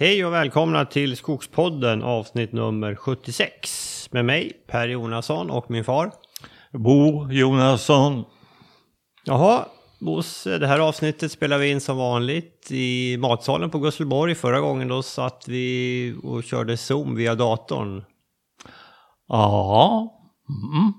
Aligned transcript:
Hej 0.00 0.24
och 0.24 0.32
välkomna 0.32 0.84
till 0.84 1.16
Skogspodden 1.16 2.02
avsnitt 2.02 2.52
nummer 2.52 2.94
76 2.94 4.08
med 4.12 4.24
mig 4.24 4.52
Per 4.66 4.88
Jonasson 4.88 5.50
och 5.50 5.70
min 5.70 5.84
far. 5.84 6.12
Bo 6.72 7.30
Jonasson. 7.30 8.24
Jaha, 9.24 9.64
Bosse, 9.98 10.58
det 10.58 10.66
här 10.66 10.78
avsnittet 10.78 11.32
spelar 11.32 11.58
vi 11.58 11.70
in 11.70 11.80
som 11.80 11.96
vanligt 11.96 12.68
i 12.70 13.16
matsalen 13.16 13.70
på 13.70 13.78
Gusselborg. 13.78 14.34
Förra 14.34 14.60
gången 14.60 14.88
då 14.88 15.02
satt 15.02 15.44
vi 15.48 16.14
och 16.22 16.44
körde 16.44 16.76
Zoom 16.76 17.14
via 17.14 17.34
datorn. 17.34 18.04
Ja. 19.28 20.14
Mm. 20.48 20.92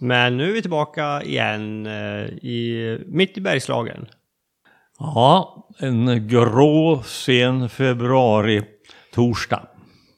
Men 0.00 0.36
nu 0.36 0.48
är 0.48 0.52
vi 0.52 0.62
tillbaka 0.62 1.22
igen 1.22 1.86
eh, 1.86 2.24
i, 2.28 2.98
mitt 3.06 3.38
i 3.38 3.40
Bergslagen. 3.40 4.06
Ja, 4.98 5.68
en 5.78 6.28
grå 6.28 7.02
sen 7.04 7.68
februari 7.68 8.62
torsdag. 9.14 9.68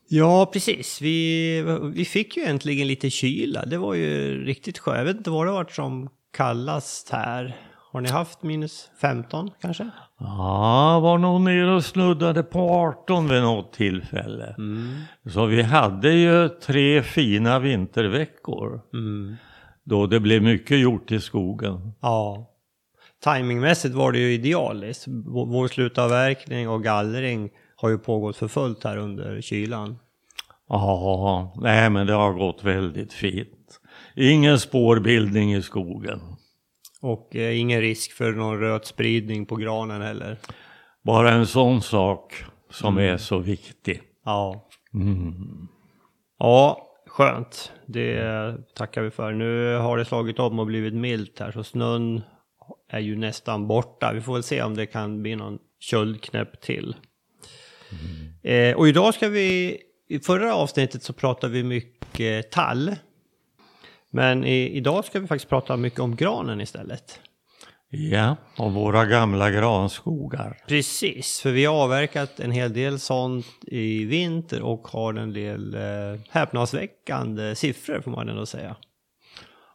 Ja, 0.08 0.50
precis. 0.52 1.00
Vi, 1.02 1.62
vi 1.94 2.04
fick 2.04 2.36
ju 2.36 2.42
äntligen 2.42 2.88
lite 2.88 3.10
kyla. 3.10 3.66
Det 3.66 3.78
var 3.78 3.94
ju 3.94 4.44
riktigt 4.44 4.78
skönt. 4.78 4.98
Jag 4.98 5.04
vet 5.04 5.16
inte 5.16 5.30
vad 5.30 5.46
det 5.46 5.52
varit 5.52 5.72
som 5.72 6.08
kallast 6.36 7.10
här. 7.10 7.56
Har 7.92 8.00
ni 8.00 8.08
haft 8.08 8.42
minus 8.42 8.90
15 9.00 9.50
kanske? 9.60 9.90
Ja, 10.18 11.00
var 11.00 11.18
nog 11.18 11.40
nere 11.40 11.74
och 11.74 11.84
snuddade 11.84 12.42
på 12.42 12.70
18 12.70 13.28
vid 13.28 13.42
något 13.42 13.72
tillfälle. 13.72 14.54
Mm. 14.58 14.98
Så 15.26 15.46
vi 15.46 15.62
hade 15.62 16.12
ju 16.12 16.48
tre 16.48 17.02
fina 17.02 17.58
vinterveckor. 17.58 18.80
Mm. 18.92 19.36
Då 19.84 20.06
det 20.06 20.20
blev 20.20 20.42
mycket 20.42 20.78
gjort 20.78 21.12
i 21.12 21.20
skogen. 21.20 21.92
Ja. 22.00 22.49
Timingmässigt 23.24 23.94
var 23.94 24.12
det 24.12 24.18
ju 24.18 24.32
idealiskt. 24.32 25.04
Vår 25.26 25.68
slutavverkning 25.68 26.68
och 26.68 26.82
gallring 26.82 27.50
har 27.76 27.88
ju 27.88 27.98
pågått 27.98 28.36
för 28.36 28.48
fullt 28.48 28.84
här 28.84 28.96
under 28.96 29.40
kylan. 29.40 29.98
Ja, 30.68 31.54
nej 31.56 31.90
men 31.90 32.06
det 32.06 32.12
har 32.12 32.32
gått 32.32 32.64
väldigt 32.64 33.12
fint. 33.12 33.80
Ingen 34.16 34.58
spårbildning 34.58 35.54
i 35.54 35.62
skogen. 35.62 36.20
Och 37.00 37.36
eh, 37.36 37.60
ingen 37.60 37.80
risk 37.80 38.12
för 38.12 38.32
någon 38.32 38.60
rötspridning 38.60 39.46
på 39.46 39.56
granen 39.56 40.02
heller. 40.02 40.38
Bara 41.02 41.30
en 41.30 41.46
sån 41.46 41.82
sak 41.82 42.44
som 42.70 42.98
är 42.98 43.16
så 43.16 43.38
viktig. 43.38 44.02
Ja. 44.24 44.68
Mm. 44.94 45.68
Ja, 46.38 46.86
skönt. 47.06 47.72
Det 47.86 48.54
tackar 48.74 49.02
vi 49.02 49.10
för. 49.10 49.32
Nu 49.32 49.76
har 49.76 49.98
det 49.98 50.04
slagit 50.04 50.38
om 50.38 50.58
och 50.58 50.66
blivit 50.66 50.94
milt 50.94 51.40
här 51.40 51.52
så 51.52 51.64
snön 51.64 52.22
är 52.90 53.00
ju 53.00 53.16
nästan 53.16 53.66
borta. 53.66 54.12
Vi 54.12 54.20
får 54.20 54.32
väl 54.32 54.42
se 54.42 54.62
om 54.62 54.76
det 54.76 54.86
kan 54.86 55.22
bli 55.22 55.36
någon 55.36 55.58
köldknäpp 55.80 56.60
till. 56.60 56.96
Eh, 58.42 58.76
och 58.76 58.88
idag 58.88 59.14
ska 59.14 59.28
vi, 59.28 59.78
i 60.08 60.18
förra 60.18 60.54
avsnittet 60.54 61.02
så 61.02 61.12
pratade 61.12 61.52
vi 61.52 61.62
mycket 61.62 62.50
tall. 62.50 62.96
Men 64.10 64.44
i, 64.44 64.76
idag 64.76 65.04
ska 65.04 65.20
vi 65.20 65.26
faktiskt 65.26 65.48
prata 65.48 65.76
mycket 65.76 66.00
om 66.00 66.16
granen 66.16 66.60
istället. 66.60 67.20
Ja, 67.92 68.36
och 68.56 68.72
våra 68.72 69.06
gamla 69.06 69.50
granskogar. 69.50 70.58
Precis, 70.68 71.40
för 71.40 71.50
vi 71.50 71.64
har 71.64 71.74
avverkat 71.74 72.40
en 72.40 72.52
hel 72.52 72.72
del 72.72 72.98
sånt 72.98 73.46
i 73.62 74.04
vinter 74.04 74.62
och 74.62 74.88
har 74.88 75.14
en 75.14 75.32
del 75.32 75.74
eh, 75.74 76.20
häpnadsväckande 76.30 77.54
siffror 77.54 78.00
får 78.00 78.10
man 78.10 78.28
ändå 78.28 78.46
säga. 78.46 78.76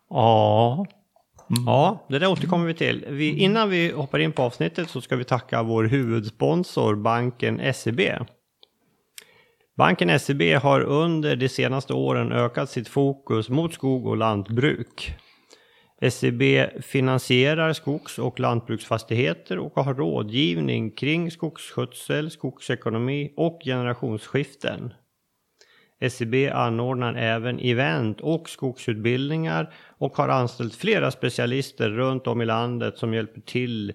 Ja, 0.09 0.85
Mm. 1.49 1.63
Ja, 1.65 2.05
det 2.09 2.19
där 2.19 2.27
återkommer 2.27 2.65
vi 2.65 2.73
till. 2.73 3.05
Vi, 3.09 3.37
innan 3.37 3.69
vi 3.69 3.91
hoppar 3.91 4.19
in 4.19 4.31
på 4.31 4.41
avsnittet 4.41 4.89
så 4.89 5.01
ska 5.01 5.15
vi 5.15 5.23
tacka 5.23 5.63
vår 5.63 5.83
huvudsponsor, 5.83 6.95
banken 6.95 7.73
SEB. 7.73 8.01
Banken 9.77 10.19
SEB 10.19 10.41
har 10.41 10.81
under 10.81 11.35
de 11.35 11.49
senaste 11.49 11.93
åren 11.93 12.31
ökat 12.31 12.69
sitt 12.69 12.87
fokus 12.87 13.49
mot 13.49 13.73
skog 13.73 14.07
och 14.07 14.17
lantbruk. 14.17 15.15
SEB 16.11 16.41
finansierar 16.81 17.73
skogs 17.73 18.19
och 18.19 18.39
lantbruksfastigheter 18.39 19.59
och 19.59 19.75
har 19.75 19.93
rådgivning 19.93 20.91
kring 20.91 21.31
skogsskötsel, 21.31 22.31
skogsekonomi 22.31 23.33
och 23.37 23.59
generationsskiften. 23.65 24.93
SEB 26.09 26.35
anordnar 26.53 27.13
även 27.13 27.59
event 27.59 28.21
och 28.21 28.49
skogsutbildningar 28.49 29.73
och 29.97 30.17
har 30.17 30.29
anställt 30.29 30.75
flera 30.75 31.11
specialister 31.11 31.89
runt 31.89 32.27
om 32.27 32.41
i 32.41 32.45
landet 32.45 32.97
som 32.97 33.13
hjälper 33.13 33.41
till 33.41 33.93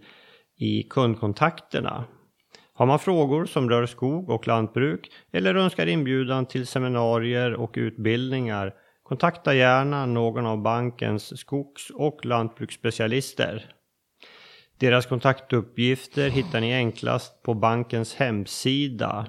i 0.59 0.83
kundkontakterna. 0.83 2.05
Har 2.75 2.87
man 2.87 2.99
frågor 2.99 3.47
som 3.47 3.71
rör 3.71 3.87
skog 3.87 4.31
och 4.31 4.47
lantbruk 4.47 5.11
eller 5.33 5.55
önskar 5.55 5.87
inbjudan 5.87 6.47
till 6.47 6.67
seminarier 6.67 7.55
och 7.55 7.73
utbildningar 7.77 8.73
kontakta 9.03 9.55
gärna 9.55 10.07
någon 10.07 10.47
av 10.47 10.63
bankens 10.63 11.39
skogs 11.39 11.91
och 11.91 12.25
lantbruksspecialister. 12.25 13.75
Deras 14.79 15.07
kontaktuppgifter 15.07 16.31
hittar 16.31 16.61
ni 16.61 16.75
enklast 16.75 17.43
på 17.43 17.55
bankens 17.55 18.15
hemsida 18.15 19.27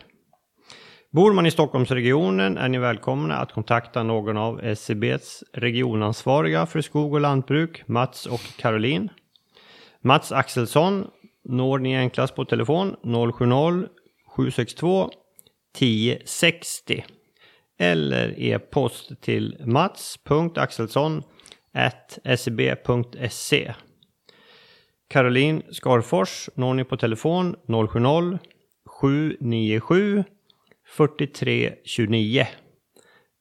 Bor 1.11 1.33
man 1.33 1.45
i 1.45 1.51
Stockholmsregionen 1.51 2.57
är 2.57 2.69
ni 2.69 2.77
välkomna 2.77 3.37
att 3.37 3.51
kontakta 3.51 4.03
någon 4.03 4.37
av 4.37 4.63
SCBs 4.63 5.43
regionansvariga 5.53 6.65
för 6.65 6.81
skog 6.81 7.13
och 7.13 7.21
lantbruk, 7.21 7.87
Mats 7.87 8.25
och 8.25 8.41
Caroline. 8.57 9.09
Mats 10.01 10.31
Axelsson 10.31 11.07
når 11.43 11.79
ni 11.79 11.95
enklast 11.95 12.35
på 12.35 12.45
telefon 12.45 12.95
070-762 13.03 15.09
1060 15.77 17.03
eller 17.79 18.39
e-post 18.39 19.21
till 19.21 19.57
mats.axelsson 19.65 21.23
seb.se. 22.37 23.57
E. 23.57 23.73
Caroline 25.09 25.61
Skarfors 25.71 26.49
når 26.55 26.73
ni 26.73 26.83
på 26.83 26.97
telefon 26.97 27.55
070 27.67 28.39
797 29.01 30.23
4329 30.97 32.47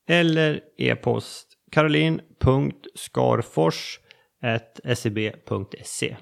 eller 0.08 0.60
e-post 0.78 1.47
caroline.skarfors 1.72 3.98
seb.se. 4.94 6.06
E. 6.06 6.16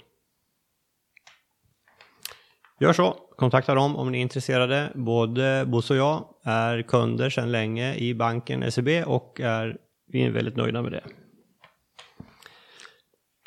Gör 2.81 2.93
så, 2.93 3.24
kontakta 3.37 3.75
dem 3.75 3.97
om 3.97 4.13
ni 4.13 4.19
är 4.19 4.23
intresserade. 4.23 4.91
Både 4.95 5.65
Bosse 5.67 5.95
och 5.95 6.01
jag 6.01 6.25
är 6.45 6.83
kunder 6.83 7.31
sedan 7.31 7.53
länge 7.53 7.95
i 7.95 8.15
banken 8.15 8.73
SEB 8.73 8.89
och 9.07 9.41
är, 9.41 9.77
vi 10.13 10.23
är 10.23 10.31
väldigt 10.31 10.57
nöjda 10.57 10.83
med 10.83 10.93
det. 10.93 11.03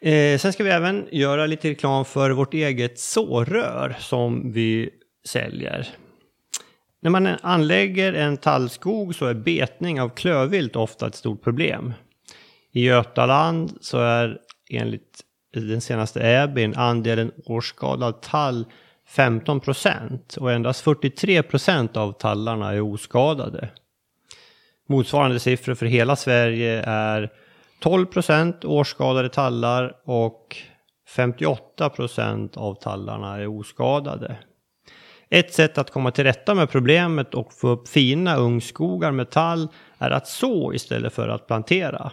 Eh, 0.01 0.37
sen 0.37 0.53
ska 0.53 0.63
vi 0.63 0.69
även 0.69 1.07
göra 1.11 1.45
lite 1.45 1.69
reklam 1.69 2.05
för 2.05 2.29
vårt 2.29 2.53
eget 2.53 2.99
sårrör 2.99 3.95
som 3.99 4.51
vi 4.51 4.89
säljer. 5.27 5.87
När 7.01 7.09
man 7.09 7.27
anlägger 7.41 8.13
en 8.13 8.37
tallskog 8.37 9.15
så 9.15 9.25
är 9.25 9.33
betning 9.33 10.01
av 10.01 10.09
klövvilt 10.09 10.75
ofta 10.75 11.07
ett 11.07 11.15
stort 11.15 11.43
problem. 11.43 11.93
I 12.71 12.85
Götaland 12.85 13.73
så 13.81 13.99
är 13.99 14.37
enligt 14.69 15.23
den 15.53 15.81
senaste 15.81 16.21
EBIN 16.21 16.75
andelen 16.75 17.31
årsskadad 17.45 18.21
tall 18.21 18.65
15 19.07 19.59
procent 19.59 20.37
och 20.39 20.51
endast 20.51 20.81
43 20.81 21.43
procent 21.43 21.97
av 21.97 22.11
tallarna 22.11 22.73
är 22.73 22.81
oskadade. 22.81 23.69
Motsvarande 24.89 25.39
siffror 25.39 25.75
för 25.75 25.85
hela 25.85 26.15
Sverige 26.15 26.83
är 26.85 27.31
12 27.79 28.05
procent 28.05 28.65
årsskadade 28.65 29.29
tallar 29.29 29.95
och 30.03 30.57
58 31.15 31.89
procent 31.89 32.57
av 32.57 32.73
tallarna 32.73 33.37
är 33.37 33.47
oskadade. 33.47 34.35
Ett 35.29 35.53
sätt 35.53 35.77
att 35.77 35.91
komma 35.91 36.11
till 36.11 36.23
rätta 36.23 36.55
med 36.55 36.69
problemet 36.69 37.33
och 37.33 37.53
få 37.53 37.67
upp 37.67 37.87
fina 37.87 38.35
ungskogar 38.35 39.11
med 39.11 39.29
tall 39.29 39.67
är 39.97 40.11
att 40.11 40.27
så 40.27 40.73
istället 40.73 41.13
för 41.13 41.29
att 41.29 41.47
plantera. 41.47 42.11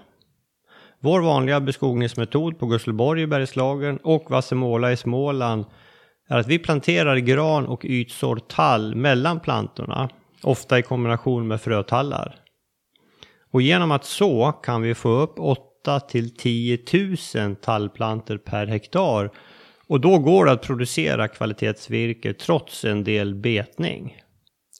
Vår 1.00 1.20
vanliga 1.20 1.60
beskogningsmetod 1.60 2.58
på 2.58 2.66
Gusselborg 2.66 3.22
i 3.22 3.26
Bergslagen 3.26 3.98
och 4.02 4.30
Vassemåla 4.30 4.92
i 4.92 4.96
Småland 4.96 5.64
är 6.28 6.38
att 6.38 6.46
vi 6.46 6.58
planterar 6.58 7.16
gran 7.16 7.66
och 7.66 7.84
ytsår 7.84 8.36
tall 8.36 8.94
mellan 8.94 9.40
plantorna, 9.40 10.08
ofta 10.42 10.78
i 10.78 10.82
kombination 10.82 11.48
med 11.48 11.60
frötallar. 11.60 12.36
Och 13.52 13.62
genom 13.62 13.90
att 13.90 14.04
så 14.04 14.52
kan 14.52 14.82
vi 14.82 14.94
få 14.94 15.08
upp 15.08 15.38
8 15.38 16.00
till 16.00 16.36
10 16.36 16.78
000 17.34 17.56
tallplantor 17.56 18.36
per 18.36 18.66
hektar 18.66 19.30
och 19.86 20.00
då 20.00 20.18
går 20.18 20.44
det 20.44 20.52
att 20.52 20.62
producera 20.62 21.28
kvalitetsvirke 21.28 22.34
trots 22.34 22.84
en 22.84 23.04
del 23.04 23.34
betning. 23.34 24.16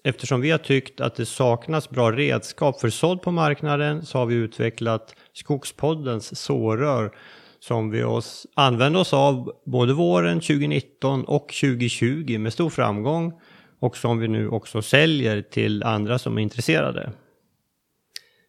eftersom 0.07 0.41
vi 0.41 0.51
har 0.51 0.59
tyckt 0.59 1.01
att 1.01 1.15
det 1.15 1.27
saknas 1.27 1.91
bra 1.91 2.13
redskap 2.13 2.81
för 2.81 2.91
sådd 2.91 3.23
på 3.23 3.31
marknaden 3.31 4.07
så 4.07 4.19
har 4.19 4.27
vi 4.27 4.35
utvecklat 4.35 5.15
Skogspoddens 5.33 6.41
sårör 6.41 7.17
som 7.67 7.91
vi 7.91 8.03
oss, 8.03 8.47
använde 8.55 8.99
oss 8.99 9.13
av 9.13 9.53
både 9.65 9.93
våren 9.93 10.41
2019 10.41 11.25
och 11.25 11.55
2020 11.61 12.39
med 12.39 12.53
stor 12.53 12.71
framgång 12.71 13.41
och 13.81 13.97
som 13.97 14.19
vi 14.19 14.29
nu 14.29 14.49
också 14.49 14.83
säljer 14.83 15.43
till 15.43 15.83
andra 15.83 16.19
som 16.19 16.39
är 16.39 16.43
intresserade. 16.43 17.13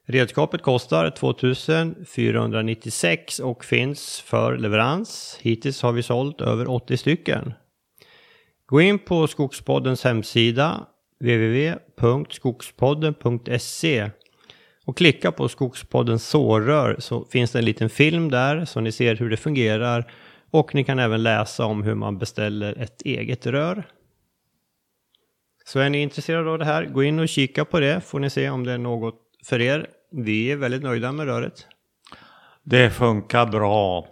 Redskapet 0.07 0.61
kostar 0.61 1.09
2496 1.09 3.39
och 3.39 3.65
finns 3.65 4.19
för 4.19 4.57
leverans. 4.57 5.39
Hittills 5.41 5.81
har 5.81 5.91
vi 5.91 6.03
sålt 6.03 6.41
över 6.41 6.69
80 6.69 6.97
stycken. 6.97 7.53
Gå 8.65 8.81
in 8.81 8.99
på 8.99 9.27
Skogspoddens 9.27 10.03
hemsida 10.03 10.87
www.skogspodden.se 11.19 14.09
och 14.85 14.97
klicka 14.97 15.31
på 15.31 15.49
Skogspodden 15.49 16.19
sårrör 16.19 16.95
så 16.99 17.25
finns 17.25 17.51
det 17.51 17.59
en 17.59 17.65
liten 17.65 17.89
film 17.89 18.31
där 18.31 18.65
så 18.65 18.79
ni 18.79 18.91
ser 18.91 19.15
hur 19.15 19.29
det 19.29 19.37
fungerar 19.37 20.11
och 20.51 20.75
ni 20.75 20.83
kan 20.83 20.99
även 20.99 21.23
läsa 21.23 21.65
om 21.65 21.83
hur 21.83 21.95
man 21.95 22.17
beställer 22.17 22.81
ett 22.81 23.01
eget 23.01 23.45
rör. 23.45 23.83
Så 25.65 25.79
är 25.79 25.89
ni 25.89 26.01
intresserade 26.01 26.49
av 26.49 26.59
det 26.59 26.65
här, 26.65 26.85
gå 26.85 27.03
in 27.03 27.19
och 27.19 27.29
kika 27.29 27.65
på 27.65 27.79
det 27.79 28.01
får 28.01 28.19
ni 28.19 28.29
se 28.29 28.49
om 28.49 28.63
det 28.63 28.71
är 28.71 28.77
något 28.77 29.21
för 29.45 29.61
er. 29.61 29.87
Vi 30.11 30.51
är 30.51 30.55
väldigt 30.55 30.83
nöjda 30.83 31.11
med 31.11 31.25
röret. 31.25 31.67
Det 32.63 32.89
funkar 32.89 33.45
bra. 33.45 34.07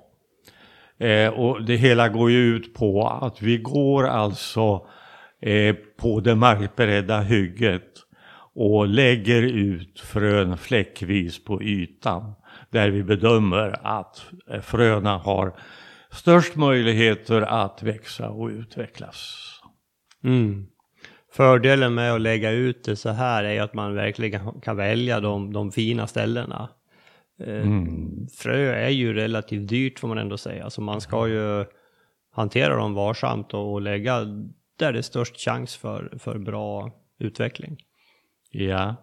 Eh, 0.98 1.30
och 1.30 1.66
det 1.66 1.76
hela 1.76 2.10
går 2.10 2.32
ju 2.32 2.56
ut 2.56 2.74
på 2.74 3.08
att 3.08 3.42
vi 3.42 3.58
går 3.58 4.08
alltså 4.08 4.88
eh, 5.42 5.76
på 5.76 6.20
det 6.20 6.36
markberedda 6.36 7.20
hygget 7.20 8.04
och 8.56 8.88
lägger 8.88 9.42
ut 9.42 10.00
frön 10.00 10.58
fläckvis 10.58 11.44
på 11.44 11.64
ytan 11.64 12.34
där 12.70 12.90
vi 12.90 13.04
bedömer 13.04 13.80
att 13.84 14.26
fröna 14.62 15.18
har 15.18 15.54
störst 16.12 16.56
möjligheter 16.56 17.42
att 17.42 17.84
växa 17.84 18.30
och 18.30 18.48
utvecklas. 18.48 19.50
Mm. 20.24 20.68
Fördelen 21.32 21.94
med 21.94 22.14
att 22.14 22.22
lägga 22.22 22.52
ut 22.52 22.84
det 22.84 22.96
så 22.96 23.10
här 23.10 23.44
är 23.44 23.62
att 23.62 23.74
man 23.74 23.96
verkligen 23.96 24.62
kan 24.62 24.78
välja 24.78 25.20
de, 25.20 25.54
de 25.54 25.72
fina 25.72 26.08
ställena. 26.08 26.70
Eh, 27.40 27.62
mm. 27.62 28.28
Frö 28.38 28.74
är 28.74 28.90
ju 28.90 29.14
relativt 29.14 29.68
dyrt 29.68 30.00
får 30.00 30.08
man 30.08 30.18
ändå 30.18 30.38
säga, 30.38 30.70
så 30.70 30.82
man 30.82 31.02
ska 31.02 31.28
ju 31.28 31.66
hantera 32.32 32.76
dem 32.76 32.94
varsamt 32.94 33.54
och, 33.54 33.74
och 33.74 33.82
lägga 33.82 34.20
där 34.80 34.94
det 34.94 34.98
är 34.98 35.02
störst 35.02 35.38
chans 35.38 35.76
för, 35.76 36.18
för 36.20 36.38
bra 36.38 36.92
utveckling. 37.20 37.78
Ja. 38.56 38.96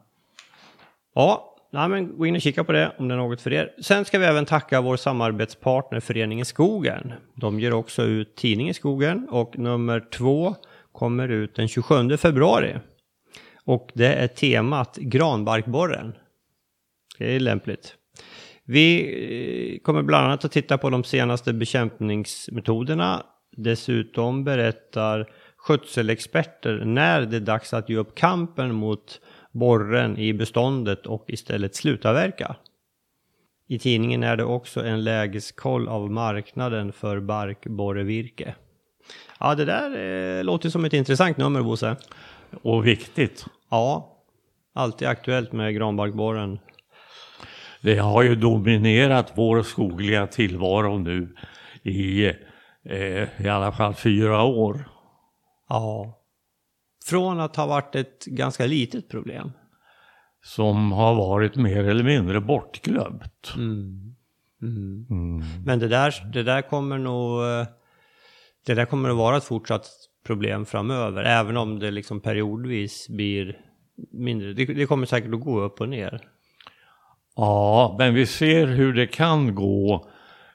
Ja, 1.14 1.56
nej, 1.70 1.88
men 1.88 2.18
gå 2.18 2.26
in 2.26 2.34
och 2.34 2.40
kika 2.40 2.64
på 2.64 2.72
det 2.72 2.92
om 2.98 3.08
det 3.08 3.14
är 3.14 3.18
något 3.18 3.40
för 3.40 3.52
er. 3.52 3.72
Sen 3.82 4.04
ska 4.04 4.18
vi 4.18 4.24
även 4.24 4.44
tacka 4.44 4.80
vår 4.80 4.96
samarbetspartner 4.96 6.00
Föreningen 6.00 6.46
Skogen. 6.46 7.12
De 7.34 7.60
ger 7.60 7.72
också 7.72 8.02
ut 8.02 8.36
tidningen 8.36 8.74
Skogen 8.74 9.28
och 9.28 9.58
nummer 9.58 10.00
två 10.00 10.54
kommer 10.92 11.28
ut 11.28 11.54
den 11.54 11.68
27 11.68 12.16
februari. 12.16 12.76
Och 13.64 13.90
det 13.94 14.14
är 14.14 14.28
temat 14.28 14.96
granbarkborren. 14.96 16.12
Det 17.18 17.36
är 17.36 17.40
lämpligt. 17.40 17.94
Vi 18.64 19.74
eh, 19.74 19.82
kommer 19.82 20.02
bland 20.02 20.26
annat 20.26 20.44
att 20.44 20.52
titta 20.52 20.78
på 20.78 20.90
de 20.90 21.04
senaste 21.04 21.52
bekämpningsmetoderna. 21.52 23.22
Dessutom 23.56 24.44
berättar 24.44 25.30
skötselexperter 25.56 26.84
när 26.84 27.20
det 27.20 27.36
är 27.36 27.40
dags 27.40 27.74
att 27.74 27.88
ge 27.88 27.96
upp 27.96 28.14
kampen 28.14 28.74
mot 28.74 29.20
borren 29.52 30.18
i 30.18 30.32
beståndet 30.32 31.06
och 31.06 31.24
istället 31.28 31.74
slutavverka. 31.74 32.56
I 33.66 33.78
tidningen 33.78 34.22
är 34.22 34.36
det 34.36 34.44
också 34.44 34.84
en 34.84 35.04
lägeskoll 35.04 35.88
av 35.88 36.10
marknaden 36.10 36.92
för 36.92 37.20
barkborrevirke. 37.20 38.54
Ja, 39.40 39.54
det 39.54 39.64
där 39.64 40.38
eh, 40.38 40.44
låter 40.44 40.68
som 40.68 40.84
ett 40.84 40.92
intressant 40.92 41.36
nummer, 41.36 41.62
Bosse. 41.62 41.96
Och 42.62 42.86
viktigt. 42.86 43.46
Ja, 43.70 44.16
alltid 44.74 45.08
aktuellt 45.08 45.52
med 45.52 45.74
granbarkborren. 45.74 46.58
Det 47.82 47.96
har 47.96 48.22
ju 48.22 48.34
dominerat 48.34 49.32
vår 49.34 49.62
skogliga 49.62 50.26
tillvaro 50.26 50.98
nu 50.98 51.36
i 51.82 52.26
eh, 52.84 53.44
i 53.44 53.48
alla 53.48 53.72
fall 53.72 53.94
fyra 53.94 54.42
år. 54.42 54.88
Ja. 55.68 56.19
Från 57.04 57.40
att 57.40 57.56
ha 57.56 57.66
varit 57.66 57.94
ett 57.94 58.24
ganska 58.24 58.66
litet 58.66 59.08
problem. 59.08 59.52
Som 60.42 60.92
har 60.92 61.14
varit 61.14 61.56
mer 61.56 61.84
eller 61.84 62.04
mindre 62.04 62.40
bortglömt. 62.40 63.52
Mm. 63.56 64.14
Mm. 64.62 65.06
Mm. 65.10 65.42
Men 65.66 65.78
det 65.78 65.88
där, 65.88 66.30
det 66.32 66.42
där 66.42 66.62
kommer 66.62 66.98
nog 66.98 67.42
det 68.66 68.74
där 68.74 68.84
kommer 68.84 69.10
att 69.10 69.16
vara 69.16 69.36
ett 69.36 69.44
fortsatt 69.44 69.86
problem 70.26 70.66
framöver, 70.66 71.24
även 71.24 71.56
om 71.56 71.78
det 71.78 71.90
liksom 71.90 72.20
periodvis 72.20 73.08
blir 73.08 73.56
mindre. 74.12 74.52
Det, 74.52 74.64
det 74.64 74.86
kommer 74.86 75.06
säkert 75.06 75.34
att 75.34 75.40
gå 75.40 75.60
upp 75.60 75.80
och 75.80 75.88
ner. 75.88 76.20
Ja, 77.36 77.96
men 77.98 78.14
vi 78.14 78.26
ser 78.26 78.66
hur 78.66 78.92
det 78.92 79.06
kan 79.06 79.54
gå. 79.54 80.10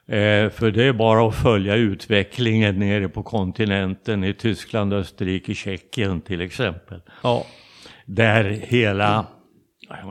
Eh, 0.08 0.50
för 0.50 0.70
det 0.70 0.84
är 0.84 0.92
bara 0.92 1.28
att 1.28 1.34
följa 1.34 1.74
utvecklingen 1.74 2.78
nere 2.78 3.08
på 3.08 3.22
kontinenten 3.22 4.24
i 4.24 4.34
Tyskland, 4.34 4.92
Österrike, 4.92 5.54
Tjeckien 5.54 6.20
till 6.20 6.40
exempel. 6.40 7.00
Ja. 7.22 7.46
Där 8.04 8.44
hela, 8.44 9.26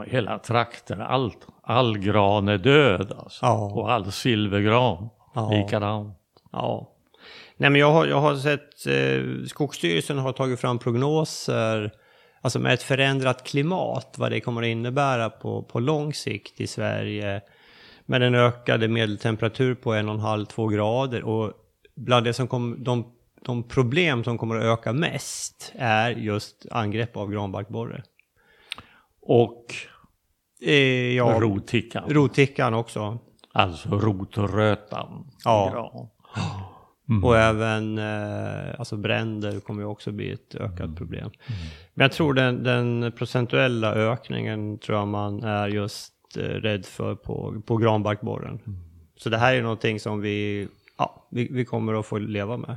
hela 0.08 0.40
trakten, 0.40 1.02
allt, 1.02 1.48
all 1.64 1.98
gran 1.98 2.48
är 2.48 2.58
död 2.58 3.14
alltså. 3.18 3.46
Ja. 3.46 3.72
Och 3.74 3.92
all 3.92 4.12
silvergran 4.12 5.10
Ja. 5.36 5.52
likadant. 5.52 6.18
Ja. 6.52 6.92
Nej, 7.58 7.70
men 7.70 7.82
jag 7.82 7.92
har, 7.92 8.06
jag 8.06 8.22
har 8.22 8.36
sett, 8.36 8.88
eh, 8.88 9.46
Skogsstyrelsen 9.48 10.18
har 10.18 10.32
tagit 10.34 10.60
fram 10.60 10.80
prognoser, 10.80 11.92
alltså 12.42 12.60
med 12.60 12.74
ett 12.74 12.84
förändrat 12.84 13.44
klimat, 13.48 14.16
vad 14.18 14.32
det 14.32 14.40
kommer 14.42 14.62
att 14.62 14.68
innebära 14.68 15.30
på, 15.30 15.64
på 15.64 15.80
lång 15.80 16.14
sikt 16.14 16.62
i 16.62 16.68
Sverige. 16.68 17.42
Med 18.06 18.24
en 18.24 18.36
ökade 18.36 18.88
medeltemperatur 18.88 19.76
på 19.76 19.94
1,5-2 19.94 20.74
grader 20.74 21.24
och 21.24 21.54
bland 21.96 22.26
det 22.26 22.34
som 22.34 22.48
kom, 22.48 22.84
de, 22.84 23.14
de 23.42 23.64
problem 23.64 24.24
som 24.24 24.38
kommer 24.38 24.56
att 24.56 24.64
öka 24.80 24.94
mest 24.94 25.72
är 25.76 26.12
just 26.12 26.66
angrepp 26.72 27.18
av 27.18 27.32
granbarkborre. 27.32 28.04
Och 29.22 29.66
Eh, 30.62 31.14
ja, 31.16 31.38
rotickan. 31.40 32.04
rotickan 32.10 32.74
också. 32.74 33.20
Alltså 33.52 33.90
rotrötan. 33.90 35.32
Ja. 35.44 35.70
Gran. 35.72 36.10
Och 37.24 37.38
även 37.38 37.98
eh, 37.98 38.80
alltså 38.80 38.98
bränder 38.98 39.60
kommer 39.60 39.82
ju 39.82 39.88
också 39.88 40.12
bli 40.12 40.32
ett 40.32 40.56
ökat 40.56 40.96
problem. 40.96 41.32
Men 41.94 42.04
jag 42.04 42.12
tror 42.12 42.34
den, 42.34 42.64
den 42.64 43.12
procentuella 43.12 43.94
ökningen 43.94 44.80
tror 44.80 44.98
jag 44.98 45.08
man 45.08 45.44
är 45.44 45.68
just 45.68 46.14
rädd 46.38 46.86
för 46.86 47.16
på, 47.16 47.62
på 47.66 47.78
granbarkborren. 47.78 48.60
Så 49.18 49.30
det 49.30 49.38
här 49.38 49.56
är 49.56 49.62
någonting 49.62 50.00
som 50.00 50.22
vi, 50.22 50.68
ja, 50.98 51.28
vi, 51.32 51.48
vi 51.52 51.66
kommer 51.66 52.00
att 52.00 52.06
få 52.06 52.18
leva 52.18 52.58
med. 52.58 52.76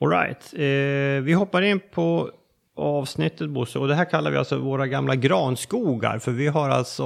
Alright, 0.00 0.54
eh, 0.54 1.24
vi 1.24 1.32
hoppar 1.32 1.62
in 1.62 1.80
på 1.92 2.30
avsnittet 2.76 3.50
Bosse 3.50 3.78
och 3.78 3.88
det 3.88 3.94
här 3.94 4.04
kallar 4.10 4.30
vi 4.30 4.36
alltså 4.36 4.58
våra 4.58 4.86
gamla 4.86 5.16
granskogar 5.16 6.18
för 6.18 6.32
vi 6.32 6.46
har 6.46 6.70
alltså 6.70 7.04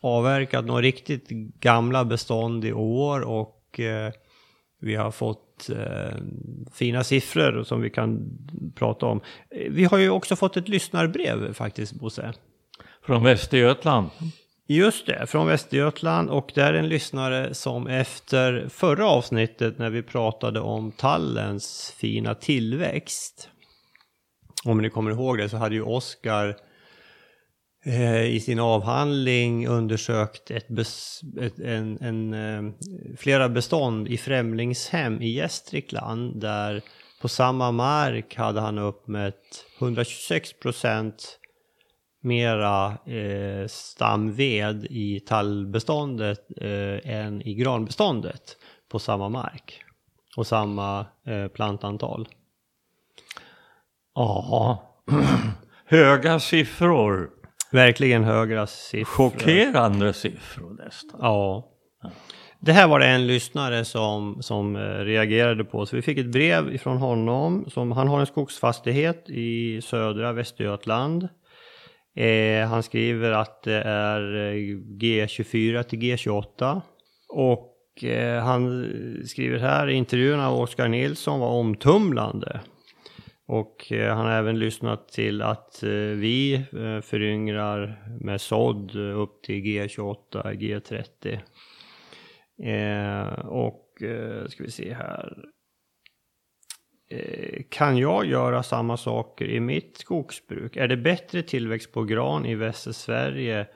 avverkat 0.00 0.64
några 0.64 0.82
riktigt 0.82 1.28
gamla 1.60 2.04
bestånd 2.04 2.64
i 2.64 2.72
år 2.72 3.20
och 3.20 3.80
eh, 3.80 4.12
vi 4.80 4.94
har 4.94 5.10
fått 5.10 5.70
eh, 5.70 6.16
fina 6.72 7.04
siffror 7.04 7.62
som 7.62 7.80
vi 7.80 7.90
kan 7.90 8.38
prata 8.74 9.06
om. 9.06 9.20
Eh, 9.50 9.72
Vi 9.72 9.84
har 9.84 9.98
ju 9.98 10.10
också 10.10 10.36
fått 10.36 10.56
ett 10.56 10.68
lyssnarbrev 10.68 11.52
faktiskt 11.52 11.92
Bosse. 11.92 12.32
Från 13.06 13.24
Västergötland. 13.24 14.10
Just 14.66 15.06
det, 15.06 15.26
från 15.26 15.46
Västergötland 15.46 16.30
och 16.30 16.52
det 16.54 16.62
är 16.62 16.74
en 16.74 16.88
lyssnare 16.88 17.54
som 17.54 17.86
efter 17.86 18.68
förra 18.68 19.06
avsnittet 19.06 19.78
när 19.78 19.90
vi 19.90 20.02
pratade 20.02 20.60
om 20.60 20.92
tallens 20.92 21.94
fina 21.96 22.34
tillväxt. 22.34 23.48
Om 24.64 24.78
ni 24.78 24.90
kommer 24.90 25.10
ihåg 25.10 25.38
det 25.38 25.48
så 25.48 25.56
hade 25.56 25.74
ju 25.74 25.82
Oskar 25.82 26.56
eh, 27.84 28.24
i 28.24 28.40
sin 28.40 28.58
avhandling 28.58 29.68
undersökt 29.68 30.50
ett 30.50 30.68
bes, 30.68 31.20
ett, 31.40 31.58
en, 31.58 31.98
en, 32.00 32.34
eh, 32.34 32.72
flera 33.16 33.48
bestånd 33.48 34.08
i 34.08 34.18
främlingshem 34.18 35.22
i 35.22 35.28
Gästrikland 35.28 36.40
där 36.40 36.82
på 37.20 37.28
samma 37.28 37.72
mark 37.72 38.36
hade 38.36 38.60
han 38.60 38.78
uppmätt 38.78 39.64
126 39.78 40.52
procent 40.52 41.38
mera 42.22 42.86
eh, 43.06 43.66
stamved 43.68 44.86
i 44.90 45.20
tallbeståndet 45.20 46.40
eh, 46.56 47.14
än 47.16 47.42
i 47.42 47.54
granbeståndet 47.54 48.56
på 48.90 48.98
samma 48.98 49.28
mark 49.28 49.84
och 50.36 50.46
samma 50.46 51.06
eh, 51.26 51.48
plantantal. 51.48 52.28
Ja, 54.14 54.82
höga 55.84 56.40
siffror. 56.40 57.30
Verkligen 57.70 58.24
höga 58.24 58.66
siffror. 58.66 59.04
Chockerande 59.04 60.12
siffror 60.12 60.76
nästan. 60.84 61.20
Ja. 61.22 61.68
Det 62.60 62.72
här 62.72 62.88
var 62.88 62.98
det 62.98 63.06
en 63.06 63.26
lyssnare 63.26 63.84
som, 63.84 64.42
som 64.42 64.76
eh, 64.76 64.80
reagerade 64.80 65.64
på. 65.64 65.86
Så 65.86 65.96
vi 65.96 66.02
fick 66.02 66.18
ett 66.18 66.32
brev 66.32 66.74
ifrån 66.74 66.96
honom. 66.96 67.64
Som, 67.68 67.92
han 67.92 68.08
har 68.08 68.20
en 68.20 68.26
skogsfastighet 68.26 69.30
i 69.30 69.80
södra 69.82 70.32
Västergötland. 70.32 71.28
Eh, 72.14 72.68
han 72.68 72.82
skriver 72.82 73.32
att 73.32 73.62
det 73.62 73.82
är 73.82 74.34
eh, 74.34 74.54
G24 75.00 75.82
till 75.82 75.98
G28. 75.98 76.80
Och 77.28 78.04
eh, 78.04 78.44
han 78.44 78.86
skriver 79.26 79.58
här, 79.58 79.88
intervjun 79.88 80.40
av 80.40 80.60
Oskar 80.60 80.88
Nilsson 80.88 81.40
var 81.40 81.48
omtumlande. 81.48 82.60
Och 83.46 83.92
eh, 83.92 84.16
han 84.16 84.26
har 84.26 84.32
även 84.32 84.58
lyssnat 84.58 85.08
till 85.08 85.42
att 85.42 85.82
eh, 85.82 85.88
vi 85.90 86.54
eh, 86.54 87.00
föryngrar 87.00 88.08
med 88.20 88.40
sådd 88.40 88.96
upp 88.96 89.42
till 89.42 89.64
G28, 89.64 90.16
G30. 90.32 91.38
Eh, 92.62 93.46
och 93.46 94.02
eh, 94.02 94.46
ska 94.46 94.64
vi 94.64 94.70
se 94.70 94.94
här. 94.94 95.36
Eh, 97.12 97.62
kan 97.68 97.98
jag 97.98 98.26
göra 98.26 98.62
samma 98.62 98.96
saker 98.96 99.44
i 99.44 99.60
mitt 99.60 99.96
skogsbruk? 99.96 100.76
Är 100.76 100.88
det 100.88 100.96
bättre 100.96 101.42
tillväxt 101.42 101.92
på 101.92 102.04
gran 102.04 102.46
i 102.46 102.54
Västsverige 102.54 103.66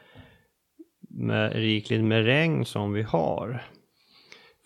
med 1.09 1.53
rikligt 1.53 2.05
med 2.05 2.25
regn 2.25 2.65
som 2.65 2.93
vi 2.93 3.03
har? 3.03 3.63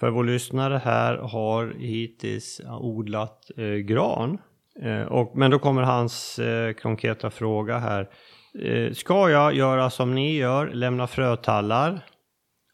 För 0.00 0.10
vår 0.10 0.24
lyssnare 0.24 0.80
här 0.84 1.16
har 1.16 1.74
hittills 1.78 2.60
odlat 2.80 3.50
eh, 3.56 3.64
gran. 3.64 4.38
Eh, 4.82 5.02
och, 5.02 5.36
men 5.36 5.50
då 5.50 5.58
kommer 5.58 5.82
hans 5.82 6.38
eh, 6.38 6.72
konkreta 6.72 7.30
fråga 7.30 7.78
här. 7.78 8.08
Eh, 8.58 8.92
ska 8.92 9.30
jag 9.30 9.54
göra 9.54 9.90
som 9.90 10.14
ni 10.14 10.36
gör, 10.36 10.66
lämna 10.66 11.06
frötallar 11.06 12.04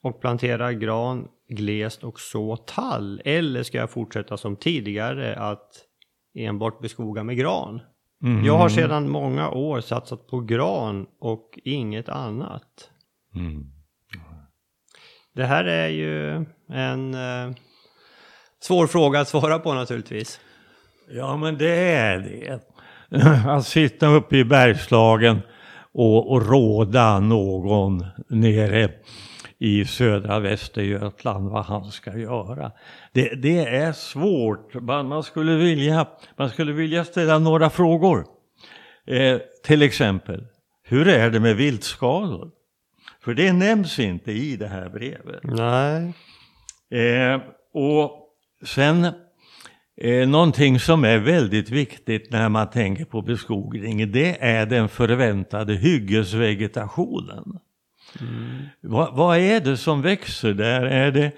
och 0.03 0.21
plantera 0.21 0.73
gran 0.73 1.29
glest 1.49 2.05
och 2.05 2.21
så 2.21 2.57
tall? 2.57 3.23
Eller 3.25 3.63
ska 3.63 3.79
jag 3.79 3.91
fortsätta 3.91 4.37
som 4.37 4.57
tidigare 4.57 5.37
att 5.37 5.86
enbart 6.37 6.81
beskoga 6.81 7.25
med 7.25 7.37
gran? 7.37 7.81
Mm. 8.23 8.45
Jag 8.45 8.59
har 8.59 8.69
sedan 8.69 9.09
många 9.09 9.51
år 9.51 9.81
satsat 9.81 10.27
på 10.27 10.41
gran 10.41 11.07
och 11.21 11.59
inget 11.65 12.09
annat. 12.09 12.91
Mm. 13.35 13.65
Det 15.35 15.45
här 15.45 15.65
är 15.65 15.89
ju 15.89 16.45
en 16.69 17.15
eh, 17.15 17.55
svår 18.63 18.87
fråga 18.87 19.21
att 19.21 19.29
svara 19.29 19.59
på 19.59 19.75
naturligtvis. 19.75 20.41
Ja, 21.09 21.37
men 21.37 21.59
det 21.59 21.77
är 21.79 22.19
det. 22.19 22.61
Att 23.47 23.67
sitta 23.67 24.07
uppe 24.07 24.37
i 24.37 24.45
Bergslagen 24.45 25.41
och, 25.93 26.33
och 26.33 26.47
råda 26.49 27.21
någon 27.21 28.05
nere 28.29 28.91
i 29.59 29.85
södra 29.85 30.41
Västergötland 30.41 31.51
vad 31.51 31.65
han 31.65 31.85
ska 31.85 32.19
göra. 32.19 32.73
Det, 33.13 33.35
det 33.35 33.67
är 33.67 33.93
svårt. 33.93 34.75
Man, 34.75 35.09
man, 35.09 35.23
skulle 35.23 35.57
vilja, 35.57 36.07
man 36.37 36.51
skulle 36.51 36.73
vilja 36.73 37.05
ställa 37.05 37.39
några 37.39 37.71
frågor. 37.71 38.27
Eh, 39.07 39.39
till 39.65 39.83
exempel, 39.83 40.47
hur 40.83 41.09
är 41.09 41.31
det 41.31 41.41
med 41.41 41.57
viltskador? 41.57 42.51
För 43.21 43.35
det 43.35 43.53
nämns 43.53 43.99
inte 43.99 44.33
i 44.33 44.57
det 44.57 44.69
här 44.69 44.89
brevet. 44.89 45.41
Nej. 45.43 46.13
Eh, 46.91 47.41
och 47.73 48.11
sen 48.65 49.07
Eh, 50.01 50.29
någonting 50.29 50.81
som 50.81 51.05
är 51.05 51.19
väldigt 51.19 51.71
viktigt 51.71 52.33
när 52.33 52.49
man 52.49 52.71
tänker 52.71 53.05
på 53.05 53.23
beskogning, 53.23 54.13
det 54.13 54.37
är 54.45 54.67
den 54.67 54.89
förväntade 54.89 55.75
hyggesvegetationen. 55.75 57.59
Mm. 58.21 58.67
Va, 58.81 59.11
vad 59.13 59.39
är 59.39 59.61
det 59.61 59.77
som 59.77 60.03
växer 60.03 60.53
där? 60.53 60.83
Är 60.83 61.13
det, 61.13 61.33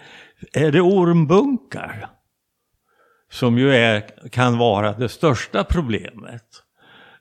är 0.53 0.73
det 0.73 0.81
ormbunkar? 0.81 2.09
Som 3.31 3.59
ju 3.59 3.75
är, 3.75 4.29
kan 4.31 4.59
vara 4.59 4.93
det 4.93 5.09
största 5.09 5.65
problemet 5.65 6.45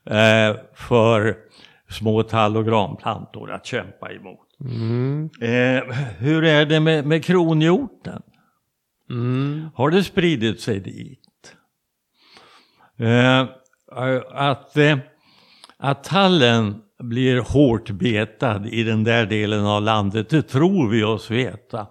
eh, 0.04 0.56
för 0.74 1.36
små 1.90 2.22
tall 2.22 2.56
och 2.56 2.66
granplantor 2.66 3.52
att 3.52 3.66
kämpa 3.66 4.12
emot. 4.12 4.48
Mm. 4.60 5.30
Eh, 5.40 5.94
hur 6.18 6.44
är 6.44 6.66
det 6.66 6.80
med, 6.80 7.06
med 7.06 7.24
kronhjorten? 7.24 8.22
Mm. 9.10 9.68
Har 9.74 9.90
det 9.90 10.04
spridit 10.04 10.60
sig 10.60 10.80
dit? 10.80 11.56
Eh, 12.98 13.46
att, 14.32 14.76
att 15.76 16.04
tallen 16.04 16.82
blir 17.02 17.40
hårt 17.40 17.90
betad 17.90 18.66
i 18.66 18.82
den 18.82 19.04
där 19.04 19.26
delen 19.26 19.66
av 19.66 19.82
landet, 19.82 20.30
det 20.30 20.42
tror 20.42 20.88
vi 20.88 21.04
oss 21.04 21.30
veta. 21.30 21.86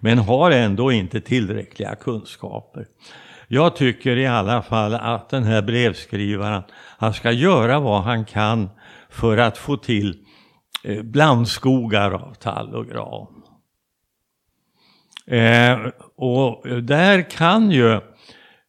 Men 0.00 0.18
har 0.18 0.50
ändå 0.50 0.92
inte 0.92 1.20
tillräckliga 1.20 1.94
kunskaper. 1.94 2.86
Jag 3.48 3.76
tycker 3.76 4.16
i 4.16 4.26
alla 4.26 4.62
fall 4.62 4.94
att 4.94 5.30
den 5.30 5.44
här 5.44 5.62
brevskrivaren, 5.62 6.62
han 6.98 7.14
ska 7.14 7.32
göra 7.32 7.80
vad 7.80 8.02
han 8.02 8.24
kan 8.24 8.70
för 9.10 9.36
att 9.36 9.58
få 9.58 9.76
till 9.76 10.24
eh, 10.84 11.02
blandskogar 11.02 12.10
av 12.10 12.34
tall 12.34 12.74
och 12.74 12.86
gran. 12.86 13.42
Eh, 15.26 15.78
och 16.16 16.82
där 16.82 17.30
kan 17.30 17.70
ju 17.70 18.00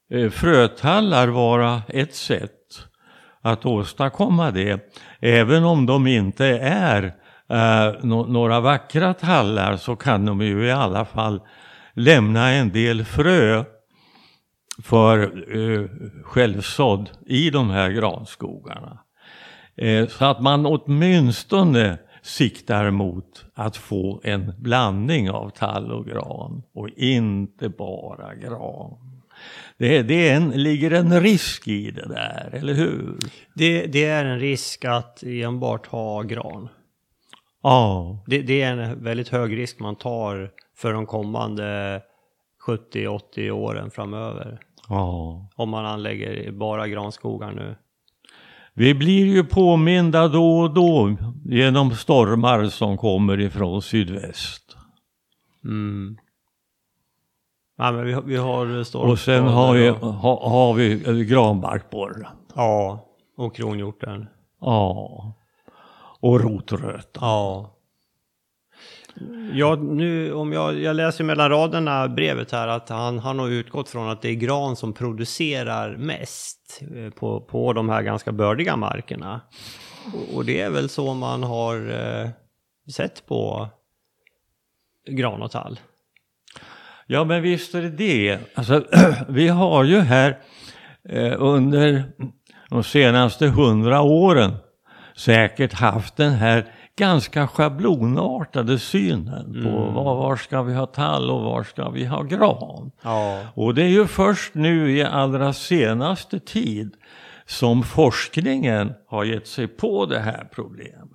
eh, 0.10 0.30
frötallar 0.30 1.28
vara 1.28 1.82
ett 1.88 2.16
sätt 2.16 2.63
att 3.44 3.66
åstadkomma 3.66 4.52
det. 4.52 4.96
Även 5.20 5.64
om 5.64 5.86
de 5.86 6.08
inte 6.08 6.46
är 6.68 7.04
eh, 7.50 8.04
no 8.04 8.26
några 8.28 8.60
vackra 8.60 9.14
tallar 9.14 9.78
så 9.78 9.96
kan 9.96 10.26
de 10.26 10.42
ju 10.42 10.66
i 10.66 10.72
alla 10.72 11.06
fall 11.06 11.42
lämna 11.94 12.52
en 12.52 12.72
del 12.72 13.06
frö 13.06 13.64
för 14.84 15.20
eh, 15.58 15.90
självsådd 16.24 17.10
i 17.26 17.50
de 17.50 17.70
här 17.70 17.90
granskogarna. 17.90 19.00
Eh, 19.76 20.08
så 20.08 20.26
att 20.26 20.42
man 20.42 20.66
åtminstone 20.66 21.98
siktar 22.22 22.92
mot 22.92 23.46
att 23.56 23.78
få 23.78 24.22
en 24.24 24.54
blandning 24.58 25.30
av 25.30 25.50
tall 25.50 25.92
och 25.92 26.06
gran 26.06 26.64
och 26.74 26.90
inte 26.90 27.70
bara 27.70 28.36
gran. 28.36 29.13
Det, 29.78 30.02
det 30.02 30.30
en, 30.30 30.50
ligger 30.50 30.92
en 30.92 31.22
risk 31.22 31.68
i 31.68 31.92
det 31.92 32.08
där, 32.08 32.50
eller 32.54 32.74
hur? 32.74 33.18
Det, 33.54 33.86
det 33.86 34.06
är 34.06 34.26
en 34.26 34.40
risk 34.40 34.86
att 34.86 35.24
enbart 35.24 35.88
ha 35.88 36.22
gran. 36.22 36.70
Ja. 37.64 38.24
Det, 38.28 38.42
det, 38.42 38.62
är 38.62 38.78
en 38.78 39.04
väldigt 39.04 39.30
hög 39.30 39.58
risk 39.58 39.80
man 39.80 39.96
tar 39.96 40.52
för 40.76 40.94
de 40.94 41.06
kommande 41.06 42.02
70-80 42.68 43.52
åren 43.52 43.92
framöver. 43.92 44.60
Ja. 44.90 45.48
Om 45.56 45.70
man 45.70 45.86
anlägger 45.86 46.52
bara 46.52 46.88
granskogar 46.88 47.52
nu. 47.52 47.76
Vi 48.74 48.94
blir 48.94 49.26
ju 49.26 49.44
påminda 49.44 50.28
då 50.28 50.60
och 50.60 50.74
då 50.74 51.18
genom 51.46 51.92
stormar 51.92 52.66
som 52.66 52.98
kommer 52.98 53.40
ifrån 53.40 53.82
sydväst. 53.82 54.78
Mm. 55.64 56.18
Ja, 57.78 57.92
men 57.92 58.06
vi, 58.06 58.18
vi 58.26 58.36
har 58.36 58.84
storm. 58.84 59.10
Och 59.10 59.20
sen 59.20 59.44
har 59.44 59.74
vi, 59.74 59.90
ha, 59.90 60.50
har 60.50 60.74
vi 60.74 61.26
granbarkborren. 61.26 62.26
Ja, 62.56 63.06
och 63.38 63.56
kronhjorten. 63.56 64.28
Ja. 64.62 65.34
Och 66.20 66.42
rotröta. 66.42 67.20
Ja. 67.22 67.70
Ja, 69.54 69.76
nu 69.76 70.34
om 70.34 70.54
jag, 70.54 70.80
jag 70.80 70.96
läser 70.96 71.24
mellan 71.24 71.50
raderna 71.50 72.08
brevet 72.08 72.52
här 72.52 72.68
att 72.68 72.90
han, 72.90 73.20
han 73.20 73.40
har 73.40 73.50
utgått 73.50 73.90
från 73.90 74.10
att 74.10 74.22
det 74.22 74.30
är 74.30 74.34
gran 74.34 74.76
som 74.76 74.94
producerar 74.94 75.98
mest 75.98 76.82
eh, 76.96 77.10
på, 77.10 77.42
på 77.42 77.74
de 77.74 77.90
här 77.90 78.02
ganska 78.02 78.32
bördiga 78.32 78.76
markerna. 78.76 79.42
Och, 80.14 80.38
och 80.38 80.46
det 80.46 80.62
är 80.62 80.70
väl 80.70 80.90
så 80.90 81.14
man 81.14 81.44
har 81.44 81.76
eh, 81.92 82.30
sett 82.92 83.26
på 83.26 83.68
gran 85.10 85.42
och 85.42 85.52
tall. 85.52 85.80
Ja 87.08 87.24
men 87.24 87.42
visst 87.42 87.76
är 87.76 87.82
det 87.82 87.90
det. 87.90 88.40
Alltså, 88.56 88.84
vi 89.28 89.48
har 89.48 89.84
ju 89.84 90.00
här 90.00 90.38
eh, 91.10 91.34
under 91.38 92.04
de 92.70 92.84
senaste 92.84 93.48
hundra 93.48 94.02
åren 94.02 94.52
säkert 95.16 95.74
haft 95.74 96.16
den 96.16 96.32
här 96.34 96.66
ganska 96.98 97.48
schablonartade 97.48 98.80
synen 98.80 99.64
på 99.64 99.70
Mm. 99.70 99.94
var, 99.94 100.16
var 100.16 100.36
ska 100.36 100.62
vi 100.62 100.74
ha 100.74 100.86
tall 100.86 101.32
och 101.32 101.42
var 101.42 101.64
ska 101.64 101.90
vi 101.90 102.06
ha 102.06 102.22
gran. 102.24 102.92
Ja. 103.02 103.40
Och 103.54 103.76
det 103.76 103.84
är 103.84 103.90
ju 103.90 104.08
först 104.08 104.54
nu 104.54 104.98
i 104.98 105.04
allra 105.04 105.54
senaste 105.54 106.40
tid 106.40 106.94
som 107.46 107.84
forskningen 107.84 108.94
har 109.08 109.24
gett 109.24 109.48
sig 109.48 109.68
på 109.68 110.06
det 110.06 110.20
här 110.20 110.48
problemet. 110.52 111.10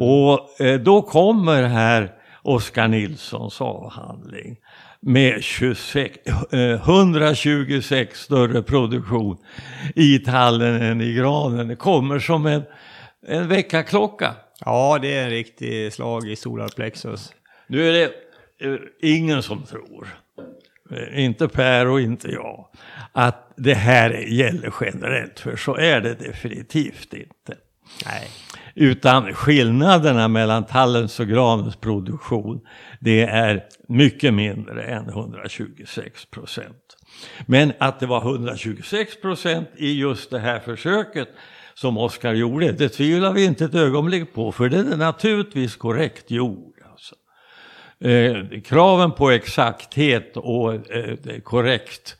Och 0.00 0.60
eh, 0.60 0.80
då 0.80 1.02
kommer 1.02 1.62
här 1.62 2.12
Oskar 2.42 2.88
Nilssons 2.88 3.60
avhandling 3.60 4.56
med 5.06 5.42
26, 5.42 6.18
eh, 6.52 6.60
126 6.60 8.20
större 8.20 8.62
produktion 8.62 9.36
i 9.94 10.18
tallen 10.18 10.82
än 10.82 11.00
i 11.00 11.12
granen. 11.14 11.68
Det 11.68 11.76
kommer 11.76 12.18
som 12.18 12.46
en, 12.46 12.62
en 13.26 13.48
väckarklocka. 13.48 14.34
Ja, 14.64 14.98
det 15.02 15.14
är 15.14 15.24
en 15.24 15.30
riktig 15.30 15.92
slag 15.92 16.28
i 16.28 16.36
solarplexus. 16.36 17.32
Nu 17.66 17.88
är 17.88 17.92
det 17.92 18.04
eh, 18.68 18.78
ingen 19.02 19.42
som 19.42 19.62
tror, 19.62 20.08
eh, 20.90 21.24
inte 21.24 21.48
Per 21.48 21.88
och 21.88 22.00
inte 22.00 22.28
jag, 22.28 22.68
att 23.12 23.52
det 23.56 23.74
här 23.74 24.10
gäller 24.10 24.74
generellt, 24.80 25.40
för 25.40 25.56
så 25.56 25.76
är 25.76 26.00
det 26.00 26.14
definitivt 26.14 27.14
inte. 27.14 27.56
Nej. 28.06 28.28
Utan 28.74 29.34
skillnaderna 29.34 30.28
mellan 30.28 30.64
tallens 30.64 31.20
och 31.20 31.26
granens 31.26 31.76
produktion, 31.76 32.60
det 33.00 33.22
är 33.22 33.64
mycket 33.88 34.34
mindre 34.34 34.82
än 34.82 35.08
126 35.08 36.26
procent. 36.26 36.96
Men 37.46 37.72
att 37.78 38.00
det 38.00 38.06
var 38.06 38.20
126 38.30 39.20
procent 39.20 39.68
i 39.76 40.00
just 40.00 40.30
det 40.30 40.38
här 40.38 40.60
försöket 40.60 41.28
som 41.74 41.98
Oskar 41.98 42.34
gjorde, 42.34 42.72
det 42.72 42.88
tvivlar 42.88 43.32
vi 43.32 43.44
inte 43.44 43.64
ett 43.64 43.74
ögonblick 43.74 44.34
på, 44.34 44.52
för 44.52 44.68
det 44.68 44.78
är 44.78 44.96
naturligtvis 44.96 45.76
korrekt 45.76 46.30
gjort. 46.30 46.74
Alltså. 46.90 47.14
Eh, 48.00 48.60
kraven 48.60 49.12
på 49.12 49.30
exakthet 49.30 50.36
och 50.36 50.74
eh, 50.74 51.40
korrekt 51.42 52.16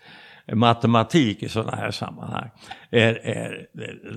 matematik 0.53 1.43
i 1.43 1.49
sådana 1.49 1.77
här 1.77 1.91
sammanhang 1.91 2.51
är, 2.91 3.15
är, 3.15 3.67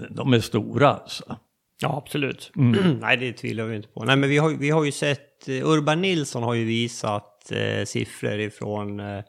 de 0.09 0.33
är 0.33 0.39
stora. 0.39 0.89
Alltså. 0.89 1.37
Ja, 1.81 1.97
absolut. 1.97 2.51
Mm. 2.55 2.97
Nej, 3.01 3.17
det 3.17 3.33
tvivlar 3.33 3.63
vi 3.63 3.75
inte 3.75 3.89
på. 3.89 4.03
Nej, 4.03 4.15
men 4.15 4.29
vi 4.29 4.37
har, 4.37 4.49
vi 4.49 4.69
har 4.69 4.83
ju 4.83 4.91
sett, 4.91 5.47
eh, 5.47 5.69
Urban 5.69 6.01
Nilsson 6.01 6.43
har 6.43 6.53
ju 6.53 6.65
visat 6.65 7.51
eh, 7.51 7.85
siffror 7.85 8.39
ifrån 8.39 8.99
eh, 8.99 9.23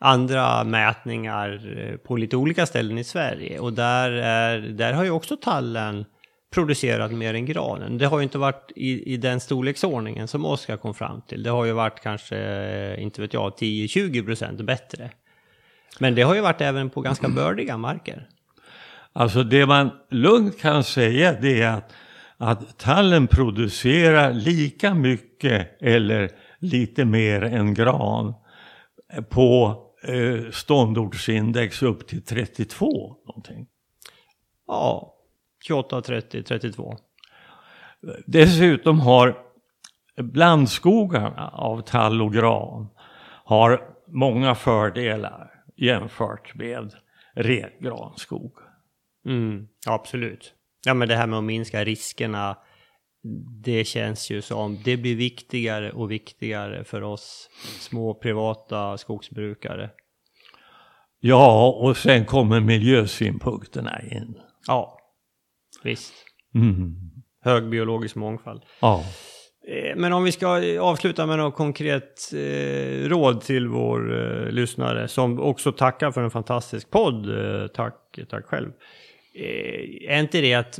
andra 0.00 0.64
mätningar 0.64 1.78
eh, 1.78 1.96
på 1.96 2.16
lite 2.16 2.36
olika 2.36 2.66
ställen 2.66 2.98
i 2.98 3.04
Sverige. 3.04 3.58
Och 3.58 3.72
där, 3.72 4.10
är, 4.12 4.58
där 4.58 4.92
har 4.92 5.04
ju 5.04 5.10
också 5.10 5.36
tallen 5.36 6.04
producerat 6.50 7.12
mer 7.12 7.34
än 7.34 7.46
granen. 7.46 7.98
Det 7.98 8.06
har 8.06 8.18
ju 8.18 8.22
inte 8.22 8.38
varit 8.38 8.72
i, 8.76 9.12
i 9.12 9.16
den 9.16 9.40
storleksordningen 9.40 10.28
som 10.28 10.44
Oskar 10.44 10.76
kom 10.76 10.94
fram 10.94 11.22
till. 11.22 11.42
Det 11.42 11.50
har 11.50 11.64
ju 11.64 11.72
varit 11.72 12.00
kanske, 12.02 12.36
eh, 12.36 13.02
inte 13.02 13.20
vet 13.20 13.34
jag, 13.34 13.52
10-20 13.52 14.24
procent 14.24 14.60
bättre. 14.60 15.10
Men 15.98 16.14
det 16.14 16.22
har 16.22 16.34
ju 16.34 16.40
varit 16.40 16.60
även 16.60 16.90
på 16.90 17.00
ganska 17.00 17.28
bördiga 17.28 17.76
marker. 17.76 18.28
Alltså 19.12 19.42
det 19.42 19.66
man 19.66 19.90
lugnt 20.10 20.60
kan 20.60 20.84
säga 20.84 21.36
det 21.40 21.62
är 21.62 21.76
att, 21.76 21.92
att 22.36 22.78
tallen 22.78 23.26
producerar 23.26 24.32
lika 24.32 24.94
mycket 24.94 25.82
eller 25.82 26.30
lite 26.58 27.04
mer 27.04 27.42
än 27.42 27.74
gran 27.74 28.34
på 29.28 29.82
eh, 30.02 30.50
ståndortsindex 30.50 31.82
upp 31.82 32.06
till 32.06 32.24
32 32.24 33.16
någonting. 33.26 33.66
Ja, 34.66 35.14
28, 35.66 36.02
30, 36.02 36.42
32. 36.42 36.96
Dessutom 38.26 39.00
har 39.00 39.36
blandskogarna 40.16 41.48
av 41.48 41.80
tall 41.80 42.22
och 42.22 42.32
gran 42.32 42.88
har 43.44 43.80
många 44.06 44.54
fördelar 44.54 45.50
jämfört 45.76 46.54
med 46.54 46.94
granskog. 47.80 48.52
Mm, 49.26 49.66
absolut. 49.86 50.54
Ja, 50.86 50.94
men 50.94 51.08
det 51.08 51.16
här 51.16 51.26
med 51.26 51.38
att 51.38 51.44
minska 51.44 51.84
riskerna, 51.84 52.56
det 53.64 53.84
känns 53.84 54.30
ju 54.30 54.42
som 54.42 54.82
det 54.84 54.96
blir 54.96 55.16
viktigare 55.16 55.92
och 55.92 56.10
viktigare 56.10 56.84
för 56.84 57.02
oss 57.02 57.50
små 57.78 58.14
privata 58.14 58.98
skogsbrukare. 58.98 59.90
Ja, 61.20 61.68
och 61.70 61.96
sen 61.96 62.24
kommer 62.24 62.60
miljösynpunkterna 62.60 64.02
in. 64.02 64.34
Ja, 64.66 64.98
visst. 65.84 66.12
Mm. 66.54 66.94
Hög 67.44 67.68
biologisk 67.70 68.16
mångfald. 68.16 68.62
Ja. 68.80 69.04
Eh, 69.68 69.96
Men 69.96 70.12
om 70.12 70.24
vi 70.24 70.32
ska 70.32 70.78
avsluta 70.80 71.26
med 71.26 71.38
något 71.38 71.54
konkret 71.54 72.32
eh, 72.34 73.08
råd 73.08 73.40
till 73.40 73.68
vår 73.68 74.18
eh, 74.18 74.52
lyssnare 74.52 75.08
som 75.08 75.40
också 75.40 75.72
tackar 75.72 76.10
för 76.10 76.22
en 76.22 76.30
fantastisk 76.30 76.90
podd. 76.90 77.38
Eh, 77.38 77.66
tack, 77.66 78.18
tack 78.30 78.44
själv. 78.46 78.72
Eh, 79.34 80.12
är 80.14 80.20
inte 80.20 80.40
det 80.40 80.54
att 80.54 80.78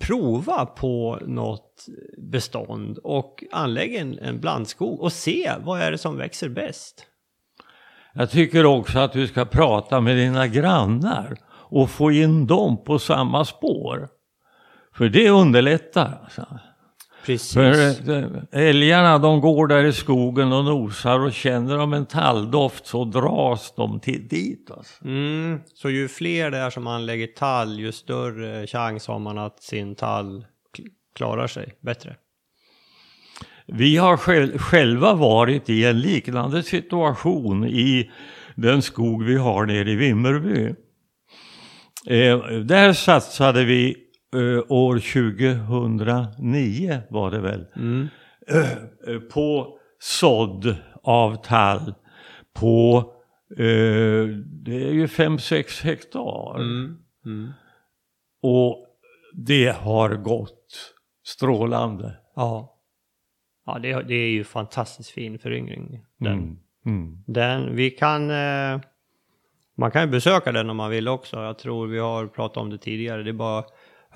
prova 0.00 0.66
på 0.66 1.18
något 1.26 1.86
bestånd 2.18 2.98
och 2.98 3.44
anlägga 3.52 4.00
en, 4.00 4.18
en 4.18 4.40
blandskog 4.40 5.00
och 5.00 5.12
se 5.12 5.52
vad 5.60 5.80
är 5.80 5.90
det 5.90 5.98
som 5.98 6.16
växer 6.16 6.48
bäst? 6.48 7.06
Jag 8.14 8.30
tycker 8.30 8.66
också 8.66 8.98
att 8.98 9.12
du 9.12 9.26
ska 9.26 9.44
prata 9.44 10.00
med 10.00 10.16
dina 10.16 10.46
grannar 10.46 11.36
och 11.48 11.90
få 11.90 12.12
in 12.12 12.46
dem 12.46 12.84
på 12.84 12.98
samma 12.98 13.44
spår. 13.44 14.08
För 14.94 15.08
det 15.08 15.30
underlättar. 15.30 16.20
Alltså. 16.24 16.46
Precis. 17.26 17.54
För 17.54 18.10
eh, 18.10 18.68
älgarna 18.68 19.18
de 19.18 19.40
går 19.40 19.66
där 19.66 19.84
i 19.84 19.92
skogen 19.92 20.52
och 20.52 20.64
nosar 20.64 21.20
och 21.20 21.32
känner 21.32 21.78
de 21.78 21.92
en 21.92 22.06
talldoft 22.06 22.86
så 22.86 23.04
dras 23.04 23.74
de 23.76 24.00
till 24.00 24.28
dit. 24.28 24.70
Alltså. 24.70 25.04
Mm, 25.04 25.60
så 25.74 25.90
ju 25.90 26.08
fler 26.08 26.50
det 26.50 26.58
är 26.58 26.70
som 26.70 26.86
anlägger 26.86 27.26
tall, 27.26 27.80
ju 27.80 27.92
större 27.92 28.66
chans 28.66 29.06
har 29.06 29.18
man 29.18 29.38
att 29.38 29.62
sin 29.62 29.94
tall 29.94 30.46
kl- 30.78 30.88
klarar 31.16 31.46
sig 31.46 31.74
bättre. 31.80 32.16
Vi 33.66 33.96
har 33.96 34.16
själv, 34.16 34.58
själva 34.58 35.14
varit 35.14 35.70
i 35.70 35.84
en 35.84 36.00
liknande 36.00 36.62
situation 36.62 37.64
i 37.64 38.10
den 38.54 38.82
skog 38.82 39.24
vi 39.24 39.36
har 39.36 39.66
nere 39.66 39.90
i 39.90 39.96
Vimmerby. 39.96 40.74
Eh, 42.06 42.38
där 42.48 42.92
satsade 42.92 43.64
vi 43.64 43.90
eh, 43.90 43.96
år 44.68 44.94
2009 44.94 47.00
var 47.10 47.30
det 47.30 47.40
väl. 47.40 47.66
Mm. 47.76 48.08
eh, 49.06 49.20
på 49.20 49.78
sådd 49.98 50.76
av 51.02 51.36
tall 51.36 51.94
på 52.54 52.98
eh, 53.50 54.26
det 54.64 54.84
är 54.84 54.92
ju 54.92 55.06
5-6 55.06 55.84
hektar. 55.84 56.56
Mm. 56.56 56.98
Mm. 57.26 57.52
Och 58.42 58.86
det 59.32 59.76
har 59.76 60.14
gått 60.14 60.94
strålande. 61.24 62.16
Ja. 62.36 62.72
Ja, 63.66 63.78
det, 63.78 64.02
det 64.02 64.14
är 64.14 64.28
ju 64.28 64.44
fantastiskt 64.44 65.10
fin 65.10 65.38
föryngring. 65.38 66.04
Den. 66.18 66.32
Mm. 66.32 66.58
Mm. 66.86 67.24
den 67.26 67.76
vi 67.76 67.90
kan... 67.90 68.30
Eh, 68.30 68.80
man 69.78 69.90
kan 69.90 70.02
ju 70.02 70.08
besöka 70.08 70.52
den 70.52 70.70
om 70.70 70.76
man 70.76 70.90
vill 70.90 71.08
också. 71.08 71.36
Jag 71.36 71.58
tror 71.58 71.86
vi 71.86 71.98
har 71.98 72.26
pratat 72.26 72.56
om 72.56 72.70
det 72.70 72.78
tidigare. 72.78 73.22
Det 73.22 73.30
är 73.30 73.32
bara 73.32 73.64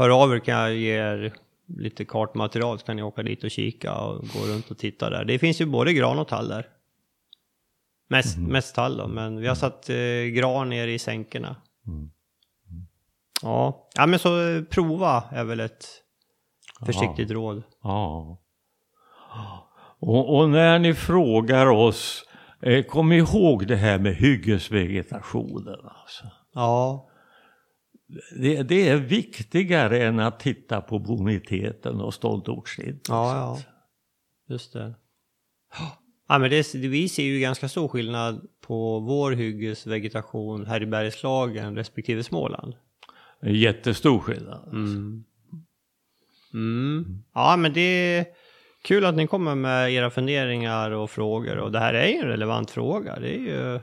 hör 0.00 0.10
av 0.22 0.34
er 0.34 0.38
kan 0.38 0.54
jag 0.54 0.74
ge 0.74 0.92
er 0.96 1.32
lite 1.66 2.04
kartmaterial 2.04 2.78
så 2.78 2.86
kan 2.86 2.96
ni 2.96 3.02
åka 3.02 3.22
dit 3.22 3.44
och 3.44 3.50
kika 3.50 3.94
och 3.94 4.20
gå 4.20 4.46
runt 4.46 4.70
och 4.70 4.78
titta 4.78 5.10
där. 5.10 5.24
Det 5.24 5.38
finns 5.38 5.60
ju 5.60 5.66
både 5.66 5.92
gran 5.92 6.18
och 6.18 6.28
tall 6.28 6.48
där. 6.48 6.66
Mest, 8.08 8.38
mest 8.38 8.74
tall 8.74 8.96
då, 8.96 9.08
men 9.08 9.40
vi 9.40 9.48
har 9.48 9.54
satt 9.54 9.90
eh, 9.90 10.24
gran 10.34 10.68
ner 10.68 10.88
i 10.88 10.98
sänkorna. 10.98 11.56
Mm. 11.86 12.10
Ja. 13.42 13.88
ja, 13.94 14.06
men 14.06 14.18
så 14.18 14.48
eh, 14.48 14.62
prova 14.62 15.24
är 15.30 15.44
väl 15.44 15.60
ett 15.60 15.86
försiktigt 16.86 17.30
råd. 17.30 17.62
Ja. 17.82 18.38
Och, 20.00 20.36
och 20.36 20.50
när 20.50 20.78
ni 20.78 20.94
frågar 20.94 21.66
oss, 21.66 22.24
eh, 22.62 22.84
kom 22.84 23.12
ihåg 23.12 23.66
det 23.66 23.76
här 23.76 23.98
med 23.98 24.14
hyggesvegetationen. 24.14 25.78
Alltså. 25.84 26.24
Ja, 26.54 27.09
Det, 28.36 28.62
det 28.62 28.88
är 28.88 28.96
viktigare 28.96 30.04
än 30.04 30.20
att 30.20 30.40
titta 30.40 30.80
på 30.80 30.98
boniteten 30.98 32.00
och 32.00 32.14
ståndortsindex. 32.14 33.08
ja, 33.08 33.36
ja. 33.36 33.58
Just 34.48 34.72
det. 34.72 34.94
Ja, 36.28 36.38
men 36.38 36.50
det, 36.50 36.74
vi 36.74 37.08
ser 37.08 37.22
ju 37.22 37.40
ganska 37.40 37.68
stor 37.68 37.88
skillnad 37.88 38.48
på 38.60 39.00
vår 39.00 39.32
hyggesvegetation 39.32 40.66
här 40.66 40.82
i 40.82 40.86
Bergslagen 40.86 41.76
respektive 41.76 42.22
Småland. 42.22 42.74
Jättestor 43.42 44.18
skillnad. 44.18 44.68
Mm. 44.68 45.24
Mm. 46.54 47.22
Ja, 47.34 47.56
men 47.56 47.72
det 47.72 47.80
är 47.80 48.26
kul 48.84 49.04
att 49.04 49.14
ni 49.14 49.26
kommer 49.26 49.54
med 49.54 49.92
era 49.92 50.10
funderingar 50.10 50.90
och 50.90 51.10
frågor 51.10 51.56
och 51.58 51.72
det 51.72 51.78
här 51.78 51.94
är 51.94 52.06
ju 52.06 52.18
en 52.18 52.28
relevant 52.28 52.70
fråga. 52.70 53.20
Det 53.20 53.34
är 53.34 53.38
ju 53.38 53.72
helt 53.72 53.82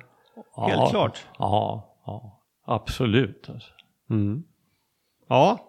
ja, 0.55 0.89
klart. 0.89 1.25
Ja, 1.39 1.95
ja 2.05 2.41
absolut. 2.65 3.49
Alltså. 3.49 3.71
Ja, 5.29 5.59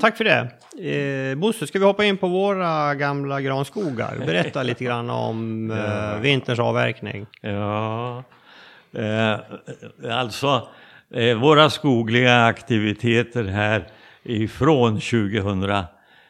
tack 0.00 0.16
för 0.16 0.24
det. 0.24 0.50
Eh, 0.90 1.38
Bosse, 1.38 1.66
ska 1.66 1.78
vi 1.78 1.84
hoppa 1.84 2.04
in 2.04 2.16
på 2.16 2.28
våra 2.28 2.94
gamla 2.94 3.40
granskogar? 3.40 4.16
Berätta 4.26 4.62
lite 4.62 4.84
grann 4.84 5.10
om 5.10 5.70
eh, 6.14 6.20
vinterns 6.20 6.58
avverkning. 6.58 7.26
Ja, 7.40 8.24
eh, 8.92 9.38
alltså 10.10 10.68
eh, 11.14 11.38
våra 11.38 11.70
skogliga 11.70 12.44
aktiviteter 12.44 13.44
här 13.44 13.86
ifrån 14.22 15.00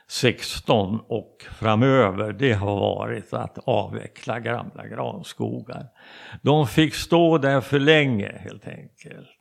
16 0.08 1.00
och 1.08 1.46
framöver 1.58 2.32
det 2.32 2.52
har 2.52 2.80
varit 2.80 3.32
att 3.32 3.58
avveckla 3.64 4.40
gamla 4.40 4.86
granskogar. 4.86 5.86
De 6.42 6.66
fick 6.66 6.94
stå 6.94 7.38
där 7.38 7.60
för 7.60 7.78
länge 7.78 8.32
helt 8.44 8.68
enkelt. 8.68 9.39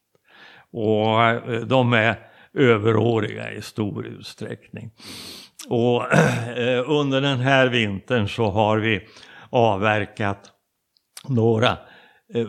Och 0.71 1.23
eh, 1.23 1.61
de 1.61 1.93
är 1.93 2.19
överåriga 2.53 3.51
i 3.51 3.61
stor 3.61 4.05
utsträckning. 4.05 4.91
Och 5.69 6.13
eh, 6.57 6.89
under 6.89 7.21
den 7.21 7.39
här 7.39 7.67
vintern 7.67 8.27
så 8.27 8.49
har 8.49 8.77
vi 8.77 9.07
avverkat 9.49 10.51
några 11.27 11.77
eh, 12.33 12.47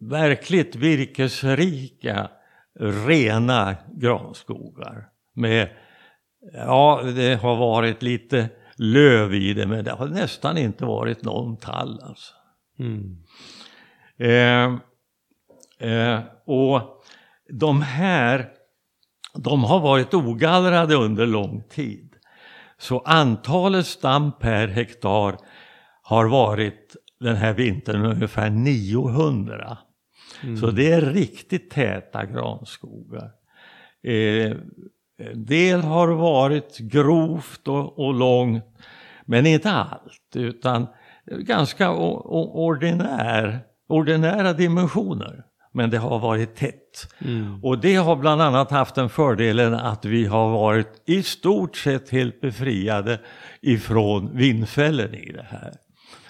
verkligt 0.00 0.76
virkesrika 0.76 2.30
rena 2.80 3.76
granskogar 3.96 5.08
med 5.34 5.68
Ja, 6.52 7.02
det 7.16 7.34
har 7.34 7.56
varit 7.56 8.02
lite 8.02 8.48
löv 8.76 9.34
i 9.34 9.54
det 9.54 9.66
men 9.66 9.84
det 9.84 9.90
har 9.90 10.06
nästan 10.06 10.58
inte 10.58 10.84
varit 10.84 11.22
någon 11.22 11.56
tall 11.56 12.00
alltså. 12.02 12.34
Mm. 12.78 13.16
Eh, 14.18 14.78
eh, 15.90 16.20
och 16.46 16.95
de 17.48 17.82
här, 17.82 18.48
de 19.34 19.64
har 19.64 19.80
varit 19.80 20.14
ogallrade 20.14 20.94
under 20.94 21.26
lång 21.26 21.62
tid. 21.62 22.12
Så 22.78 22.98
antalet 22.98 23.86
stam 23.86 24.32
per 24.38 24.68
hektar 24.68 25.36
har 26.02 26.28
varit 26.28 26.96
den 27.20 27.36
här 27.36 27.52
vintern 27.52 28.06
ungefär 28.06 28.50
900. 28.50 29.78
Mm. 30.42 30.56
Så 30.56 30.70
det 30.70 30.92
är 30.92 31.00
riktigt 31.00 31.70
täta 31.70 32.26
granskogar. 32.26 33.30
Eh, 34.02 34.56
del 35.34 35.80
har 35.80 36.08
varit 36.08 36.78
grovt 36.78 37.68
och, 37.68 37.98
och 37.98 38.14
långt, 38.14 38.64
men 39.24 39.46
inte 39.46 39.70
allt, 39.70 40.32
utan 40.34 40.86
ganska 41.26 41.90
ordinär, 41.90 43.60
ordinära 43.88 44.52
dimensioner. 44.52 45.44
Men 45.76 45.90
det 45.90 45.98
har 45.98 46.18
varit 46.18 46.56
tätt. 46.56 47.08
Mm. 47.18 47.64
Och 47.64 47.78
det 47.78 47.94
har 47.94 48.16
bland 48.16 48.42
annat 48.42 48.70
haft 48.70 48.94
den 48.94 49.08
fördelen 49.08 49.74
att 49.74 50.04
vi 50.04 50.26
har 50.26 50.50
varit 50.50 51.02
i 51.06 51.22
stort 51.22 51.76
sett 51.76 52.10
helt 52.10 52.40
befriade 52.40 53.20
ifrån 53.60 54.36
vindfällen 54.36 55.14
i 55.14 55.32
det 55.32 55.46
här. 55.50 55.72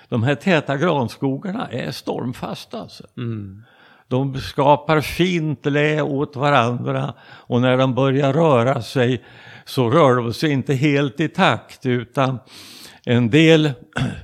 De 0.08 0.22
här 0.22 0.34
täta 0.34 0.76
granskogarna 0.76 1.68
är 1.70 1.90
stormfasta 1.90 2.80
alltså. 2.80 3.04
Mm. 3.16 3.62
De 4.08 4.34
skapar 4.40 5.00
fint 5.00 5.66
lä 5.66 6.02
åt 6.02 6.36
varandra 6.36 7.14
och 7.22 7.60
när 7.60 7.76
de 7.76 7.94
börjar 7.94 8.32
röra 8.32 8.82
sig 8.82 9.24
så 9.64 9.90
rör 9.90 10.16
de 10.16 10.32
sig 10.32 10.50
inte 10.50 10.74
helt 10.74 11.20
i 11.20 11.28
takt 11.28 11.86
utan 11.86 12.38
en 13.04 13.30
del 13.30 13.72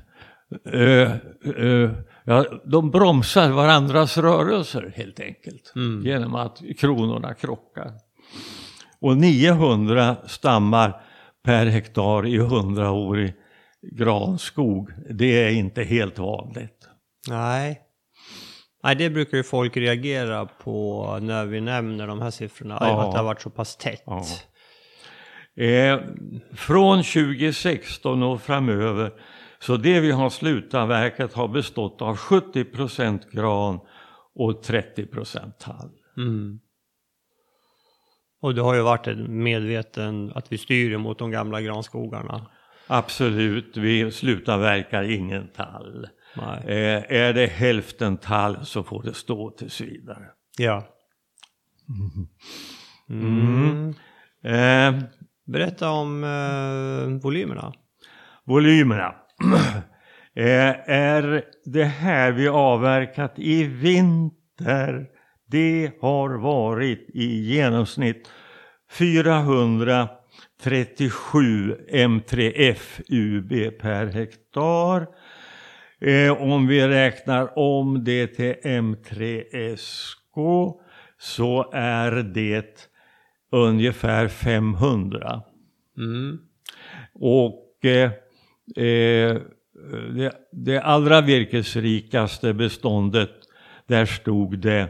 ö, 0.64 1.10
ö, 1.56 1.90
ja, 2.24 2.44
de 2.64 2.90
bromsar 2.90 3.50
varandras 3.50 4.18
rörelser 4.18 4.92
helt 4.96 5.20
enkelt 5.20 5.72
mm. 5.76 6.06
genom 6.06 6.34
att 6.34 6.62
kronorna 6.78 7.34
krockar. 7.34 7.92
Och 9.00 9.16
900 9.16 10.16
stammar 10.26 11.00
per 11.44 11.66
hektar 11.66 12.26
i 12.26 12.38
100-årig 12.38 13.34
granskog, 13.92 14.90
det 15.10 15.44
är 15.44 15.50
inte 15.50 15.82
helt 15.82 16.18
vanligt. 16.18 16.88
Nej, 17.28 17.80
Nej, 18.84 18.94
det 18.94 19.10
brukar 19.10 19.36
ju 19.36 19.42
folk 19.42 19.76
reagera 19.76 20.46
på 20.46 21.18
när 21.22 21.44
vi 21.46 21.60
nämner 21.60 22.06
de 22.06 22.20
här 22.20 22.30
siffrorna, 22.30 22.78
ja. 22.80 23.06
att 23.06 23.12
det 23.12 23.18
har 23.18 23.24
varit 23.24 23.42
så 23.42 23.50
pass 23.50 23.76
tätt. 23.76 24.02
Ja. 24.06 24.24
Eh, 25.64 26.00
från 26.54 27.02
2016 27.02 28.22
och 28.22 28.42
framöver, 28.42 29.12
så 29.62 29.76
det 29.76 30.00
vi 30.00 30.10
har 30.10 30.30
slutavverkat 30.30 31.32
har 31.32 31.48
bestått 31.48 32.02
av 32.02 32.16
70% 32.16 33.20
gran 33.32 33.80
och 34.34 34.62
30 34.62 35.06
tall. 35.58 35.90
Mm. 36.16 36.60
Och 38.40 38.54
det 38.54 38.62
har 38.62 38.74
ju 38.74 38.82
varit 38.82 39.06
en 39.06 39.42
medveten 39.42 40.32
att 40.34 40.52
vi 40.52 40.58
styr 40.58 40.96
mot 40.96 41.18
de 41.18 41.30
gamla 41.30 41.60
granskogarna. 41.60 42.50
Absolut, 42.86 43.76
vi 43.76 44.10
slutavverkar 44.10 45.02
ingen 45.02 45.48
tall. 45.48 46.08
Eh, 46.64 47.12
är 47.12 47.32
det 47.32 47.46
hälften 47.46 48.16
tall 48.16 48.66
så 48.66 48.82
får 48.82 49.02
det 49.02 49.14
stå 49.14 49.50
tills 49.50 49.80
vidare. 49.80 50.26
Ja. 50.58 50.88
Mm. 53.08 53.94
Mm. 54.44 54.98
Eh, 54.98 55.04
Berätta 55.44 55.90
om 55.90 56.24
eh, 56.24 57.22
volymerna. 57.22 57.72
Volymerna. 58.44 59.14
eh, 60.34 60.90
är 60.90 61.44
det 61.64 61.84
här 61.84 62.32
vi 62.32 62.48
avverkat 62.48 63.32
i 63.36 63.64
vinter, 63.64 65.06
det 65.46 65.90
har 66.00 66.30
varit 66.30 67.10
i 67.14 67.24
genomsnitt 67.24 68.30
437 68.90 71.76
M3F 71.90 73.00
UB 73.08 73.78
per 73.80 74.06
hektar. 74.06 75.06
Eh, 76.00 76.42
om 76.42 76.66
vi 76.66 76.88
räknar 76.88 77.58
om 77.58 78.04
det 78.04 78.26
till 78.26 78.54
M3SK 78.62 80.72
så 81.18 81.70
är 81.72 82.12
det 82.12 82.88
ungefär 83.52 84.28
500. 84.28 85.42
Mm. 85.98 86.38
Och 87.14 87.68
eh, 88.76 88.84
eh, 88.84 89.40
det, 90.14 90.32
det, 90.52 90.78
allra 90.78 91.20
virkesrikaste 91.20 92.54
beståndet, 92.54 93.30
där 93.86 94.06
stod 94.06 94.58
det 94.58 94.88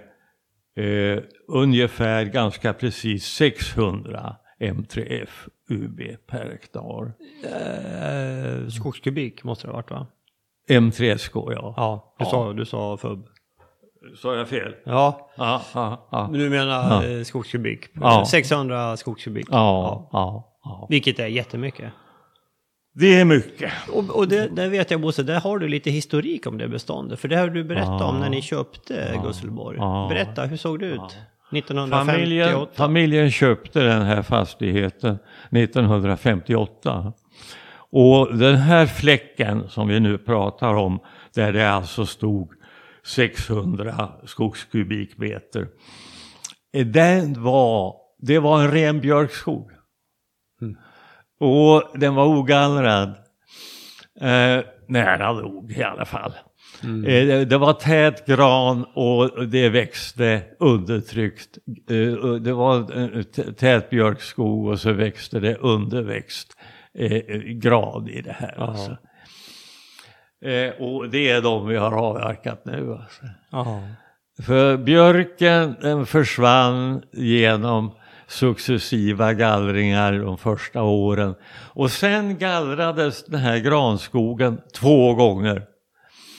eh, 0.77 1.23
ungefär 1.49 2.25
ganska 2.25 2.73
precis 2.73 3.25
600 3.25 4.37
M3F 4.61 5.49
UB 5.71 6.01
per 6.27 6.51
hektar. 6.51 7.13
Eh, 7.45 8.69
skogskubik 8.69 9.45
måste 9.45 9.67
det 9.67 9.71
ha 9.71 9.77
varit 9.77 9.91
va? 9.91 10.07
M3SK 10.69 11.53
ja. 11.53 11.75
Ja, 11.77 12.15
du, 12.19 12.25
ja. 12.25 12.31
Sa, 12.31 12.53
du 12.53 12.65
sa 12.65 12.97
FUB. 12.97 13.27
Sa 14.17 14.35
jag 14.35 14.49
fel? 14.49 14.75
Ja. 14.85 15.31
ja, 15.37 15.63
ja, 15.75 16.09
ja. 16.11 16.31
Du 16.33 16.51
menar 16.51 17.05
ja. 17.05 17.25
skogskubik? 17.25 17.89
Ja. 17.93 18.25
600 18.27 18.97
skogskubik? 18.97 19.47
Ja. 19.51 20.09
ja. 20.13 20.87
Vilket 20.91 21.19
är 21.19 21.27
jättemycket. 21.27 21.93
Det 22.95 23.21
är 23.21 23.25
mycket. 23.25 23.73
Och, 23.93 24.11
och 24.11 24.29
det, 24.29 24.49
där 24.49 24.69
vet 24.69 24.91
jag 24.91 25.01
Bosse, 25.01 25.23
där 25.23 25.41
har 25.41 25.59
du 25.59 25.69
lite 25.69 25.91
historik 25.91 26.47
om 26.47 26.59
det 26.59 26.69
beståndet. 26.69 27.21
För 27.21 27.29
det 27.29 27.37
har 27.37 27.49
du 27.49 27.65
berättat 27.65 28.03
om 28.03 28.21
när 28.21 28.31
ni 28.31 28.43
köpte 28.43 29.21
Gusselborg. 29.25 29.79
Berätta, 30.09 30.45
hur 30.45 30.57
såg 30.57 30.79
det 30.79 30.87
ut? 30.87 31.01
1958? 31.53 32.05
Familjen, 32.05 32.67
familjen 32.75 33.31
köpte 33.31 33.81
den 33.81 34.03
här 34.03 34.23
fastigheten 34.23 35.19
1958. 35.51 37.13
Och 37.95 38.37
den 38.37 38.57
här 38.57 38.87
fläcken 38.87 39.69
som 39.69 39.89
vi 39.89 40.01
nu 40.01 40.19
pratar 40.19 40.75
om, 40.75 41.01
där 41.35 41.53
det 41.53 41.71
alltså 41.71 42.07
stod 42.07 42.53
600 43.07 44.09
skogskubikmeter. 44.25 45.69
Eh, 46.73 46.87
den 46.87 47.43
var, 47.43 47.95
det 48.19 48.39
var 48.39 48.63
en 48.63 48.71
ren 48.71 49.01
björkskog. 49.01 49.72
Och 51.43 51.85
den 51.95 52.15
var 52.15 52.27
ogallrad. 52.27 53.09
Eh, 54.21 54.65
nära 54.89 55.33
nog 55.33 55.73
i 55.73 55.83
alla 55.83 56.05
fall. 56.05 56.33
Mm. 56.83 57.05
Eh, 57.05 57.27
det, 57.27 57.45
det, 57.45 57.59
var 57.59 57.73
tät 57.73 58.27
gran 58.27 58.85
och 58.95 59.47
det 59.49 59.69
växte 59.69 60.43
undertryckt. 60.59 61.59
Eh, 61.91 62.35
det 62.35 62.53
var 62.53 62.93
en 62.93 63.25
tät 63.55 63.91
björkskog 63.91 64.67
och 64.67 64.81
så 64.81 64.93
växte 64.93 65.41
det 65.41 65.57
underväxt 65.57 66.53
eh, 66.99 67.39
grad 67.39 68.09
i 68.09 68.23
det 68.23 68.37
här. 68.39 68.61
Alltså. 68.61 68.97
Eh, 70.45 70.71
och 70.71 71.11
det 71.11 71.31
är 71.31 71.43
de 71.43 71.67
vi 71.67 71.77
har 71.77 71.93
avverkat 71.93 72.65
nu. 72.65 72.93
Alltså. 72.93 73.23
För 74.43 74.77
björken 74.77 75.77
den 75.81 76.07
försvann 76.07 77.03
genom 77.13 77.93
successiva 78.33 79.33
gallringar 79.33 80.13
de 80.13 80.39
första 80.39 80.83
åren. 80.83 81.35
Och 81.75 81.91
sen 81.91 82.39
gallrades 82.39 83.25
den 83.25 83.41
här 83.41 83.59
granskogen 83.59 84.61
två 84.75 85.15
gånger. 85.15 85.63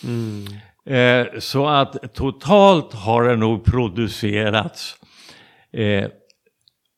Mm. 0.04 0.46
Eh, 0.86 1.40
så 1.40 1.68
att 1.68 2.14
totalt 2.14 2.94
har 2.94 3.24
det 3.24 3.36
nog 3.36 3.66
producerats 3.66 4.96
eh, 5.74 6.08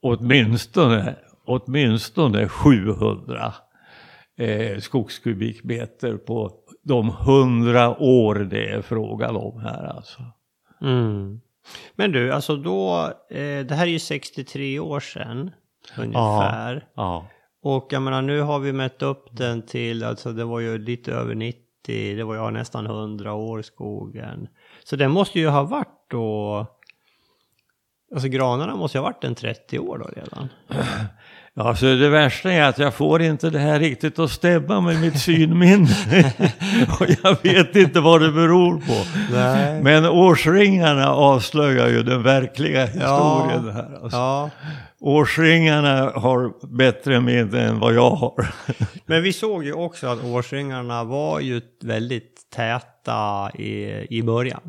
åtminstone 0.02 1.16
åtminstone 1.46 2.48
700 2.48 3.54
eh, 4.38 4.80
skogskubikmeter 4.80 6.18
på 6.18 6.52
de 6.84 7.10
100 7.10 7.98
år 8.02 8.36
det 8.36 8.70
är 8.70 8.82
frågan 8.82 9.36
om 9.36 9.60
här 9.60 9.84
alltså. 9.84 10.22
Mm. 10.82 11.42
Men 11.96 12.12
du, 12.12 12.32
alltså 12.32 12.56
då, 12.56 13.12
eh, 13.30 13.66
det 13.66 13.76
här 13.76 13.88
är 13.88 13.92
ju 13.92 14.00
63 14.00 14.80
år 14.80 15.00
sedan 15.00 15.52
ungefär. 15.98 16.88
Ja, 16.96 17.04
ja. 17.04 17.28
Och 17.62 17.88
jag 17.90 18.02
menar 18.02 18.22
nu 18.22 18.42
har 18.42 18.60
vi 18.60 18.74
mätt 18.74 19.02
upp 19.02 19.26
den 19.32 19.62
till, 19.62 20.04
alltså 20.04 20.32
det 20.32 20.44
var 20.44 20.60
ju 20.60 20.78
lite 20.78 21.12
över 21.12 21.36
90, 21.36 21.62
det 22.16 22.24
var 22.24 22.36
ju 22.36 22.52
nästan 22.52 22.86
100 22.86 23.34
år 23.34 23.62
skogen. 23.62 24.48
Så 24.84 24.96
den 24.96 25.12
måste 25.12 25.40
ju 25.40 25.48
ha 25.48 25.64
varit 25.64 26.06
då, 26.10 26.66
alltså 28.14 28.28
granarna 28.28 28.76
måste 28.76 28.98
ju 28.98 29.02
ha 29.02 29.10
varit 29.10 29.24
en 29.24 29.36
30 29.36 29.80
år 29.80 29.98
då 29.98 30.06
redan. 30.06 30.50
Ja, 31.58 31.76
så 31.76 31.86
det 31.86 32.10
värsta 32.10 32.52
är 32.52 32.64
att 32.64 32.78
jag 32.78 32.94
får 32.94 33.22
inte 33.22 33.50
det 33.50 33.60
här 33.60 33.80
riktigt 33.80 34.20
att 34.20 34.32
stämma 34.32 34.82
med 34.82 35.02
mitt 35.02 35.20
synminne. 35.20 35.88
och 37.00 37.08
jag 37.24 37.38
vet 37.44 37.76
inte 37.76 38.00
vad 38.00 38.22
det 38.22 38.32
beror 38.32 38.74
på. 38.80 39.06
Nej. 39.36 39.84
Men 39.84 40.06
årsringarna 40.06 41.10
avslöjar 41.10 41.88
ju 41.88 42.04
den 42.04 42.24
verkliga 42.24 42.86
historien 42.86 43.66
Ja. 43.66 43.72
här. 43.72 44.00
Alltså. 44.04 44.18
Ja, 44.18 44.50
Årsringarna 45.00 46.12
har 46.16 46.68
bättre 46.78 47.22
minne 47.22 47.62
än 47.62 47.80
vad 47.80 47.94
jag 47.94 48.10
har. 48.10 48.48
men 49.06 49.24
vi 49.24 49.34
såg 49.34 49.64
ju 49.66 49.74
också 49.74 50.08
att 50.08 50.24
årsringarna 50.24 51.04
var 51.04 51.40
ju 51.40 51.62
väldigt 51.84 52.50
täta 52.56 53.52
i, 53.56 54.06
i 54.18 54.24
början. 54.24 54.62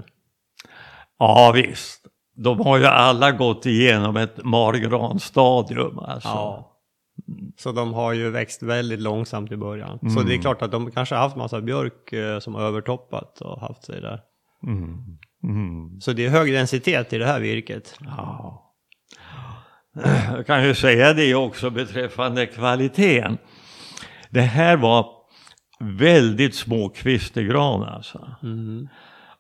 ja, 1.19 1.53
visst. 1.55 2.01
De 2.37 2.61
har 2.61 2.79
ju 2.79 2.87
alla 2.87 3.31
gått 3.33 3.67
igenom 3.67 4.17
ett 4.17 4.45
margranstadium. 4.45 5.99
Alltså. 5.99 6.29
Ja. 6.29 6.73
Så 7.59 7.73
de 7.73 7.95
har 7.95 8.13
ju 8.13 8.31
växt 8.31 8.63
väldigt 8.63 9.01
långsamt 9.01 9.53
i 9.53 9.57
början. 9.57 9.99
Så 9.99 10.07
Mm. 10.07 10.27
det 10.27 10.35
är 10.35 10.39
klart 10.39 10.63
att 10.63 10.73
de 10.73 10.91
kanske 10.91 11.15
har 11.15 11.23
haft 11.23 11.37
massa 11.37 11.61
björk 11.61 12.13
eh, 12.13 12.39
som 12.39 12.55
har 12.55 12.63
övertoppat 12.63 13.41
och 13.41 13.61
haft 13.61 13.85
sig 13.85 14.01
där. 14.01 14.21
Mm. 14.67 14.99
Mm. 15.45 16.01
Så 16.01 16.13
det 16.13 16.27
är 16.27 16.31
hög 16.31 16.53
densitet 16.53 17.13
i 17.13 17.19
det 17.19 17.27
här 17.27 17.41
virket. 17.41 17.95
Ja. 18.01 18.63
Jag 20.33 20.47
kan 20.47 20.65
ju 20.65 20.75
säga 20.75 21.13
det 21.13 21.35
också 21.35 21.71
beträffande 21.71 22.47
kvaliteten. 22.47 23.39
Det 24.31 24.41
här 24.41 24.77
var 24.77 25.07
väldigt 25.81 26.55
små 26.55 26.89
kvistegran 26.89 27.83
alltså. 27.83 28.31
Mm. 28.43 28.89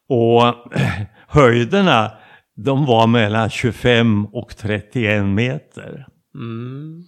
Och 0.09 0.55
höjderna, 1.29 2.11
de 2.57 2.87
var 2.87 3.07
mellan 3.07 3.51
25 3.51 4.27
och 4.27 4.57
31 4.57 5.25
meter. 5.25 6.07
Mm. 6.35 7.03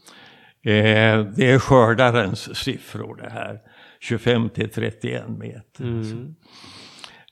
Eh, 0.68 1.24
det 1.36 1.50
är 1.50 1.58
skördarens 1.58 2.56
siffror 2.56 3.16
det 3.16 3.30
här. 3.30 3.60
25 4.00 4.48
till 4.48 4.70
31 4.70 5.28
meter. 5.28 5.84
Mm. 5.84 6.34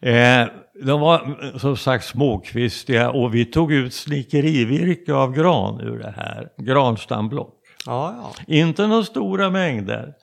Eh, 0.00 0.48
de 0.84 1.00
var 1.00 1.58
som 1.58 1.76
sagt 1.76 2.04
småkvistiga 2.04 3.10
och 3.10 3.34
vi 3.34 3.44
tog 3.44 3.72
ut 3.72 3.94
snickerivirke 3.94 5.14
av 5.14 5.32
gran 5.32 5.80
ur 5.80 5.98
det 5.98 6.14
här. 6.16 6.48
Granstamblock. 6.58 7.54
Ja, 7.86 8.14
ja. 8.46 8.54
Inte 8.54 8.86
några 8.86 9.02
stora 9.02 9.50
mängder. 9.50 10.14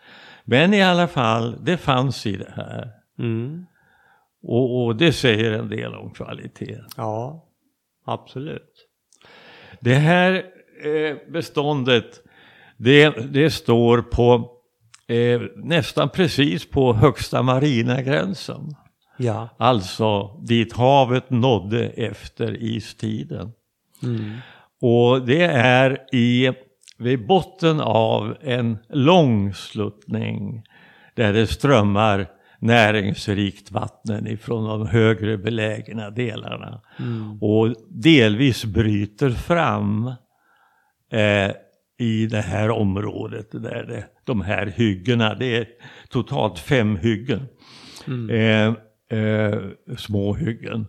Men 0.46 0.74
i 0.74 0.82
alla 0.82 1.08
fall, 1.08 1.58
det 1.66 1.78
fanns 1.78 2.26
i 2.26 2.38
det 2.38 2.54
här. 2.56 2.92
Mm. 3.20 3.66
Och, 4.44 4.86
och 4.86 4.96
det 4.96 5.14
säger 5.14 5.52
en 5.52 5.70
del 5.70 5.96
om 5.96 6.14
kvaliteten. 6.14 6.86
Ja, 6.98 7.46
absolut. 8.06 8.88
Det 9.80 9.96
här 9.96 10.34
eh, 10.84 11.32
beståndet, 11.32 12.23
det, 12.84 13.10
det 13.34 13.50
står 13.50 14.02
på 14.02 14.52
eh, 15.08 15.42
nästan 15.56 16.10
precis 16.10 16.70
på 16.70 16.94
högsta 16.94 17.42
marina 17.42 18.02
gränsen. 18.02 18.76
Ja. 19.18 19.50
Alltså 19.58 20.40
dit 20.42 20.74
havet 20.74 21.30
nådde 21.30 21.86
efter 21.86 22.64
istiden. 22.64 23.52
Mm. 24.04 24.32
Och 24.82 25.26
det 25.26 25.44
är 25.46 26.16
i, 26.16 26.52
vid 26.98 27.28
botten 27.28 27.82
av 27.82 28.38
en 28.42 28.78
lång 28.90 29.54
sluttning 29.54 30.64
där 31.16 31.34
det 31.34 31.48
strömmar 31.48 32.28
näringsrikt 32.60 33.72
vatten 33.72 34.28
ifrån 34.28 34.64
de 34.64 34.88
högre 34.88 35.38
belägna 35.38 36.10
delarna. 36.10 36.82
Mm. 37.00 37.44
Och 37.44 37.76
delvis 37.90 38.66
bryter 38.66 39.30
fram 39.30 40.08
eh, 41.12 41.52
i 42.00 42.26
det 42.26 42.42
här 42.42 42.70
området 42.70 43.52
där 43.52 43.84
det, 43.88 44.06
de 44.26 44.42
här 44.42 44.66
hyggena, 44.66 45.34
det 45.36 45.58
är 45.58 45.68
totalt 46.10 46.60
fem 46.60 46.96
hyggen. 46.96 47.46
Mm. 48.08 48.30
Eh, 48.30 49.20
eh, 49.20 49.60
små 49.98 50.34
hyggen. 50.34 50.88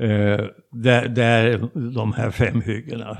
Eh, 0.00 0.44
där, 0.72 1.08
där 1.08 1.68
de 1.94 2.12
här 2.12 2.30
fem 2.30 2.60
hyggena 2.60 3.18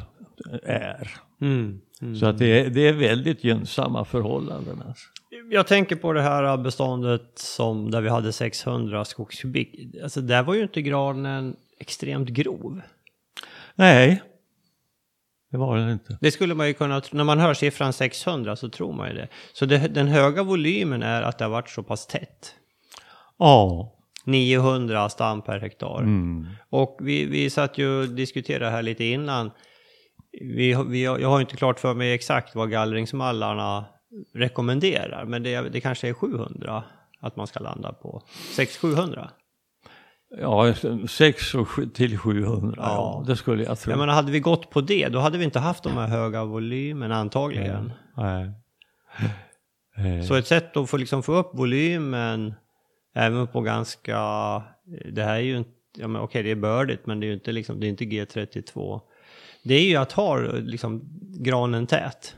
är. 0.63 1.11
Mm. 1.41 1.81
Mm. 2.03 2.17
Så 2.17 2.27
att 2.27 2.39
det, 2.39 2.47
är- 2.61 2.71
det 2.71 2.89
är 2.89 2.93
väldigt 2.93 3.45
gynnsamma 3.45 4.05
förhållanden. 4.05 4.83
Alltså. 4.87 5.05
Jag 5.51 5.67
tänker 5.67 5.97
på 5.97 6.13
det 6.13 6.23
här 6.23 6.57
beståndet 6.57 7.33
som 7.35 7.91
där 7.91 8.01
vi 8.01 8.09
hade 8.09 8.33
600 8.33 9.05
skogskubik. 9.05 9.97
Alltså 10.03 10.21
där 10.21 10.43
var 10.43 10.55
ju 10.55 10.63
inte 10.63 10.83
granen 10.83 11.57
extremt 11.81 12.29
grov. 12.29 12.81
Nej, 13.75 14.23
det 15.51 15.57
var 15.59 15.77
den 15.77 15.91
inte. 15.91 16.19
Det 16.21 16.31
skulle 16.31 16.55
man 16.55 16.67
ju 16.67 16.75
kunna, 16.75 17.01
tro- 17.01 17.17
när 17.17 17.25
man 17.25 17.39
hör 17.39 17.55
siffran 17.55 17.93
600 17.93 18.57
så 18.57 18.69
tror 18.69 18.93
man 18.93 19.09
ju 19.09 19.15
det. 19.15 19.29
Så 19.53 19.67
det, 19.67 19.79
den 19.79 20.09
höga 20.09 20.43
volymen 20.43 21.03
är 21.03 21.23
att 21.23 21.39
det 21.39 21.45
har 21.45 21.51
varit 21.51 21.71
så 21.71 21.83
pass 21.83 22.07
tätt. 22.07 22.55
Ja. 23.39 23.95
900 24.25 25.09
stam 25.09 25.43
per 25.43 25.59
hektar. 25.59 25.99
Mm. 25.99 26.47
Och 26.71 26.99
vi, 27.01 27.25
vi 27.25 27.51
satt 27.51 27.79
ju 27.79 28.01
och 28.01 28.09
diskuterade 28.09 28.71
här 28.71 28.83
lite 28.83 29.05
innan. 29.05 29.51
Vi, 30.33 30.85
vi, 30.89 31.03
jag 31.03 31.29
har 31.29 31.41
inte 31.41 31.57
klart 31.57 31.81
för 31.81 31.95
mig 31.95 32.13
exakt 32.13 32.55
vad 32.55 32.71
gallringsmallarna 32.71 33.85
rekommenderar, 34.35 35.25
men 35.25 35.43
det, 35.43 35.61
det 35.61 35.81
kanske 35.81 36.09
är 36.09 36.13
700 36.13 36.85
att 37.21 37.37
man 37.37 37.47
ska 37.47 37.61
landa 37.61 37.93
på. 37.93 38.23
600-700. 38.57 39.29
Ja, 40.31 40.75
6 41.09 41.55
och 41.55 41.69
sju- 41.69 41.87
till 41.89 42.19
700, 42.19 42.75
ja. 42.77 42.85
Ja. 42.87 43.25
det 43.27 43.37
skulle 43.37 43.65
jag 43.65 43.79
tro. 43.79 43.91
Jag 43.93 43.99
menar, 43.99 44.13
hade 44.15 44.33
vi 44.33 44.41
gått 44.41 44.71
på 44.71 44.81
det, 44.81 45.09
då 45.09 45.19
hade 45.19 45.39
vi 45.39 45.45
inte 45.45 45.59
haft 45.59 45.83
de 45.85 45.93
här 45.93 46.07
höga 46.09 46.45
volymen 46.45 47.13
antagligen. 47.13 47.93
Nej. 48.17 48.51
Eh, 49.97 50.23
Så 50.25 50.35
ett 50.35 50.47
sätt 50.47 50.77
att 50.77 50.91
få, 50.91 50.97
liksom, 50.97 51.23
få 51.23 51.33
upp 51.35 51.51
volymen 51.55 52.55
även 53.15 53.47
på 53.47 53.61
ganska, 53.61 54.17
det 55.13 55.23
här 55.23 55.35
är 55.37 55.41
ju 55.41 55.57
inte, 55.59 55.71
ja 55.99 56.09
men 56.09 56.23
okej 56.23 56.43
det 56.43 56.51
är 56.51 56.55
bördigt 56.57 57.07
men 57.07 57.21
det 57.21 57.27
är 57.27 57.29
ju 57.29 57.35
inte 57.35 57.53
liksom, 57.53 57.81
det 57.81 57.87
är 57.87 57.89
inte 57.89 58.05
G32. 58.05 59.01
Det 59.65 59.75
är 59.75 59.83
ju 59.89 59.97
att 59.97 60.13
ha 60.13 60.39
liksom 60.53 61.03
granen 61.41 61.87
tät. 61.87 62.37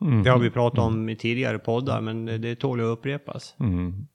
mm. 0.00 0.22
Det 0.22 0.30
har 0.30 0.38
vi 0.38 0.50
pratat 0.50 0.78
om 0.78 1.08
i 1.08 1.16
tidigare 1.16 1.58
poddar 1.58 2.00
men 2.00 2.24
det 2.42 2.54
tål 2.56 2.80
att 2.80 2.84
upprepas. 2.84 3.54
Mm. 3.60 4.06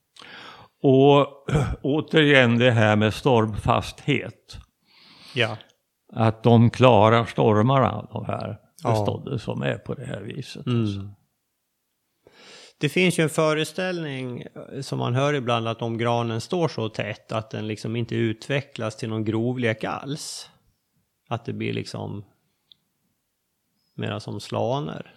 Och 0.82 1.28
återigen 1.82 2.58
det 2.60 2.72
här 2.72 2.96
med 2.96 3.14
stormfasthet. 3.14 4.58
Ja. 5.36 5.58
Att 6.14 6.44
de 6.44 6.70
klarar 6.70 7.26
stormarna, 7.26 8.08
de 8.12 8.26
här 8.26 8.58
Ja. 8.84 8.90
bestånden 8.90 9.40
som 9.40 9.62
är 9.62 9.78
på 9.78 9.94
det 9.94 10.06
här 10.06 10.22
viset. 10.22 10.68
alltså. 10.68 11.00
Mm. 11.00 11.12
Det 12.80 12.90
finns 12.90 13.20
ju 13.20 13.24
en 13.24 13.30
föreställning 13.30 14.42
eh, 14.42 14.82
som 14.82 15.00
man 15.00 15.16
hör 15.16 15.34
ibland 15.34 15.68
att 15.68 15.82
om 15.82 15.98
granen 15.98 16.42
står 16.42 16.68
så 16.68 16.90
tätt 16.90 17.32
att 17.32 17.50
den 17.52 17.68
liksom 17.68 17.96
inte 17.96 18.16
utvecklas 18.16 18.98
till 18.98 19.10
någon 19.10 19.26
grovlek 19.26 19.84
alls. 19.84 20.50
Att 21.30 21.46
det 21.46 21.54
blir 21.54 21.74
liksom 21.74 22.26
mera 23.96 24.20
som 24.20 24.40
slaner. 24.40 25.14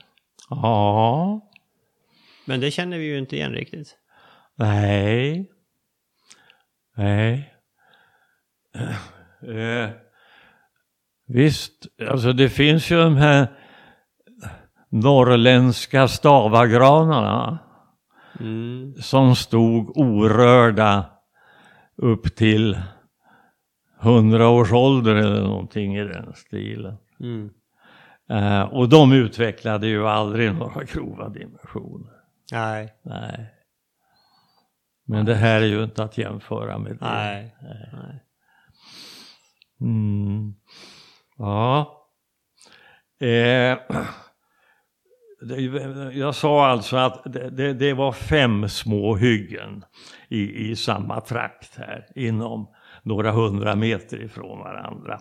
Ja, 0.51 1.41
Men 2.45 2.61
det 2.61 2.71
känner 2.71 2.99
vi 2.99 3.05
ju 3.05 3.19
inte 3.19 3.37
igen 3.37 3.53
riktigt. 3.53 3.97
Nej. 4.61 5.51
Nej. 6.97 7.55
Eh, 9.43 9.91
visst, 11.27 11.87
alltså 12.11 12.33
det 12.33 12.49
finns 12.49 12.91
ju 12.91 12.97
de 12.97 13.17
här 13.17 13.49
norrländska 14.89 16.09
stavagranarna. 16.09 17.59
Mm. 18.41 18.95
som 18.95 19.37
stod 19.37 19.97
orörda 19.97 21.05
upp 21.97 22.37
till 22.37 22.79
hundra 23.99 24.49
års 24.49 24.73
ålder 24.73 25.15
eller 25.15 25.43
någonting 25.43 25.97
i 25.97 26.05
den 26.05 26.35
stilen. 26.35 26.97
Mm. 27.21 27.51
Eh, 28.31 28.63
och 28.63 28.89
de 28.89 29.13
utvecklade 29.13 29.87
ju 29.87 30.09
aldrig 30.09 30.55
några 30.55 30.85
grova 30.85 31.29
dimensioner. 31.29 32.13
Nej. 32.53 32.95
Nej. 33.03 33.55
Men 35.11 35.27
det 35.27 35.35
här 35.35 35.61
är 35.61 35.67
ju 35.67 35.85
inte 35.85 36.05
att 36.05 36.19
jämföra 36.19 36.79
med 36.79 36.93
det. 36.93 36.99
Nej. 37.01 37.57
Nej. 37.93 38.25
Mm. 39.81 40.55
Ja. 41.39 41.97
Eh, 43.21 43.79
jag 46.13 46.35
sa 46.35 46.67
alltså 46.67 46.97
att 46.97 47.33
det, 47.33 47.51
det, 47.51 47.73
det 47.73 47.93
var 47.93 48.13
fem 48.13 48.69
små 48.69 49.17
hyggen 49.17 49.85
i, 50.29 50.71
i 50.71 50.77
samma 50.77 51.21
trakt 51.21 51.77
här 51.77 52.07
inom 52.15 52.75
några 53.03 53.31
hundra 53.31 53.77
meter 53.77 54.23
ifrån 54.23 54.59
varandra. 54.59 55.19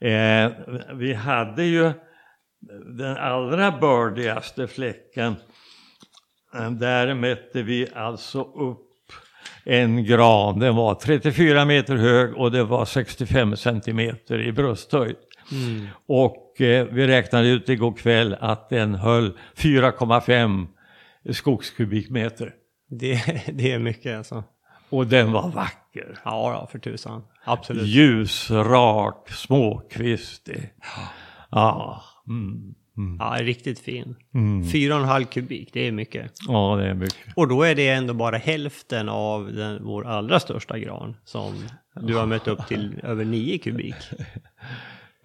Eh, 0.00 0.52
vi 0.94 1.14
hade 1.14 1.64
ju 1.64 1.92
den 2.98 3.16
allra 3.16 3.78
bördigaste 3.78 4.66
fläcken, 4.66 5.36
eh, 6.54 6.70
där 6.70 7.14
mätte 7.14 7.62
vi 7.62 7.88
alltså 7.94 8.42
upp 8.42 8.91
en 9.64 10.04
gran. 10.04 10.58
Den 10.58 10.76
var 10.76 10.94
34 10.94 11.64
meter 11.64 11.96
hög 11.96 12.34
och 12.34 12.52
det 12.52 12.64
var 12.64 12.84
65 12.84 13.56
centimeter 13.56 14.40
i 14.40 14.52
brösthöjd. 14.52 15.16
Mm. 15.52 15.86
Och 16.06 16.60
eh, 16.60 16.86
vi 16.86 17.06
räknade 17.06 17.48
ut 17.48 17.68
igår 17.68 17.92
kväll 17.92 18.36
att 18.40 18.68
den 18.68 18.94
höll 18.94 19.38
4,5 19.56 20.66
skogskubikmeter. 21.32 22.54
Det, 22.90 23.42
det 23.52 23.72
är 23.72 23.78
mycket 23.78 24.18
alltså. 24.18 24.44
Och 24.90 25.06
den 25.06 25.32
var 25.32 25.48
vacker. 25.48 26.18
Ja, 26.24 26.52
ja 26.52 26.68
för 26.72 26.78
tusan. 26.78 27.22
Absolut. 27.44 27.86
Ljus, 27.86 28.50
rak, 28.50 29.30
småkvistig. 29.30 30.72
Ja, 31.50 32.02
mm, 32.28 32.74
mm. 32.96 33.16
ja 33.20 33.36
riktigt 33.40 33.78
fin. 33.78 34.16
Mm. 34.34 34.62
4,5 34.62 35.24
kubik, 35.24 35.70
det 35.72 35.88
är 35.88 35.92
mycket. 35.92 36.32
Ja, 36.48 36.76
det 36.76 36.88
är 36.88 36.94
mycket. 36.94 37.36
Och 37.36 37.48
då 37.48 37.62
är 37.62 37.74
det 37.74 37.88
ändå 37.88 38.14
bara 38.14 38.36
hälften 38.36 39.08
av 39.08 39.52
den, 39.52 39.84
vår 39.84 40.06
allra 40.06 40.40
största 40.40 40.78
gran 40.78 41.16
som 41.24 41.54
du 42.00 42.16
har 42.16 42.26
mött 42.26 42.48
upp 42.48 42.66
till 42.66 43.00
över 43.02 43.24
9 43.24 43.58
kubik. 43.58 43.94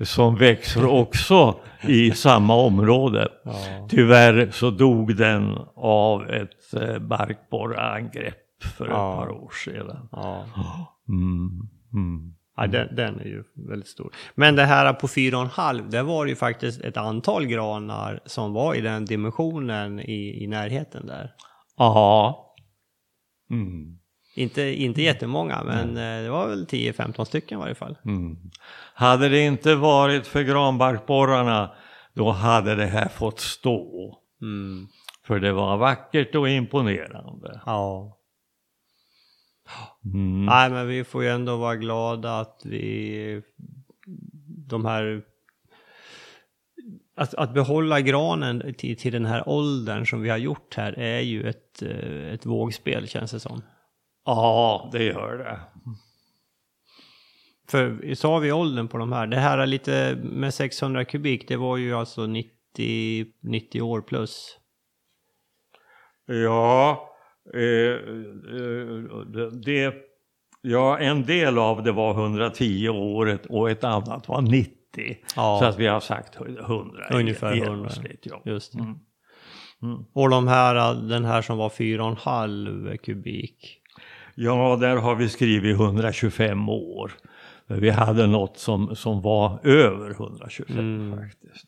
som 0.01 0.35
växer 0.35 0.85
också 0.85 1.59
i 1.81 2.11
samma 2.11 2.55
område. 2.55 3.27
Ja. 3.43 3.87
Tyvärr 3.89 4.51
så 4.51 4.69
dog 4.69 5.15
den 5.15 5.57
av 5.75 6.29
ett 6.29 6.73
eh, 6.73 6.99
barkborreangrepp 6.99 8.63
för 8.77 8.87
ja. 8.87 9.11
ett 9.11 9.19
par 9.19 9.29
år 9.29 9.51
sedan. 9.65 10.09
Ja. 10.11 10.45
Mm, 11.09 11.69
mm. 11.93 12.33
Ja, 12.57 12.67
den, 12.67 12.95
den, 12.95 13.19
är 13.19 13.25
ju 13.25 13.43
väldigt 13.53 13.87
stor. 13.87 14.13
Men 14.35 14.55
det 14.55 14.65
här 14.65 14.93
på 14.93 15.07
4,5, 15.07 15.89
det 15.89 16.03
var 16.03 16.25
ju 16.25 16.35
faktiskt 16.35 16.81
ett 16.81 16.97
antal 16.97 17.45
granar 17.45 18.19
som 18.25 18.53
var 18.53 18.75
i 18.75 18.81
den 18.81 19.05
dimensionen 19.05 19.99
i, 19.99 20.43
i 20.43 20.47
närheten 20.47 21.07
där. 21.07 21.33
Ja. 21.77 22.55
Mm. 23.51 23.97
Inte, 24.35 24.61
inte 24.61 25.01
jättemånga, 25.01 25.63
men 25.63 25.89
mm. 25.89 26.23
det 26.23 26.29
var 26.29 26.47
väl 26.47 26.65
10-15 26.65 27.25
stycken 27.25 27.57
i 27.57 27.61
varje 27.61 27.75
fall. 27.75 27.97
Mm. 28.05 28.37
Hade 28.93 29.29
det 29.29 29.39
inte 29.39 29.75
varit 29.75 30.27
för 30.27 30.43
granbarkborrarna, 30.43 31.71
då 32.13 32.31
hade 32.31 32.75
det 32.75 32.85
här 32.85 33.07
fått 33.07 33.39
stå. 33.39 34.17
Mm. 34.41 34.87
För 35.23 35.39
det 35.39 35.53
var 35.53 35.77
vackert 35.77 36.35
och 36.35 36.49
imponerande. 36.49 37.61
Ja. 37.65 38.16
Mm. 40.05 40.45
Nej, 40.45 40.69
men 40.69 40.87
vi 40.87 41.03
får 41.03 41.23
ju 41.23 41.29
ändå 41.29 41.57
vara 41.57 41.75
glada 41.75 42.39
att 42.39 42.61
vi, 42.65 43.41
de 44.67 44.85
här, 44.85 45.21
att, 47.15 47.33
att 47.33 47.53
behålla 47.53 48.01
granen 48.01 48.73
till, 48.77 48.97
till 48.97 49.13
den 49.13 49.25
här 49.25 49.49
åldern 49.49 50.05
som 50.05 50.21
vi 50.21 50.29
har 50.29 50.37
gjort 50.37 50.75
här 50.75 50.99
är 50.99 51.19
ju 51.19 51.49
ett, 51.49 51.81
eh, 51.81 52.33
ett 52.33 52.45
vågspel 52.45 53.07
känns 53.07 53.31
det 53.31 53.39
som. 53.39 53.61
Ja, 54.25 54.89
det 54.91 55.03
gör 55.03 55.37
det. 55.37 55.59
För 57.69 58.15
sa 58.15 58.37
vi 58.37 58.51
åldern 58.51 58.87
på 58.87 58.97
de 58.97 59.11
här? 59.11 59.27
Det 59.27 59.39
här 59.39 59.57
är 59.57 59.65
lite 59.65 60.17
med 60.23 60.53
600 60.53 61.05
kubik, 61.05 61.47
det 61.47 61.57
var 61.57 61.77
ju 61.77 61.93
alltså 61.93 62.27
90, 62.27 63.25
90 63.41 63.81
år 63.81 64.01
plus. 64.01 64.57
Ja, 66.25 67.09
det, 69.65 69.93
ja, 70.61 70.99
en 70.99 71.25
del 71.25 71.57
av 71.57 71.83
det 71.83 71.91
var 71.91 72.11
110 72.11 72.89
året 72.89 73.45
och 73.45 73.69
ett 73.69 73.83
annat 73.83 74.27
var 74.27 74.41
90. 74.41 74.71
Ja. 75.35 75.57
Så 75.61 75.65
att 75.65 75.79
vi 75.79 75.87
har 75.87 75.99
sagt 75.99 76.35
100 76.35 77.07
Ungefär 77.11 77.57
100. 77.57 77.89
Ja. 78.21 78.41
Just. 78.45 78.73
Mm. 78.73 78.95
Mm. 79.81 80.05
Och 80.13 80.29
de 80.29 80.47
här, 80.47 80.95
den 80.95 81.25
här 81.25 81.41
som 81.41 81.57
var 81.57 81.69
4,5 81.69 82.97
kubik. 82.97 83.81
Ja, 84.35 84.77
där 84.81 84.95
har 84.95 85.15
vi 85.15 85.29
skrivit 85.29 85.75
125 85.75 86.69
år. 86.69 87.11
Vi 87.67 87.89
hade 87.89 88.27
något 88.27 88.57
som, 88.57 88.95
som 88.95 89.21
var 89.21 89.59
över 89.63 90.11
125 90.11 90.79
mm. 90.79 91.19
faktiskt. 91.19 91.67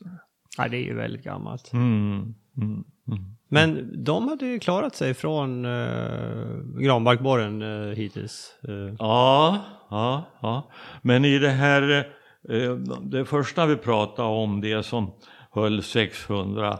Ja, 0.57 0.67
det 0.67 0.77
är 0.77 0.83
ju 0.83 0.95
väldigt 0.95 1.23
gammalt. 1.23 1.73
Mm, 1.73 2.35
mm. 3.51 3.75
Men 3.75 4.03
de 4.03 4.27
hade 4.27 4.45
ju 4.45 4.59
klarat 4.59 4.95
sig 4.95 5.13
från 5.13 5.65
uh, 5.65 6.79
granbarkborren 6.79 7.61
uh, 7.61 7.95
hittills. 7.95 8.53
Uh. 8.69 8.95
Ja, 8.99 9.59
ja, 9.89 10.23
ja. 10.41 10.71
Men 11.01 11.25
i 11.25 11.39
det 11.39 11.49
här, 11.49 12.07
uh, 12.51 12.75
det 13.01 13.25
första 13.25 13.65
vi 13.65 13.75
pratade 13.75 14.29
om, 14.29 14.61
det 14.61 14.83
som 14.83 15.13
höll 15.51 15.83
600 15.83 16.79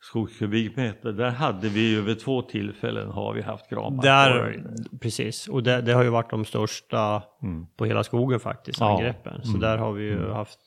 skogskubikmeter. 0.00 1.12
Där 1.12 1.30
hade 1.30 1.68
vi 1.68 1.90
ju 1.90 2.00
vid 2.02 2.20
två 2.20 2.42
tillfällen 2.42 3.10
har 3.10 3.34
vi 3.34 3.42
haft 3.42 3.70
granbarkborrar. 3.70 4.62
Precis, 5.00 5.48
och 5.48 5.62
det, 5.62 5.80
det, 5.80 5.92
har 5.92 6.02
ju 6.02 6.10
varit 6.10 6.30
de 6.30 6.44
största 6.44 7.22
mm. 7.42 7.66
på 7.76 7.84
hela 7.84 8.04
skogen 8.04 8.40
faktiskt, 8.40 8.80
ja. 8.80 8.96
angreppen. 8.96 9.42
Så 9.42 9.48
mm. 9.48 9.60
där 9.60 9.78
har 9.78 9.92
vi 9.92 10.04
ju 10.04 10.18
mm. 10.18 10.32
haft 10.32 10.60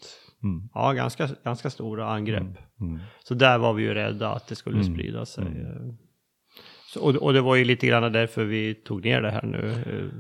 mm. 0.43 0.69
ja, 0.73 0.93
ganska, 0.93 1.29
ganska 1.43 1.69
stora 1.69 2.10
angrepp. 2.10 2.41
Mm. 2.41 2.58
Mm. 2.82 2.99
Så 3.23 3.34
där 3.34 3.58
var 3.58 3.73
vi 3.73 3.84
ju 3.84 3.93
rädda 3.93 4.29
att 4.29 4.47
det 4.47 4.56
skulle 4.56 4.84
sprida 4.84 5.25
sig. 5.25 5.45
Så, 6.93 7.01
och, 7.01 7.15
och, 7.15 7.34
det 7.34 7.41
var 7.41 7.56
ju 7.56 7.65
lite 7.65 7.88
grann 7.88 8.13
därför 8.13 8.43
vi 8.43 8.75
tog 8.75 9.06
ner 9.06 9.21
det 9.21 9.32
här 9.32 9.43
nu. 9.43 10.12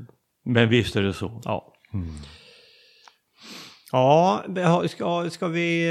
Men 0.45 0.69
visst 0.69 0.95
är 0.95 1.03
det 1.03 1.13
så. 1.13 1.41
Ja. 1.45 1.73
Ja, 3.91 4.43
ska, 4.87 5.29
ska 5.29 5.47
vi 5.47 5.89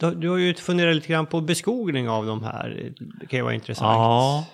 du 0.00 0.28
har 0.28 0.36
ju 0.36 0.54
funderat 0.54 0.94
lite 0.94 1.08
grann 1.08 1.26
på 1.26 1.40
beskogning 1.40 2.08
av 2.08 2.26
de 2.26 2.42
här. 2.42 2.94
Det 3.20 3.26
kan 3.26 3.38
ju 3.38 3.42
vara 3.42 3.54
intressant. 3.54 3.86
Ja, 3.86 4.46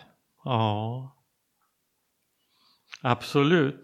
ja. 0.44 1.14
Absolut. 3.02 3.82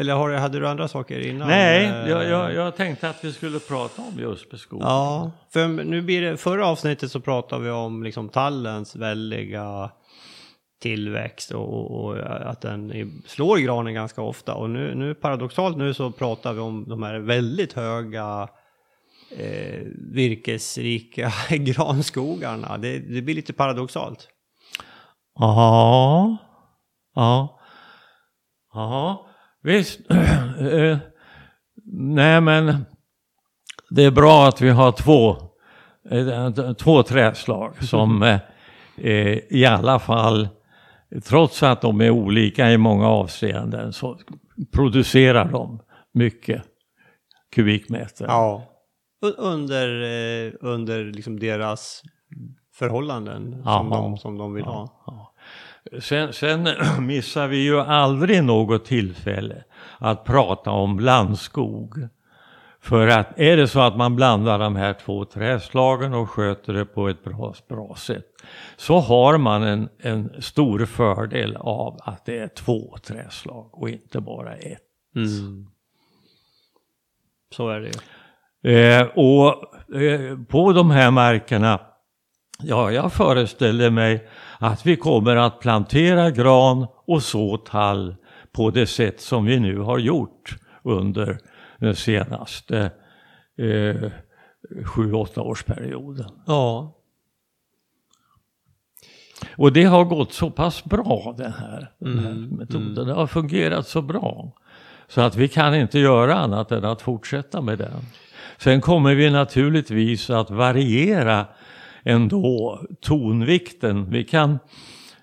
Eller 0.00 0.14
har, 0.14 0.32
hade 0.32 0.58
du 0.58 0.68
andra 0.68 0.88
saker 0.88 1.20
innan? 1.20 1.48
Nej, 1.48 1.84
jag, 2.08 2.24
jag, 2.24 2.54
jag, 2.54 2.76
tänkte 2.76 3.10
att 3.10 3.24
vi 3.24 3.32
skulle 3.32 3.58
prata 3.58 4.02
om 4.02 4.18
just 4.18 4.50
beskogning. 4.50 4.88
Ja, 4.88 5.30
för 5.52 5.68
nu 5.68 6.02
blir 6.02 6.22
det, 6.22 6.36
förra 6.36 6.66
avsnittet 6.66 7.10
så 7.10 7.20
pratade 7.20 7.64
vi 7.64 7.70
om 7.70 8.02
liksom 8.02 8.28
tallens 8.28 8.96
väldiga 8.96 9.90
tillväxt 10.82 11.50
och, 11.50 12.04
och, 12.04 12.16
att 12.50 12.60
den 12.60 12.92
slår 13.26 13.58
granen 13.58 13.94
ganska 13.94 14.22
ofta. 14.22 14.54
Och 14.54 14.70
nu, 14.70 14.94
nu 14.94 15.14
paradoxalt 15.14 15.76
nu 15.76 15.94
så 15.94 16.10
pratar 16.10 16.52
vi 16.52 16.60
om 16.60 16.88
de 16.88 17.02
här 17.02 17.18
väldigt 17.18 17.72
höga 17.72 18.48
eh, 19.36 19.80
virkesrika 20.12 21.32
granskogarna. 21.50 22.78
Det, 22.78 22.98
det 22.98 23.22
blir 23.22 23.34
lite 23.34 23.52
paradoxalt. 23.52 24.28
Ja, 25.38 26.36
ja, 27.14 27.60
ja, 28.72 29.26
visst. 29.62 30.00
Eh, 30.60 30.98
nej, 31.92 32.40
men 32.40 32.84
det 33.90 34.04
är 34.04 34.10
bra 34.10 34.48
att 34.48 34.60
vi 34.60 34.70
har 34.70 34.92
två, 34.92 35.36
eh, 36.10 36.72
två 36.72 37.02
träslag 37.02 37.84
som 37.84 38.22
eh, 38.96 39.38
i 39.50 39.66
alla 39.66 39.98
fall, 39.98 40.48
trots 41.24 41.62
att 41.62 41.80
de 41.80 42.00
är 42.00 42.10
olika 42.10 42.70
i 42.70 42.78
många 42.78 43.08
avseenden, 43.08 43.92
så 43.92 44.18
producerar 44.72 45.44
de 45.44 45.80
mycket 46.12 46.62
kubikmeter. 47.54 48.24
Ja 48.24 48.70
under, 49.22 49.86
under 50.60 51.04
liksom 51.04 51.38
deras 51.38 52.02
förhållanden 52.74 53.62
som 53.64 53.90
de, 53.90 54.16
som 54.16 54.38
de 54.38 54.54
vill 54.54 54.64
ha. 54.64 55.29
Sen, 56.00 56.32
sen 56.32 56.68
missar 57.06 57.48
vi 57.48 57.64
ju 57.64 57.80
aldrig 57.80 58.44
något 58.44 58.84
tillfälle 58.84 59.64
att 59.98 60.24
prata 60.24 60.70
om 60.70 60.96
blandskog. 60.96 62.08
För 62.82 63.06
att 63.06 63.38
är 63.38 63.56
det 63.56 63.68
så 63.68 63.80
att 63.80 63.96
man 63.96 64.16
blandar 64.16 64.58
de 64.58 64.76
här 64.76 64.92
två 64.92 65.24
träslagen 65.24 66.14
och 66.14 66.30
sköter 66.30 66.72
det 66.72 66.84
på 66.84 67.08
ett 67.08 67.24
bra, 67.24 67.54
bra 67.68 67.94
sätt 67.98 68.26
så 68.76 68.98
har 68.98 69.38
man 69.38 69.62
en, 69.62 69.88
en 69.98 70.42
stor 70.42 70.86
fördel 70.86 71.56
av 71.56 71.98
att 72.02 72.24
det 72.24 72.38
är 72.38 72.48
två 72.48 72.96
träslag 73.02 73.68
och 73.72 73.88
inte 73.88 74.20
bara 74.20 74.56
ett. 74.56 74.78
Mm. 75.16 75.66
Så 77.56 77.68
är 77.68 77.80
det 77.80 77.86
ju. 77.86 77.94
Eh, 78.62 79.06
och 79.06 79.74
eh, 80.02 80.38
på 80.48 80.72
de 80.72 80.90
här 80.90 81.10
markerna, 81.10 81.80
ja 82.62 82.92
jag 82.92 83.12
föreställer 83.12 83.90
mig 83.90 84.28
att 84.58 84.86
vi 84.86 84.96
kommer 84.96 85.36
att 85.36 85.60
plantera 85.60 86.30
gran 86.30 86.86
och 87.06 87.22
så 87.22 87.56
tall 87.56 88.16
på 88.52 88.70
det 88.70 88.86
sätt 88.86 89.20
som 89.20 89.44
vi 89.44 89.60
nu 89.60 89.78
har 89.78 89.98
gjort 89.98 90.56
under 90.82 91.38
den 91.78 91.96
senaste 91.96 92.90
eh, 93.58 94.10
sju, 94.84 95.12
åtta 95.12 95.42
årsperioden. 95.42 96.30
Ja. 96.46 96.96
Och 99.56 99.72
det 99.72 99.84
har 99.84 100.04
gått 100.04 100.32
så 100.32 100.50
pass 100.50 100.84
bra 100.84 101.34
den 101.38 101.52
här, 101.52 101.92
mm. 102.00 102.16
den 102.16 102.24
här 102.24 102.56
metoden. 102.58 102.92
Mm. 102.92 103.06
Det 103.06 103.14
har 103.14 103.26
fungerat 103.26 103.86
så 103.86 104.02
bra. 104.02 104.52
Så 105.08 105.20
att 105.20 105.36
vi 105.36 105.48
kan 105.48 105.74
inte 105.74 105.98
göra 105.98 106.34
annat 106.34 106.72
än 106.72 106.84
att 106.84 107.02
fortsätta 107.02 107.60
med 107.60 107.78
den. 107.78 108.00
Sen 108.58 108.80
kommer 108.80 109.14
vi 109.14 109.30
naturligtvis 109.30 110.30
att 110.30 110.50
variera 110.50 111.46
ändå 112.04 112.80
tonvikten. 113.00 114.10
Vi 114.10 114.24
kan, 114.24 114.58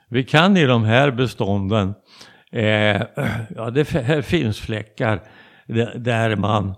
vi 0.10 0.24
kan 0.24 0.58
i 0.58 0.66
de 0.66 0.84
här 0.84 1.12
bestånden, 1.12 1.94
eh, 2.52 3.02
ja 3.56 3.70
det 3.74 3.90
här 3.90 4.22
finns 4.22 4.60
fläckar 4.60 5.22
där 5.96 6.36
man 6.36 6.76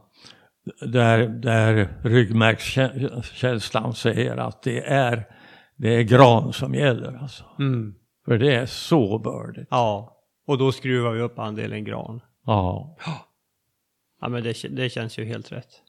där, 0.81 1.27
där 1.27 1.89
ryggmärgskänslan 2.03 3.93
säger 3.93 4.37
att 4.37 4.63
det 4.63 4.85
är, 4.85 5.27
det 5.75 5.95
är 5.95 6.01
gran 6.01 6.53
som 6.53 6.75
gäller. 6.75 7.13
Alltså. 7.21 7.43
Mm. 7.59 7.95
För 8.25 8.37
det 8.37 8.55
är 8.55 8.65
så 8.65 9.19
bördigt. 9.19 9.67
Ja, 9.71 10.17
och 10.47 10.57
då 10.57 10.71
skruvar 10.71 11.11
vi 11.11 11.21
upp 11.21 11.39
andelen 11.39 11.83
gran. 11.83 12.21
Ja. 12.45 12.97
Ja, 14.21 14.29
men 14.29 14.43
det, 14.43 14.53
det 14.69 14.89
känns 14.89 15.19
ju 15.19 15.25
helt 15.25 15.51
rätt. 15.51 15.81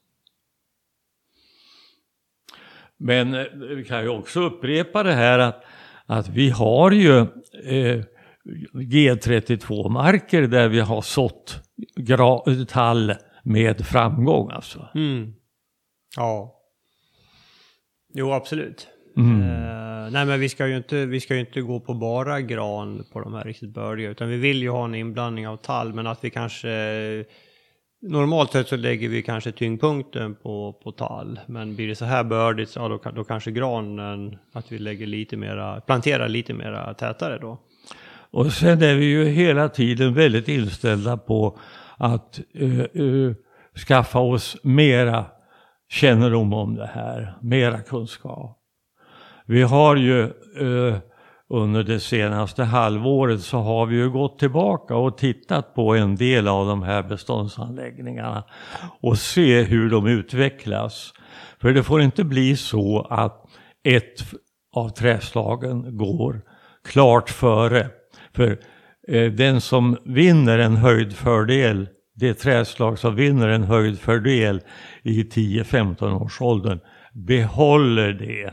Men 3.00 3.34
eh, 3.34 3.44
vi 3.76 3.84
kan 3.84 4.02
ju 4.02 4.08
också 4.08 4.40
upprepa 4.40 5.02
det 5.02 5.12
här 5.12 5.38
att, 5.38 5.64
att 6.06 6.28
vi 6.28 6.50
har 6.50 6.90
ju 6.90 7.18
eh, 7.64 8.04
G32-marker 8.74 10.42
där 10.42 10.68
vi 10.68 10.80
har 10.80 11.02
sått 11.02 11.60
tall 12.68 13.14
med 13.42 13.86
framgång 13.86 14.50
alltså. 14.50 14.88
Mm. 14.94 15.32
Ja. 16.16 16.56
Jo, 18.14 18.32
absolut. 18.32 18.88
Mm. 19.16 19.42
Eh, 19.42 20.10
nej, 20.10 20.26
men 20.26 20.40
vi 20.40 20.48
ska, 20.48 20.66
ju 20.66 20.76
inte, 20.76 21.06
vi 21.06 21.20
ska 21.20 21.34
ju 21.34 21.40
inte 21.40 21.60
gå 21.60 21.80
på 21.80 21.94
bara 21.94 22.40
gran 22.40 23.04
på 23.12 23.20
de 23.20 23.34
här 23.34 23.44
riktigt 23.44 23.74
bördiga, 23.74 24.10
utan 24.10 24.28
vi 24.28 24.36
vill 24.36 24.62
ju 24.62 24.70
ha 24.70 24.84
en 24.84 24.94
inblandning 24.94 25.48
av 25.48 25.56
tall, 25.56 25.94
men 25.94 26.06
att 26.06 26.24
vi 26.24 26.30
kanske 26.30 26.68
Normalt 28.02 28.52
sett 28.52 28.68
så 28.68 28.76
lägger 28.76 29.08
vi 29.08 29.22
kanske 29.22 29.52
tyngdpunkten 29.52 30.34
på, 30.34 30.72
på 30.72 30.92
tall, 30.92 31.40
men 31.46 31.76
blir 31.76 31.88
det 31.88 31.94
så 31.94 32.04
här 32.04 32.24
bördigt, 32.24 32.76
ja, 32.76 32.88
då, 32.88 33.00
då 33.14 33.24
kanske 33.24 33.50
granen, 33.50 34.38
att 34.52 34.72
vi 34.72 34.78
lägger 34.78 35.06
lite 35.06 35.36
mera, 35.36 35.80
planterar 35.80 36.28
lite 36.28 36.54
mera 36.54 36.94
tätare 36.94 37.38
då. 37.38 37.58
Och 38.30 38.52
sen 38.52 38.82
är 38.82 38.94
vi 38.94 39.04
ju 39.04 39.24
hela 39.24 39.68
tiden 39.68 40.14
väldigt 40.14 40.48
inställda 40.48 41.16
på 41.16 41.58
att 41.96 42.40
uh, 42.60 42.84
uh, 42.96 43.34
skaffa 43.88 44.18
oss 44.18 44.56
mera 44.62 45.24
kännedom 45.88 46.52
om 46.52 46.74
det 46.74 46.90
här, 46.94 47.34
mera 47.40 47.80
kunskap. 47.80 48.58
Vi 49.46 49.62
har 49.62 49.96
ju 49.96 50.32
uh, 50.60 50.96
under 51.50 51.82
det 51.82 52.00
senaste 52.00 52.64
halvåret 52.64 53.40
så 53.40 53.58
har 53.58 53.86
vi 53.86 53.96
ju 53.96 54.10
gått 54.10 54.38
tillbaka 54.38 54.96
och 54.96 55.18
tittat 55.18 55.74
på 55.74 55.94
en 55.94 56.16
del 56.16 56.48
av 56.48 56.66
de 56.66 56.82
här 56.82 57.02
beståndsanläggningarna 57.02 58.44
och 59.00 59.18
se 59.18 59.62
hur 59.62 59.90
de 59.90 60.06
utvecklas. 60.06 61.12
För 61.60 61.72
det 61.72 61.82
får 61.82 62.02
inte 62.02 62.24
bli 62.24 62.56
så 62.56 63.06
att 63.10 63.46
ett 63.84 64.24
av 64.72 64.88
träslagen 64.88 65.96
går 65.96 66.42
klart 66.84 67.30
före. 67.30 67.90
För 68.34 68.58
eh, 69.08 69.32
den 69.32 69.60
som 69.60 69.96
vinner 70.04 70.58
en 70.58 70.76
höjdfördel, 70.76 71.88
det 72.14 72.34
träslag 72.34 72.98
som 72.98 73.14
vinner 73.14 73.48
en 73.48 73.64
höjdfördel 73.64 74.60
i 75.02 75.22
10-15 75.22 76.22
års 76.22 76.40
åldern 76.40 76.80
behåller 77.12 78.12
det 78.12 78.50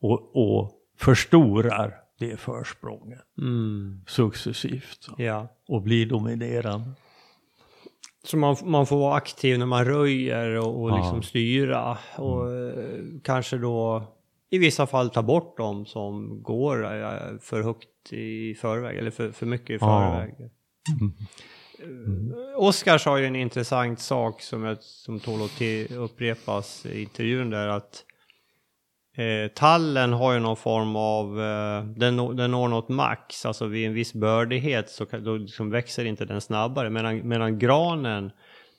och, 0.00 0.36
och 0.36 0.70
förstorar 0.98 1.99
det 2.20 2.40
försprånget 2.40 3.18
Mm. 3.38 4.00
successivt 4.06 5.08
Ja. 5.18 5.48
och 5.68 5.82
blir 5.82 6.06
dominerande. 6.06 6.90
Så 8.24 8.36
man, 8.36 8.56
man 8.64 8.86
får 8.86 8.98
vara 8.98 9.14
aktiv 9.14 9.58
när 9.58 9.66
man 9.66 9.84
röjer 9.84 10.58
och, 10.58 10.82
och 10.82 10.96
liksom 10.98 11.22
styra 11.22 11.98
och 12.16 12.52
eh, 12.52 12.94
kanske 13.24 13.58
då 13.58 14.02
i 14.50 14.58
vissa 14.58 14.86
fall 14.86 15.10
ta 15.10 15.22
bort 15.22 15.56
dem 15.56 15.86
som 15.86 16.42
går 16.42 16.84
eh, 16.84 17.38
för 17.40 17.62
högt 17.62 18.12
i 18.12 18.54
förväg 18.54 18.98
eller 18.98 19.10
för, 19.10 19.32
för 19.32 19.46
mycket 19.46 19.70
i 19.70 19.78
förväg. 19.78 20.34
Eh, 20.40 20.48
Oskar 22.56 22.98
sa 22.98 23.18
ju 23.18 23.26
en 23.26 23.36
intressant 23.36 24.00
sak 24.00 24.42
som, 24.42 24.64
jag, 24.64 24.82
som 24.82 25.20
tål 25.20 25.40
att 25.42 25.90
upprepas 25.96 26.86
i 26.86 27.02
intervjun 27.02 27.50
där 27.50 27.68
att 27.68 28.04
eh, 29.16 29.48
tallen 29.54 30.12
har 30.12 30.32
ju 30.32 30.38
någon 30.40 30.56
form 30.56 30.96
av, 30.96 31.40
eh, 31.40 31.84
den, 31.84 32.16
når- 32.16 32.34
den 32.34 32.50
når 32.50 32.68
något 32.68 32.88
max, 32.88 33.46
alltså 33.46 33.66
vid 33.66 33.86
en 33.86 33.94
viss 33.94 34.14
bördighet 34.14 34.90
så 34.90 35.06
kan, 35.06 35.24
då 35.24 35.36
liksom 35.36 35.70
växer 35.70 36.04
inte 36.04 36.24
den 36.24 36.40
snabbare 36.40 36.90
medan, 36.90 37.28
medan 37.28 37.58
granen 37.58 38.32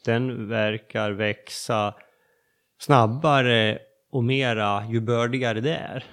den 0.05 0.47
verkar 0.49 1.11
växa 1.11 1.93
snabbare 2.79 3.79
och 4.11 4.23
mera 4.23 4.85
ju 4.89 5.01
bördigare 5.01 5.61
det 5.61 5.75
är. 5.75 6.03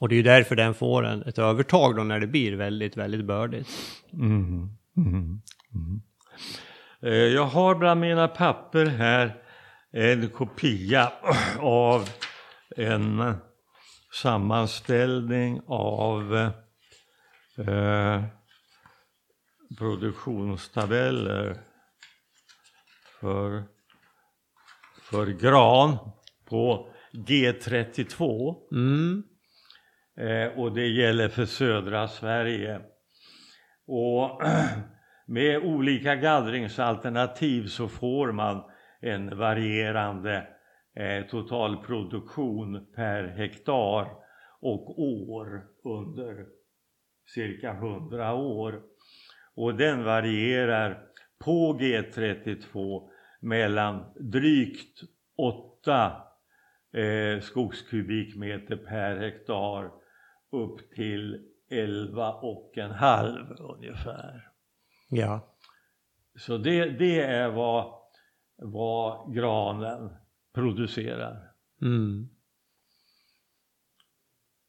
Och 0.00 0.08
det 0.08 0.14
är 0.14 0.16
ju 0.16 0.22
därför 0.22 0.56
den 0.56 0.74
får 0.74 1.06
en, 1.06 1.22
ett 1.22 1.38
övertag 1.38 1.96
då 1.96 2.02
när 2.04 2.20
det 2.20 2.26
blir 2.26 2.52
väldigt, 2.56 2.96
väldigt 2.96 3.24
bördigt. 3.24 3.68
Mm. 4.12 4.68
Mm. 4.96 5.40
Mm. 5.74 6.02
Eh, 7.02 7.12
Jag 7.34 7.44
har 7.46 7.74
bland 7.74 8.00
mina 8.00 8.28
papper 8.28 8.86
här 8.86 9.34
en 9.92 10.28
kopia 10.28 11.12
av 11.60 12.08
en 12.76 13.34
sammanställning 14.22 15.60
av 15.66 16.34
eh, 17.58 18.24
produktionstabeller 19.78 21.56
för, 23.20 23.62
för 25.02 25.26
gran 25.26 25.96
på 26.44 26.88
G32. 27.12 28.54
Mm. 28.72 29.22
Eh, 30.16 30.58
och 30.58 30.74
det 30.74 30.86
gäller 30.86 31.28
för 31.28 31.46
södra 31.46 32.08
Sverige. 32.08 32.80
Och 33.86 34.42
med 35.26 35.58
olika 35.58 36.14
gallringsalternativ 36.14 37.66
så 37.66 37.88
får 37.88 38.32
man 38.32 38.62
en 39.00 39.38
varierande 39.38 40.53
totalproduktion 41.30 42.86
per 42.94 43.24
hektar 43.24 44.08
och 44.60 45.02
år 45.02 45.66
under 45.84 46.46
cirka 47.34 47.70
100 47.70 48.34
år. 48.34 48.82
Och 49.54 49.74
den 49.74 50.04
varierar 50.04 51.06
på 51.38 51.78
G32 51.80 53.02
mellan 53.40 54.04
drygt 54.20 55.00
8 55.36 56.12
eh, 56.92 57.40
skogskubikmeter 57.40 58.76
per 58.76 59.16
hektar 59.16 59.90
upp 60.52 60.90
till 60.94 61.50
11 61.70 62.32
och 62.32 62.78
en 62.78 62.90
halv 62.90 63.56
ungefär. 63.58 64.48
Ja. 65.10 65.40
Så 66.38 66.58
det, 66.58 66.90
det 66.90 67.20
är 67.20 67.48
vad, 67.48 67.94
vad 68.56 69.34
granen 69.34 70.10
producerar. 70.54 71.52
Mm. 71.82 72.28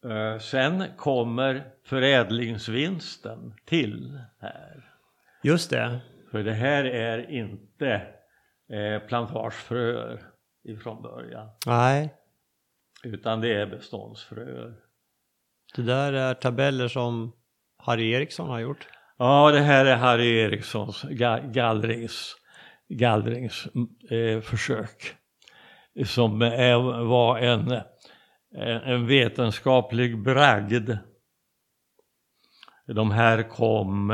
Eh, 0.04 0.38
sen 0.38 0.84
kommer 0.96 1.70
förädlingsvinsten 1.84 3.54
till 3.64 4.20
här. 4.40 4.90
Just 5.42 5.70
det. 5.70 6.00
För 6.30 6.42
det 6.42 6.52
här 6.52 6.84
är 6.84 7.30
inte 7.30 8.02
eh, 8.72 9.08
plantagefröer 9.08 10.22
ifrån 10.64 11.02
början. 11.02 11.48
Nej, 11.66 12.14
Utan 13.04 13.40
det 13.40 13.54
är 13.54 13.66
beståndsfröer. 13.66 14.74
det 15.76 15.82
där 15.82 16.12
är 16.12 16.34
tabeller 16.34 16.88
som 16.88 17.32
Harry 17.78 18.10
Eriksson 18.12 18.48
har 18.48 18.58
gjort. 18.60 18.88
Ja, 19.18 19.50
det 19.52 19.60
här 19.60 19.84
är 19.86 19.96
Harry 19.96 20.38
Erikssons 20.38 21.04
ga- 21.04 21.52
gallrings, 21.52 22.36
gallrings 22.88 23.66
eh. 24.10 24.40
Som 26.04 26.42
är, 26.42 27.04
var 27.04 27.38
en, 27.38 27.80
en 28.84 29.06
vetenskaplig 29.06 30.22
bragd. 30.22 30.90
De 32.86 33.10
här 33.10 33.42
kom, 33.42 34.10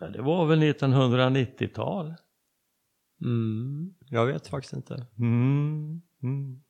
ja, 0.00 0.08
det 0.08 0.22
var 0.22 0.46
väl 0.46 0.62
1990-tal. 0.62 2.14
Mm. 3.24 3.94
Jag 4.10 4.26
vet 4.26 4.48
faktiskt 4.48 4.72
inte. 4.72 5.06
Mm. 5.18 6.02
Mm. 6.22 6.62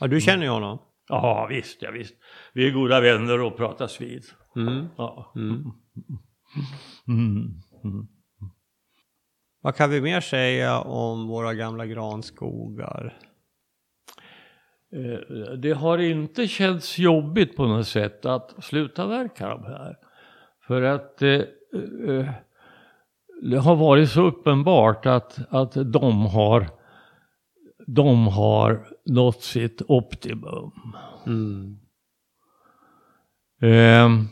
Ja, 0.00 0.06
du 0.06 0.20
känner 0.20 0.42
ju 0.42 0.50
honom. 0.50 0.78
Ja 1.08 1.46
visst, 1.50 1.82
ja 1.82 1.90
visst. 1.90 2.14
Vi 2.52 2.68
är 2.68 2.72
goda 2.72 3.00
vänner 3.00 3.40
och 3.40 3.56
pratas 3.56 4.00
vid. 4.00 4.24
Mm. 4.56 4.86
Ja. 4.96 5.32
Vad 9.68 9.76
kan 9.76 9.90
vi 9.90 10.00
mer 10.00 10.20
säga 10.20 10.80
om 10.80 11.26
våra 11.26 11.54
gamla 11.54 11.86
granskogar? 11.86 13.18
Eh, 14.92 15.56
Det 15.58 15.72
har 15.72 15.98
inte 15.98 16.48
känts 16.48 16.98
jobbigt 16.98 17.56
på 17.56 17.66
något 17.66 17.86
sätt 17.86 18.26
att 18.26 18.64
sluta 18.64 19.06
verka 19.06 19.48
de 19.48 19.64
här. 19.64 19.96
För 20.66 20.82
att 20.82 21.22
eh, 21.22 21.30
eh, 21.30 22.30
det 23.42 23.58
har 23.58 23.76
varit 23.76 24.10
så 24.10 24.22
uppenbart 24.22 25.06
att, 25.06 25.38
att 25.50 25.92
de, 25.92 26.26
har, 26.26 26.66
de 27.86 28.26
har 28.26 28.88
nått 29.04 29.42
sitt 29.42 29.82
optimum. 29.88 30.72
Mm. 31.26 31.78
Eh, 33.62 34.24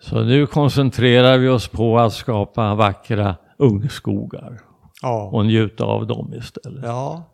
så 0.00 0.22
nu 0.22 0.46
koncentrerar 0.46 1.38
vi 1.38 1.48
oss 1.48 1.68
på 1.68 1.98
att 1.98 2.12
skapa 2.12 2.74
vackra 2.74 3.36
ungskogar 3.62 4.60
Ja. 5.02 5.30
och 5.32 5.46
njuta 5.46 5.84
av 5.84 6.06
dem 6.06 6.34
istället. 6.34 6.84
Ja. 6.84 7.24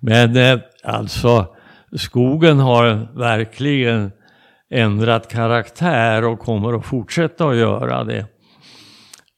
Men 0.00 0.36
eh, 0.36 0.58
alltså, 0.84 1.54
skogen 1.96 2.58
har 2.58 3.08
verkligen 3.18 4.12
ändrat 4.70 5.28
karaktär 5.32 6.24
och 6.24 6.38
kommer 6.38 6.72
att 6.72 6.84
fortsätta 6.86 7.48
att 7.48 7.56
göra 7.56 8.04
det. 8.04 8.26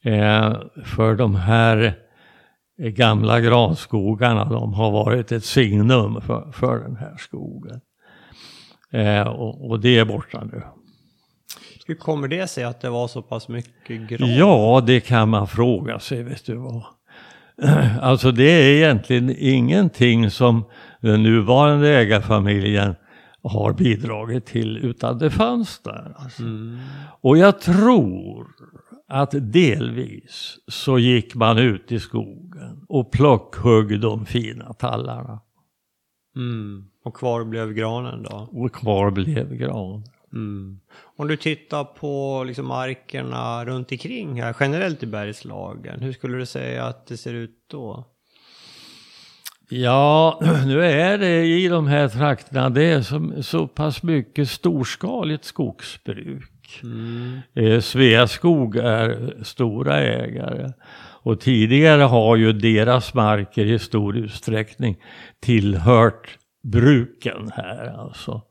Eh, 0.03 0.53
för 0.85 1.15
de 1.15 1.35
här 1.35 1.93
gamla 2.77 3.39
granskogarna, 3.41 4.45
de 4.45 4.73
har 4.73 4.91
varit 4.91 5.31
ett 5.31 5.45
signum 5.45 6.21
för, 6.21 6.51
för 6.51 6.79
den 6.79 6.95
här 6.95 7.15
skogen. 7.17 7.81
Eh, 8.91 9.27
och, 9.27 9.69
och 9.69 9.79
det 9.79 9.97
är 9.99 10.05
borta 10.05 10.43
nu. 10.43 10.63
Hur 11.87 11.95
kommer 11.95 12.27
det 12.27 12.47
sig 12.47 12.63
att 12.63 12.81
det 12.81 12.89
var 12.89 13.07
så 13.07 13.21
pass 13.21 13.47
mycket 13.47 14.09
gran? 14.09 14.35
Ja, 14.35 14.83
det 14.87 14.99
kan 14.99 15.29
man 15.29 15.47
fråga 15.47 15.99
sig, 15.99 16.23
vet 16.23 16.45
du 16.45 16.55
vad. 16.55 16.83
Alltså 18.01 18.31
det 18.31 18.43
är 18.43 18.75
egentligen 18.75 19.35
ingenting 19.39 20.31
som 20.31 20.65
den 21.01 21.23
nuvarande 21.23 21.89
ägarfamiljen 21.89 22.95
har 23.43 23.73
bidragit 23.73 24.45
till, 24.45 24.77
utan 24.77 25.17
det 25.17 25.29
fanns 25.29 25.79
där. 25.79 26.15
Alltså. 26.17 26.43
Mm. 26.43 26.79
Och 27.21 27.37
jag 27.37 27.59
tror 27.59 28.47
att 29.07 29.31
delvis 29.31 30.57
så 30.67 30.99
gick 30.99 31.35
man 31.35 31.57
ut 31.57 31.91
i 31.91 31.99
skogen 31.99 32.85
och 32.89 33.11
plockhögg 33.11 33.99
de 33.99 34.25
fina 34.25 34.73
tallarna. 34.73 35.41
Mm. 36.35 36.85
Och 37.03 37.15
kvar 37.15 37.43
blev 37.43 37.73
granen 37.73 38.23
då? 38.23 38.49
Och 38.51 38.73
kvar 38.73 39.11
blev 39.11 39.53
gran. 39.53 40.03
Mm. 40.33 40.79
Om 41.17 41.27
du 41.27 41.37
tittar 41.37 41.83
på 41.83 42.43
liksom 42.47 42.67
markerna 42.67 43.65
runt 43.65 43.91
omkring 43.91 44.41
här 44.41 44.55
generellt 44.59 45.03
i 45.03 45.05
Bergslagen, 45.05 46.01
hur 46.01 46.13
skulle 46.13 46.37
du 46.37 46.45
säga 46.45 46.85
att 46.85 47.07
det 47.07 47.17
ser 47.17 47.33
ut 47.33 47.65
då? 47.71 48.05
Ja, 49.69 50.39
nu 50.65 50.85
är 50.85 51.17
det 51.17 51.45
i 51.45 51.67
de 51.67 51.87
här 51.87 52.07
trakterna, 52.07 52.69
det 52.69 52.83
är 52.83 53.01
så, 53.01 53.43
så 53.43 53.67
pass 53.67 54.03
mycket 54.03 54.49
storskaligt 54.49 55.45
skogsbruk. 55.45 56.81
Mm. 56.83 57.39
Eh, 57.53 57.79
Sveaskog 57.79 58.75
är 58.75 59.33
stora 59.43 59.99
ägare. 59.99 60.73
Och 61.25 61.39
tidigare 61.39 62.01
har 62.01 62.35
ju 62.35 62.53
deras 62.53 63.13
marker 63.13 63.65
i 63.65 63.79
stor 63.79 64.17
utsträckning 64.17 64.97
tillhört 65.39 66.37
bruken 66.63 67.51
här 67.55 67.99
alltså. 67.99 68.41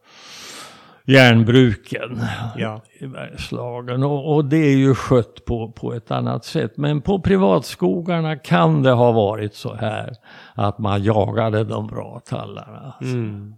Järnbruken 1.07 2.21
Ja. 2.57 2.83
i 3.01 3.07
Bergslagen. 3.07 4.03
Och, 4.03 4.35
och 4.35 4.45
det 4.45 4.57
är 4.57 4.77
ju 4.77 4.95
skött 4.95 5.45
på, 5.45 5.73
på 5.73 5.93
ett 5.95 6.11
annat 6.11 6.45
sätt. 6.45 6.77
Men 6.77 7.01
på 7.01 7.19
privatskogarna 7.21 8.37
kan 8.37 8.83
det 8.83 8.91
ha 8.91 9.13
varit 9.13 9.55
så 9.55 9.75
här 9.75 10.17
att 10.55 10.79
man 10.79 11.03
jagade 11.03 11.65
de 11.65 11.87
bra 11.87 12.21
tallarna. 12.25 12.95
Mm. 13.01 13.55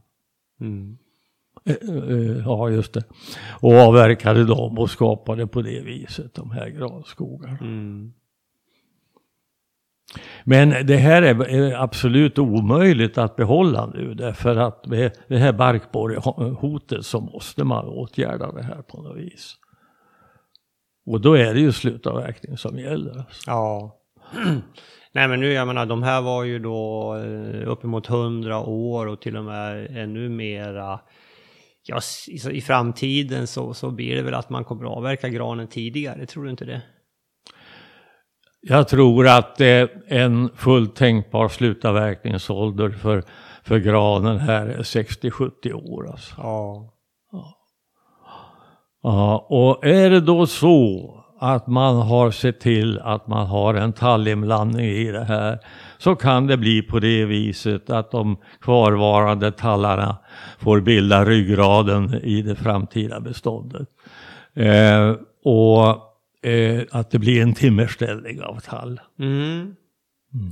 Mm. 0.61 0.99
Eh, 1.65 1.75
eh, 1.75 2.43
Ja, 2.45 2.71
just 2.71 2.93
det. 2.93 3.05
Och 3.61 3.73
avverkade 3.73 4.45
dem 4.45 4.79
och 4.79 4.91
skapade 4.91 5.47
på 5.47 5.63
det 5.63 5.81
viset 5.81 6.35
de 6.35 6.51
här 6.51 6.69
granskogarna. 6.69 7.59
Mm. 7.61 8.13
Men 10.45 10.87
det 10.87 10.97
här 10.97 11.23
är 11.23 11.49
är 11.49 11.83
absolut 11.83 12.39
omöjligt 12.39 13.19
att 13.19 13.37
behålla 13.37 13.87
nu 13.87 14.15
därför 14.15 14.57
att 14.57 14.87
med 14.87 15.13
det 15.29 15.39
här 15.39 15.53
barkborrehotet 15.53 17.07
så 17.07 17.21
måste 17.21 17.65
man 17.65 17.85
åtgärda 17.85 18.53
det 18.53 18.63
här 18.63 18.83
på 18.83 19.03
något 19.03 19.17
vis. 19.17 19.57
Och 21.07 21.21
då 21.21 21.35
är 21.35 21.55
det 21.55 21.61
ju 21.61 21.73
slutavverkning 21.73 22.57
som 22.57 22.79
gäller. 22.79 23.25
Ja. 23.47 23.97
Nej 25.13 25.29
men 25.29 25.41
nu, 25.41 25.53
jag 25.53 25.67
menar, 25.67 25.87
de 25.87 26.03
här 26.03 26.23
var 26.23 26.45
ju 26.45 26.59
då 26.59 27.15
eh, 27.17 27.69
uppemot 27.69 28.09
100 28.09 28.61
år 28.61 29.07
och 29.07 29.21
till 29.21 29.37
och 29.37 29.45
med 29.45 29.97
ännu 29.97 30.29
mera. 30.29 31.01
Ja, 31.87 32.01
i, 32.29 32.57
i 32.57 32.61
framtiden 32.61 33.47
så, 33.47 33.75
så 33.75 33.91
blir 33.91 34.17
det 34.17 34.23
väl 34.23 34.35
att 34.35 34.51
man 34.51 34.65
kommer 34.65 34.85
att 34.85 34.97
avverka 34.97 35.29
granen 35.29 35.69
tidigare, 35.69 36.27
tror 36.27 36.45
du 36.45 36.51
inte 36.51 36.65
det? 36.65 36.83
Jag 38.69 38.89
tror 38.89 39.29
att 39.29 39.61
eh, 39.61 39.85
en 40.07 40.51
fullt 40.57 40.97
tänkbar 40.97 41.49
slutavverkningsålder 41.49 42.91
för, 42.91 43.23
för 43.65 43.79
granen 43.79 44.39
här 44.39 44.67
är 44.67 44.83
60-70 44.83 45.73
år. 45.73 46.11
Alltså. 46.11 46.35
Ja. 46.39 46.93
Ja, 49.03 49.47
och 49.49 49.87
är 49.87 50.11
det 50.11 50.21
då 50.21 50.47
så 50.47 51.13
att 51.41 51.67
man 51.67 51.97
har 51.97 52.31
sett 52.31 52.61
till 52.61 52.99
att 52.99 53.27
man 53.27 53.47
har 53.47 53.75
en 53.75 53.93
tallinblandning 53.93 54.87
i 54.87 55.13
det 55.13 55.25
här 55.25 55.59
så 55.99 56.17
kan 56.17 56.47
det 56.47 56.57
bli 56.57 56.83
på 56.83 56.99
det 56.99 57.25
viset 57.25 57.91
att 57.91 58.11
de 58.11 58.37
kvarvarande 58.61 59.53
tallarna 59.53 60.17
får 60.59 60.81
bilda 60.81 61.25
ryggraden 61.25 62.15
i 62.15 62.43
det 62.43 62.57
framtida 62.57 63.21
beståndet. 63.21 63.89
Eh, 64.55 65.15
och 65.45 66.06
eh, 66.47 66.83
att 66.91 67.11
det 67.11 67.19
blir 67.19 67.43
en 67.43 67.55
timmerställning 67.55 68.43
av 68.43 68.61
tall. 68.61 69.01
Mm. 69.21 69.77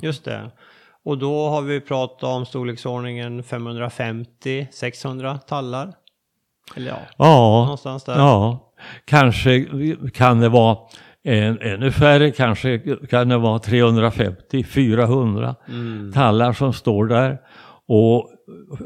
Just 0.02 0.24
det. 0.24 0.50
Och 1.04 1.18
då 1.18 1.48
har 1.48 1.62
vi 1.62 1.80
pratat 1.80 2.22
om 2.22 2.46
storleksordningen 2.46 3.42
550-600 3.42 5.38
tallar. 5.38 5.92
Eller 6.76 6.88
ja, 6.90 6.98
Ja, 7.18 7.62
någonstans 7.64 8.04
där. 8.04 8.18
Ja, 8.18 8.72
kanske 9.04 9.66
kan 10.14 10.40
det 10.40 10.48
vara 10.48 10.78
en, 11.22 11.58
ännu 11.60 11.92
färre, 11.92 12.30
kanske 12.30 12.78
kan 13.10 13.28
det 13.28 13.38
vara 13.38 13.58
350-400 13.58 15.54
Mm. 15.68 16.12
tallar 16.12 16.52
som 16.52 16.72
står 16.72 17.06
där 17.06 17.38
och 17.86 18.30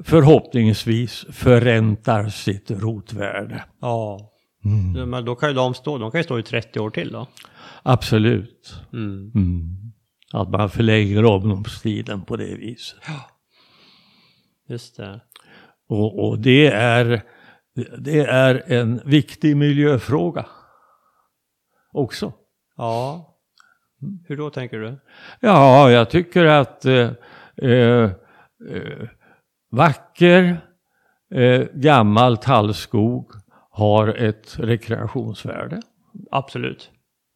förhoppningsvis 0.05 1.27
förräntar 1.33 2.29
sitt 2.29 2.71
rotvärde. 2.71 3.65
Ja. 3.81 4.19
Mm. 4.65 5.11
Men 5.11 5.25
då 5.25 5.35
kan 5.35 5.49
ju 5.49 5.55
de 5.55 5.75
stå, 5.75 5.99
de 5.99 6.11
kan 6.11 6.21
ju 6.21 6.25
stå 6.25 6.39
i 6.39 6.43
30 6.43 6.81
år 6.81 6.91
till 6.91 7.13
då. 7.13 7.27
Absolut. 7.83 8.75
Mm. 8.93 9.33
Mm. 9.35 9.93
Att 10.33 10.51
man 10.51 10.71
förlänger 10.71 11.25
omloppstiden 11.25 12.23
på 12.23 12.37
det 12.37 12.55
viset. 12.55 12.99
Just 14.69 14.97
det. 14.97 15.21
Och, 15.89 16.29
och 16.29 16.39
det, 16.39 16.67
är, 16.67 17.23
det 17.99 18.21
är 18.21 18.73
en 18.73 19.01
viktig 19.05 19.57
miljöfråga 19.57 20.47
också. 21.93 22.33
Ja. 22.77 23.25
Hur 24.29 24.37
då 24.37 24.51
tänker 24.51 24.79
du? 24.79 24.99
Ja, 25.41 25.91
jag 25.91 26.11
tycker 26.11 26.45
att 26.45 26.85
eh, 26.85 27.11
eh, 27.57 28.11
eh, 28.71 29.09
vacker 29.71 30.61
eh, 31.35 31.67
gammal 31.75 32.37
tallskog 32.37 33.33
har 33.79 34.09
ett 34.09 34.57
rekreationsvärde. 34.59 35.81
Absolut. 36.31 36.91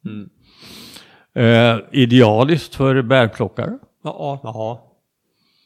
Mm. 0.05 0.31
Eh, 1.35 1.81
idealiskt 1.93 2.75
för 2.75 3.03
bärplockare. 3.03 3.79
Ja, 4.05 4.41
jaha. 4.43 4.79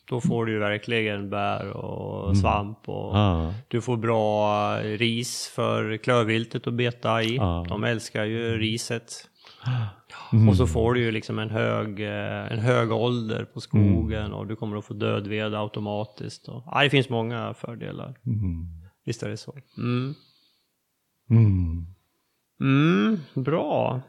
Då 0.09 0.21
får 0.21 0.47
du 0.47 0.53
ju 0.53 0.59
verkligen 0.59 1.31
bär 1.31 1.71
och 1.71 2.37
svamp 2.37 2.89
och 2.89 3.17
Ja. 3.17 3.55
du 3.69 3.81
får 3.81 3.97
bra 3.97 4.77
ris 4.83 5.53
för 5.55 5.97
klövviltet 5.97 6.67
att 6.67 6.75
beta 6.75 7.23
i. 7.23 7.37
Ja. 7.37 7.67
De 7.69 7.85
älskar 7.85 8.25
ju 8.25 8.59
riset. 8.59 9.13
Mm. 10.33 10.49
Och 10.49 10.57
så 10.57 10.67
får 10.67 10.95
du 10.95 11.01
ju 11.01 11.11
liksom 11.11 11.39
en 11.39 11.51
hög, 11.51 12.01
eh, 12.01 12.53
en 12.53 12.59
hög 12.59 12.93
ålder 12.93 13.45
på 13.45 13.61
skogen 13.61 14.33
och 14.33 14.47
du 14.47 14.57
kommer 14.57 14.77
att 14.77 14.85
få 14.85 14.95
dödved 14.95 15.55
automatiskt. 15.55 16.49
Och, 16.49 16.63
ja, 16.67 16.83
det 16.83 16.91
finns 16.91 17.09
många 17.09 17.55
fördelar. 17.55 18.15
Mm. 18.27 18.67
Visst 19.05 19.23
är 19.23 19.29
det 19.29 19.37
så. 19.37 19.55
Mm. 21.31 21.87
Mm. 22.61 23.19
Bra. 23.35 24.01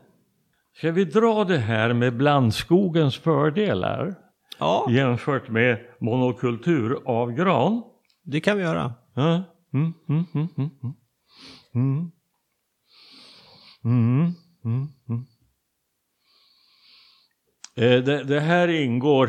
Ska 0.74 0.92
vi 0.92 1.06
dra 1.06 1.44
det 1.44 1.58
här 1.58 1.94
med 1.94 2.18
blandskogens 2.18 3.18
fördelar 3.18 4.16
Ja, 4.60 4.88
jämfört 4.92 5.50
med 5.50 5.86
monokultur 6.00 7.00
av 7.06 7.32
gran? 7.32 7.84
det 8.24 8.42
kan 8.42 8.58
vi 8.58 8.64
göra. 8.64 8.94
Ja. 9.14 9.44
Mm, 9.74 9.94
mm, 10.10 10.26
mm, 10.34 10.48
mm, 10.58 10.70
mm. 10.84 10.94
Mm. 11.76 12.12
Mm, 13.84 14.34
mm, 14.66 14.88
mm. 15.10 15.26
Eh, 17.76 18.04
Det, 18.04 18.24
det 18.24 18.40
här 18.40 18.68
ingår 18.68 19.28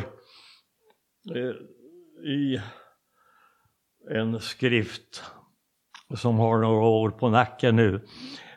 eh, 1.35 1.55
i 2.31 2.61
en 4.11 4.41
skrift 4.41 5.23
som 6.15 6.39
har 6.39 6.59
några 6.59 6.87
år 6.87 7.11
på 7.11 7.29
nacken 7.29 7.77
nu. 7.77 8.01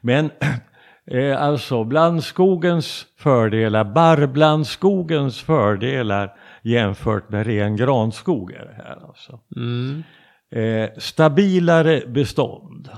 Men 0.02 0.30
Eh, 1.08 1.42
alltså 1.42 1.84
blandskogens 1.84 3.06
fördelar, 3.18 3.84
barrblandskogens 3.84 5.42
fördelar 5.42 6.38
jämfört 6.64 7.30
med 7.30 7.48
ren 7.48 7.76
granskog 7.76 8.52
är 8.52 8.66
det 8.66 8.84
här 8.84 9.08
alltså. 9.08 9.40
Mm. 9.56 10.04
Eh, 10.52 10.90
stabilare 10.98 12.02
bestånd. 12.08 12.90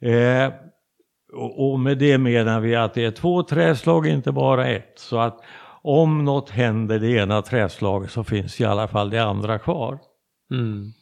Eh, 0.00 0.52
och, 1.32 1.70
och 1.70 1.80
med 1.80 1.98
det 1.98 2.18
menar 2.18 2.60
vi 2.60 2.76
att 2.76 2.94
det 2.94 3.04
är 3.04 3.10
två 3.10 3.42
träslag, 3.42 4.06
inte 4.06 4.32
bara 4.32 4.66
ett. 4.66 4.98
Så 4.98 5.18
att 5.18 5.40
om 5.82 6.24
något 6.24 6.50
händer 6.50 6.98
det 6.98 7.10
ena 7.10 7.42
träslaget 7.42 8.10
så 8.10 8.24
finns 8.24 8.60
i 8.60 8.64
alla 8.64 8.88
fall 8.88 9.10
det 9.10 9.18
andra 9.18 9.58
kvar. 9.58 9.98
Mm. 10.50 10.92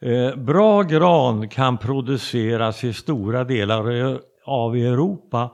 Eh, 0.00 0.36
bra 0.36 0.82
gran 0.82 1.48
kan 1.48 1.78
produceras 1.78 2.84
i 2.84 2.92
stora 2.92 3.44
delar 3.44 4.20
av 4.44 4.76
Europa. 4.76 5.50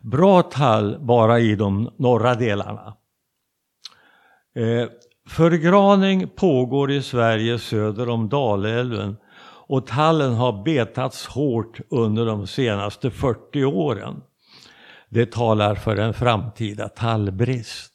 Bra 0.00 0.42
tall 0.42 0.98
bara 1.00 1.40
i 1.40 1.54
de 1.54 1.90
norra 1.96 2.34
delarna. 2.34 2.96
Eh, 4.54 4.88
förgraning 5.28 6.28
pågår 6.28 6.90
i 6.90 7.02
Sverige 7.02 7.58
söder 7.58 8.08
om 8.08 8.28
Dalälven 8.28 9.16
och 9.66 9.86
tallen 9.86 10.34
har 10.34 10.64
betats 10.64 11.26
hårt 11.26 11.80
under 11.90 12.26
de 12.26 12.46
senaste 12.46 13.10
40 13.10 13.64
åren. 13.64 14.22
Det 15.08 15.32
talar 15.32 15.74
för 15.74 15.96
en 15.96 16.14
framtida 16.14 16.88
tallbrist. 16.88 17.91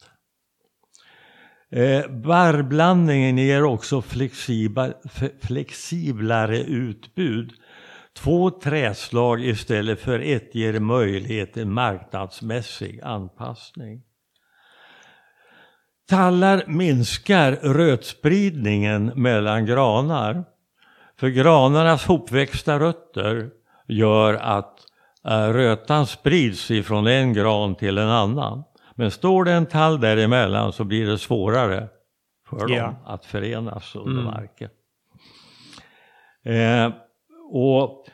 Eh, 1.72 2.08
barrblandningen 2.08 3.38
ger 3.38 3.64
också 3.64 4.02
flexibla, 4.02 4.94
flexiblare 5.42 6.60
utbud. 6.60 7.54
Två 8.18 8.50
träslag 8.50 9.46
istället 9.46 10.00
för 10.00 10.20
ett 10.20 10.56
ger 10.56 10.80
möjlighet 10.80 11.54
till 11.54 11.68
marknadsmässig 11.68 13.02
anpassning. 13.04 14.02
Tallar 16.10 16.64
minskar 16.68 17.52
rötspridningen 17.52 19.06
mellan 19.16 19.66
granar. 19.66 20.44
För 21.20 21.28
granarnas 21.28 22.06
hopväxta 22.06 22.80
rötter 22.80 23.50
gör 23.88 24.34
att 24.34 24.80
eh, 25.28 25.50
rötan 25.50 26.08
sprids 26.08 26.72
ifrån 26.72 27.08
en 27.08 27.34
gran 27.34 27.76
till 27.76 27.98
en 27.98 28.10
annan. 28.10 28.64
Men 28.98 29.12
står 29.12 29.44
det 29.44 29.52
en 29.52 29.66
tall 29.66 30.00
däremellan 30.02 30.74
så 30.74 30.84
blir 30.84 31.06
det 31.08 31.18
svårare 31.18 31.88
för 32.50 32.70
Ja. 32.70 32.82
dem 32.86 32.96
att 33.06 33.26
förenas 33.26 33.96
under 33.96 34.12
Mm. 34.22 34.26
marken. 34.26 34.70
Eh, 36.44 36.92
och 37.52 38.08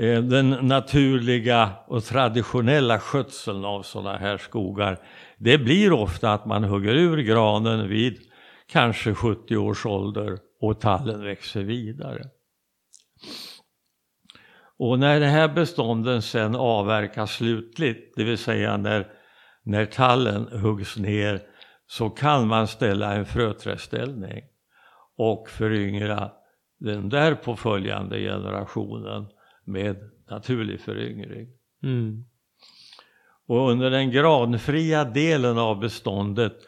eh, 0.00 0.22
den 0.22 0.50
naturliga 0.50 1.70
och 1.86 2.04
traditionella 2.04 2.98
skötseln 2.98 3.64
av 3.64 3.82
sådana 3.82 4.18
här 4.18 4.38
skogar 4.38 4.98
det 5.38 5.58
blir 5.58 5.92
ofta 5.92 6.32
att 6.32 6.46
man 6.46 6.64
hugger 6.64 6.94
ur 6.94 7.16
granen 7.18 7.88
vid 7.88 8.18
kanske 8.66 9.14
70 9.14 9.56
års 9.56 9.86
ålder 9.86 10.38
och 10.60 10.80
tallen 10.80 11.24
växer 11.24 11.62
vidare. 11.62 12.22
Och 14.78 14.98
när 14.98 15.20
det 15.20 15.26
här 15.26 15.48
bestånden 15.48 16.22
sen 16.22 16.56
avverkas 16.56 17.32
slutligt, 17.32 18.12
det 18.16 18.24
vill 18.24 18.38
säga 18.38 18.76
när, 18.76 19.06
när 19.70 19.86
tallen 19.86 20.60
huggs 20.60 20.96
ner, 20.96 21.42
så 21.86 22.10
kan 22.10 22.46
man 22.48 22.68
ställa 22.68 23.14
en 23.14 23.26
fröträdställning 23.26 24.42
och 25.16 25.48
föryngra 25.48 26.30
den 26.78 27.08
där 27.08 27.34
på 27.34 27.56
följande 27.56 28.18
generationen 28.18 29.26
med 29.64 29.96
naturlig 30.30 30.80
föryngring. 30.80 31.48
Mm. 31.82 32.24
Och 33.46 33.70
under 33.70 33.90
den 33.90 34.10
granfria 34.10 35.04
delen 35.04 35.58
av 35.58 35.80
beståndet 35.80 36.58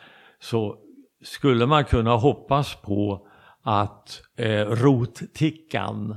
så 0.40 0.78
skulle 1.22 1.66
man 1.66 1.84
kunna 1.84 2.16
hoppas 2.16 2.74
på 2.74 3.28
att 3.62 4.22
eh, 4.36 4.66
rottickan 4.66 6.16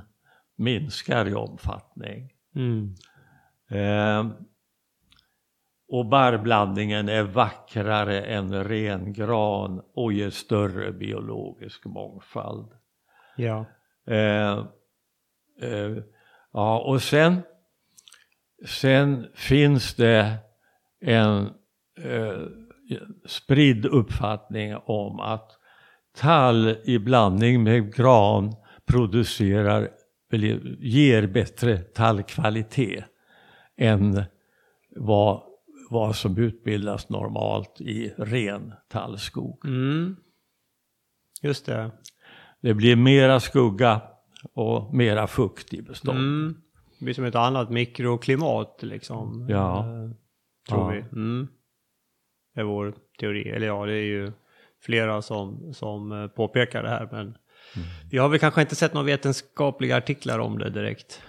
minskar 0.56 1.28
i 1.28 1.34
omfattning. 1.34 2.30
Mm. 2.56 2.96
Eh, 3.70 4.32
och 5.88 6.06
barrblandningen 6.06 7.10
är 7.10 7.24
vackrare 7.24 8.22
än 8.22 8.64
ren 8.64 9.14
gran 9.14 9.82
och 9.96 10.14
ger 10.14 10.30
större 10.30 10.92
biologisk 10.92 11.86
mångfald. 11.86 12.72
Ja. 13.38 13.66
Eh, 14.08 14.66
eh, 15.62 15.98
ja, 16.54 16.80
och 16.80 17.02
sen, 17.02 17.42
sen 18.66 19.28
finns 19.34 19.96
det 19.96 20.38
en 21.02 21.50
eh, 22.02 22.42
spridd 23.26 23.86
uppfattning 23.86 24.76
om 24.76 25.20
att 25.20 25.52
tall 26.18 26.76
i 26.84 27.00
blandning 27.00 27.64
med 27.64 27.96
gran 27.96 28.56
producerar, 28.86 29.90
ger 30.80 31.28
bättre 31.28 31.78
tallkvalitet 31.78 33.06
än 33.78 34.24
vad, 34.96 35.44
vad 35.96 36.16
som 36.16 36.38
utbildas 36.38 37.10
normalt 37.10 37.82
i 37.82 38.14
ren 38.18 38.74
tallskog. 38.90 39.66
Mm. 39.66 40.16
Just 41.42 41.66
det. 41.66 41.92
Det 42.62 42.74
blir 42.74 42.96
mera 42.96 43.40
skugga 43.40 44.02
och 44.54 44.94
mera 44.94 45.28
fukt 45.28 45.74
i 45.74 45.82
beståndet. 45.82 46.20
Mm. 46.22 46.56
Det 47.00 47.06
blir 47.06 47.14
som 47.14 47.26
ett 47.26 47.36
annat 47.36 47.70
mikroklimat 47.70 48.80
liksom. 48.82 49.48
Ja. 49.50 49.80
Eh, 49.80 50.10
tror 50.70 50.82
Ja. 50.82 50.88
vi. 50.90 51.00
Mm. 51.00 51.48
Det 52.54 52.60
är 52.62 52.66
vår 52.66 52.94
teori. 53.20 53.50
Eller 53.50 53.68
ja, 53.68 53.86
det 53.86 53.94
är 53.94 54.04
ju 54.06 54.32
flera 54.82 55.22
som, 55.22 55.74
som 55.74 56.12
eh, 56.12 56.28
påpekar 56.28 56.84
det 56.84 56.90
här. 56.90 57.10
Men 57.12 57.38
vi 58.12 58.18
har 58.18 58.30
väl 58.30 58.40
kanske 58.40 58.62
inte 58.62 58.76
sett 58.76 58.94
några 58.94 59.06
vetenskapliga 59.06 59.98
artiklar 59.98 60.40
om 60.40 60.58
det 60.60 60.70
direkt. 60.70 61.22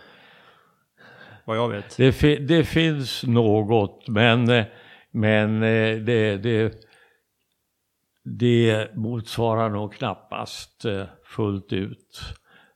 Vad 1.47 1.57
jag 1.57 1.69
vet. 1.69 1.97
Det, 1.97 2.13
fi- 2.13 2.39
det 2.39 2.65
finns 2.65 3.25
något, 3.25 4.09
men, 4.09 4.51
eh, 4.51 4.65
men 5.11 5.63
eh, 5.63 5.97
det, 5.99 6.37
det, 6.37 6.75
det 8.25 8.91
motsvarar 8.97 9.71
nog 9.71 9.93
knappast 9.95 10.85
eh, 10.85 11.05
fullt 11.25 11.73
ut 11.73 12.21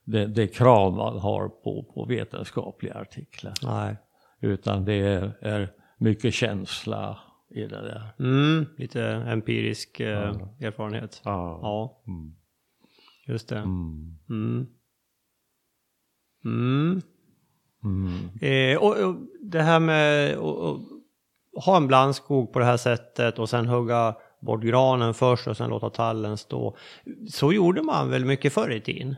det, 0.04 0.26
det 0.26 0.46
krav 0.46 0.92
man 0.92 1.18
har 1.18 1.48
på, 1.48 1.92
på 1.94 2.04
vetenskapliga 2.04 2.94
artiklar. 2.94 3.54
Nej. 3.62 3.96
Utan 4.40 4.84
det 4.84 4.94
är, 4.94 5.38
är 5.40 5.72
mycket 5.98 6.34
känsla 6.34 7.18
i 7.50 7.60
det 7.60 7.68
där. 7.82 8.12
Mm, 8.18 8.66
lite 8.76 9.04
empirisk 9.04 10.00
eh, 10.00 10.36
erfarenhet. 10.60 11.20
Ja. 11.24 11.58
Ja, 11.62 12.02
Mm. 12.06 12.34
just 13.26 13.48
det. 13.48 13.58
Mm. 13.58 14.66
Mm. 16.44 17.00
Mm. 17.84 18.30
Eh, 18.40 18.78
och, 18.78 18.96
och 18.96 19.16
det 19.40 19.62
här 19.62 19.80
med 19.80 20.38
att 20.38 20.80
ha 21.64 21.76
en 21.76 21.86
blandskog 21.86 22.52
på 22.52 22.58
det 22.58 22.64
här 22.64 22.76
sättet 22.76 23.38
och 23.38 23.48
sen 23.48 23.66
hugga 23.66 24.14
bort 24.40 24.62
granen 24.62 25.14
först 25.14 25.46
och 25.46 25.56
sen 25.56 25.70
låta 25.70 25.90
tallen 25.90 26.36
stå. 26.36 26.76
Så 27.30 27.52
gjorde 27.52 27.82
man 27.82 28.10
väl 28.10 28.24
mycket 28.24 28.52
förr 28.52 28.70
i 28.70 28.80
tiden? 28.80 29.16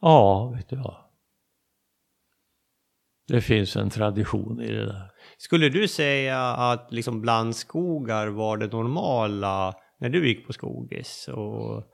Ja, 0.00 0.52
vet 0.56 0.68
du 0.68 0.76
vad. 0.76 0.96
Det 3.28 3.40
finns 3.40 3.76
en 3.76 3.90
tradition 3.90 4.60
i 4.60 4.72
det 4.72 4.86
där. 4.86 5.10
Skulle 5.38 5.68
du 5.68 5.88
säga 5.88 6.40
att 6.40 6.92
liksom 6.92 7.20
blandskogar 7.20 8.26
var 8.26 8.56
det 8.56 8.72
normala 8.72 9.74
när 9.98 10.08
du 10.08 10.28
gick 10.28 10.46
på 10.46 10.52
skogis 10.52 11.28
och 11.28 11.84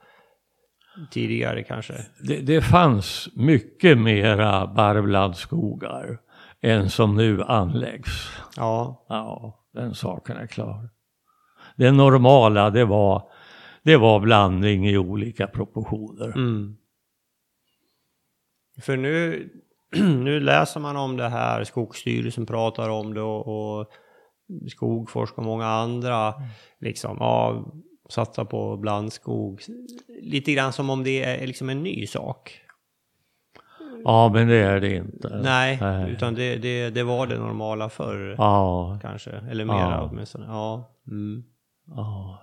tidigare 1.11 1.63
kanske? 1.63 1.95
Det, 2.21 2.41
det 2.41 2.63
fanns 2.63 3.29
mycket 3.35 3.99
mera 3.99 4.67
barrblandskogar 4.67 6.19
än 6.61 6.91
som 6.91 7.17
nu 7.17 7.43
anläggs. 7.43 8.31
Ja, 8.57 9.07
Ja, 9.09 9.59
den 9.73 9.95
saken 9.95 10.37
är 10.37 10.47
klar. 10.47 10.89
Det 11.77 11.93
normala 11.93 12.71
det 12.71 12.85
var, 12.85 13.23
det 13.83 13.97
var 13.97 14.21
blandning 14.21 14.89
i 14.89 14.99
olika 14.99 15.47
proportioner. 15.47 16.27
Mm. 16.27 16.77
För 18.81 18.97
nu, 18.97 19.49
nu 19.97 20.41
läser 20.41 20.81
man 20.81 20.97
om 20.97 21.17
det 21.17 21.29
här, 21.29 21.65
Skogsstyrelsen 21.65 22.47
pratar 22.47 22.89
om 22.89 23.15
det 23.15 23.23
och, 23.23 23.79
och 23.79 23.87
Skogforsk 24.69 25.39
och 25.39 25.45
många 25.45 25.67
andra 25.67 26.35
liksom, 26.81 27.17
ja, 27.21 27.65
satsa 28.09 28.45
på 28.45 28.77
blandskog. 28.77 29.61
Lite 30.23 30.53
grann 30.53 30.73
som 30.73 30.91
om 30.91 31.05
det 31.05 31.23
är 31.25 31.47
liksom 31.47 31.69
en 31.69 31.83
ny 31.83 32.07
sak. 32.07 32.61
Ja, 34.05 34.31
men 34.35 34.49
det 34.49 34.55
är 34.57 34.81
det 34.81 34.95
inte. 34.97 35.41
Nej, 35.43 35.79
Nej. 35.81 36.11
utan 36.11 36.35
det, 36.35 36.57
det, 36.57 36.91
det 36.91 37.03
var 37.03 37.27
det 37.27 37.39
normala 37.39 37.89
förr 37.89 38.35
Ja, 38.39 38.99
kanske. 39.03 39.31
Eller 39.31 39.65
mera 39.65 39.77
Ja. 39.91 40.09
åtminstone. 40.11 40.47
Ja. 40.47 40.95
Mm. 41.09 41.45
ja. 41.97 42.43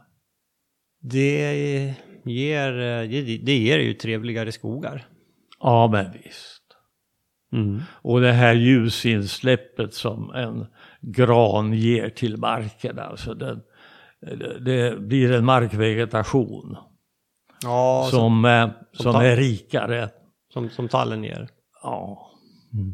Det, 1.01 1.95
ger, 2.25 2.71
det, 3.07 3.37
det 3.37 3.57
ger 3.57 3.79
ju 3.79 3.93
trevligare 3.93 4.51
skogar. 4.51 5.05
ja, 5.59 5.87
men 5.91 6.11
visst. 6.23 6.63
Mm. 7.53 7.81
Och 8.01 8.21
det 8.21 8.31
här 8.31 8.53
ljusinsläppet 8.53 9.93
som 9.93 10.31
en 10.35 10.65
gran 11.01 11.73
ger 11.73 12.09
till 12.09 12.37
marken, 12.37 12.99
alltså 12.99 13.33
den, 13.33 13.61
det, 14.61 14.99
blir 14.99 15.31
en 15.31 15.45
markvegetation 15.45 16.77
Ja, 17.63 18.07
som, 18.11 18.19
som, 18.19 18.45
eh, 18.45 18.69
som 18.93 19.13
som 19.13 19.21
är 19.21 19.35
rikare. 19.35 20.09
som, 20.53 20.69
som 20.69 20.87
tallen 20.87 21.23
ger. 21.23 21.47
Ja, 21.83 22.29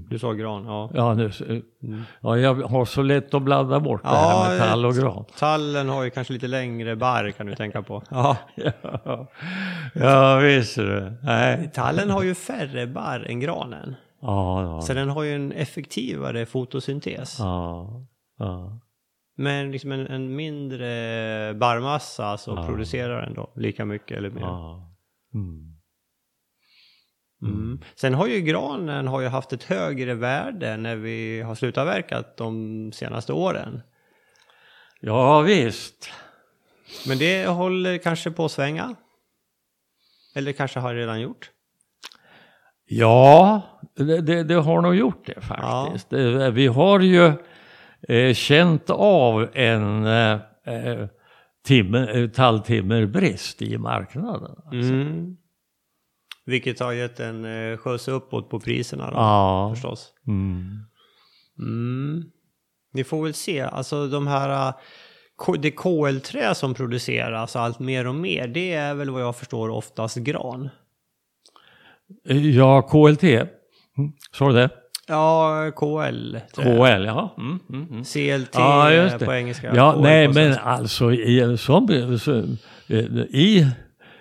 Du 0.10 0.20
sa 0.20 0.34
gran, 0.34 0.66
ja. 0.66 0.90
ja, 0.94 1.14
nu, 1.14 1.32
ja, 2.22 2.38
jag 2.38 2.56
har 2.56 2.86
så 2.86 3.02
lätt 3.02 3.34
att 3.34 3.42
blanda 3.42 3.80
bort 3.80 4.04
det 4.04 4.10
här 4.10 4.50
med 4.50 4.58
Ja, 4.60 4.66
tall 4.66 4.86
och 4.86 4.94
gran. 4.94 5.26
Tallen 5.38 5.90
har 5.90 6.04
ju 6.04 6.10
kanske 6.10 6.34
lite 6.34 6.48
längre 6.48 6.96
barr 6.96 7.32
kan 7.32 7.46
du 7.46 7.56
tänka 7.56 7.82
på. 7.82 8.04
Ja. 8.10 8.38
Ja, 9.04 9.28
ja 9.94 10.38
visst 10.38 10.76
det. 10.76 11.18
Nej. 11.24 11.72
Tallen 11.74 12.10
har 12.10 12.24
ju 12.24 12.36
färre 12.36 12.88
barr 12.88 13.26
än 13.30 13.40
granen. 13.40 13.96
Ja, 14.22 14.62
ja, 14.64 14.82
Så 14.82 14.94
den 14.94 15.10
har 15.10 15.24
ju 15.24 15.36
en 15.36 15.52
effektivare 15.52 16.46
fotosyntes. 16.46 17.40
ja, 17.40 17.90
ja. 18.40 18.80
Men 19.40 19.72
liksom 19.72 19.92
en, 19.92 20.08
en 20.08 20.36
mindre 20.36 21.54
barrmassa 21.54 22.38
så 22.38 22.56
producerar 22.56 23.22
den 23.22 23.34
då 23.34 23.52
lika 23.56 23.86
mycket 23.86 24.18
eller 24.18 24.30
mer. 24.30 24.42
ja. 24.42 24.96
Mm. 25.34 25.76
Mm. 27.42 27.82
Sen 27.96 28.14
har 28.14 28.28
ju 28.28 28.42
granen 28.42 29.08
har 29.08 29.22
ju 29.22 29.28
haft 29.28 29.54
ett 29.54 29.64
högre 29.64 30.14
värde 30.14 30.78
när 30.78 30.96
vi 30.96 31.42
har 31.42 31.56
slutat 31.56 31.88
verkat 31.88 32.38
de 32.38 32.92
senaste 32.92 33.34
åren. 33.34 33.82
ja 35.00 35.42
visst. 35.42 36.12
Men 37.08 37.18
det 37.18 37.48
håller 37.48 37.98
kanske 37.98 38.32
på 38.32 38.46
att 38.46 38.52
svänga. 38.52 38.96
Eller 40.36 40.52
kanske 40.52 40.80
har 40.80 40.96
redan 40.96 41.22
gjort. 41.22 41.52
Ja, 42.86 43.62
det, 43.96 44.22
det, 44.22 44.44
det 44.44 44.56
har 44.56 44.82
nog 44.82 44.96
gjort 44.96 45.26
det 45.26 45.42
faktiskt. 45.42 46.10
Det, 46.10 46.52
vi 46.52 46.68
har 46.68 47.00
ju 47.00 47.34
eh, 48.08 48.34
känt 48.34 48.90
av 48.90 49.48
en 49.54 50.06
eh, 50.06 50.40
eh, 50.66 51.08
timmer, 51.66 52.18
eh, 52.18 52.30
talltimmerbrist 52.30 53.62
i 53.62 53.78
marknaden. 53.78 54.56
Mm. 54.74 55.38
Vilket 56.46 56.80
har 56.80 56.92
gett 56.94 57.20
en 57.20 57.46
eh, 57.46 57.78
skjuts 57.78 58.08
uppåt 58.08 58.50
på 58.50 58.60
priserna 58.60 59.12
då, 59.12 59.18
Ja. 59.18 59.72
förstås. 59.76 60.14
Mm. 60.28 60.80
Mm. 61.60 62.24
Vi 62.94 63.04
får 63.04 63.24
väl 63.24 63.34
se, 63.34 63.62
alltså 63.62 64.08
de 64.08 64.28
här 64.28 64.74
det 65.60 65.72
KL-trä 65.72 66.56
som 66.56 66.74
produceras 66.74 67.56
allt 67.56 67.80
mer 67.80 68.08
och 68.08 68.16
mer, 68.16 68.48
det 68.48 68.74
är 68.74 68.94
väl 68.94 69.10
vad 69.10 69.22
jag 69.22 69.36
förstår 69.36 69.70
oftast 69.70 70.18
gran. 70.18 70.70
Ja, 72.54 72.82
KLT. 72.82 73.24
Mm. 73.24 74.12
Sa 74.32 74.48
du 74.48 74.54
det? 74.54 74.70
Ja, 75.10 75.72
KL. 75.76 76.38
KL, 76.56 77.06
ja. 77.06 77.36
Mm, 77.38 77.60
mm, 77.70 77.88
mm. 77.92 78.04
CLT 78.04 78.56
Ja, 78.56 79.10
på 79.26 79.34
engelska. 79.34 79.76
Ja, 79.76 79.94
KL 79.94 80.02
nej, 80.02 80.28
men 80.28 80.58
alltså 80.58 81.12
i, 81.12 81.58
så, 81.58 82.38
eh, 82.88 82.98
i, 83.30 83.68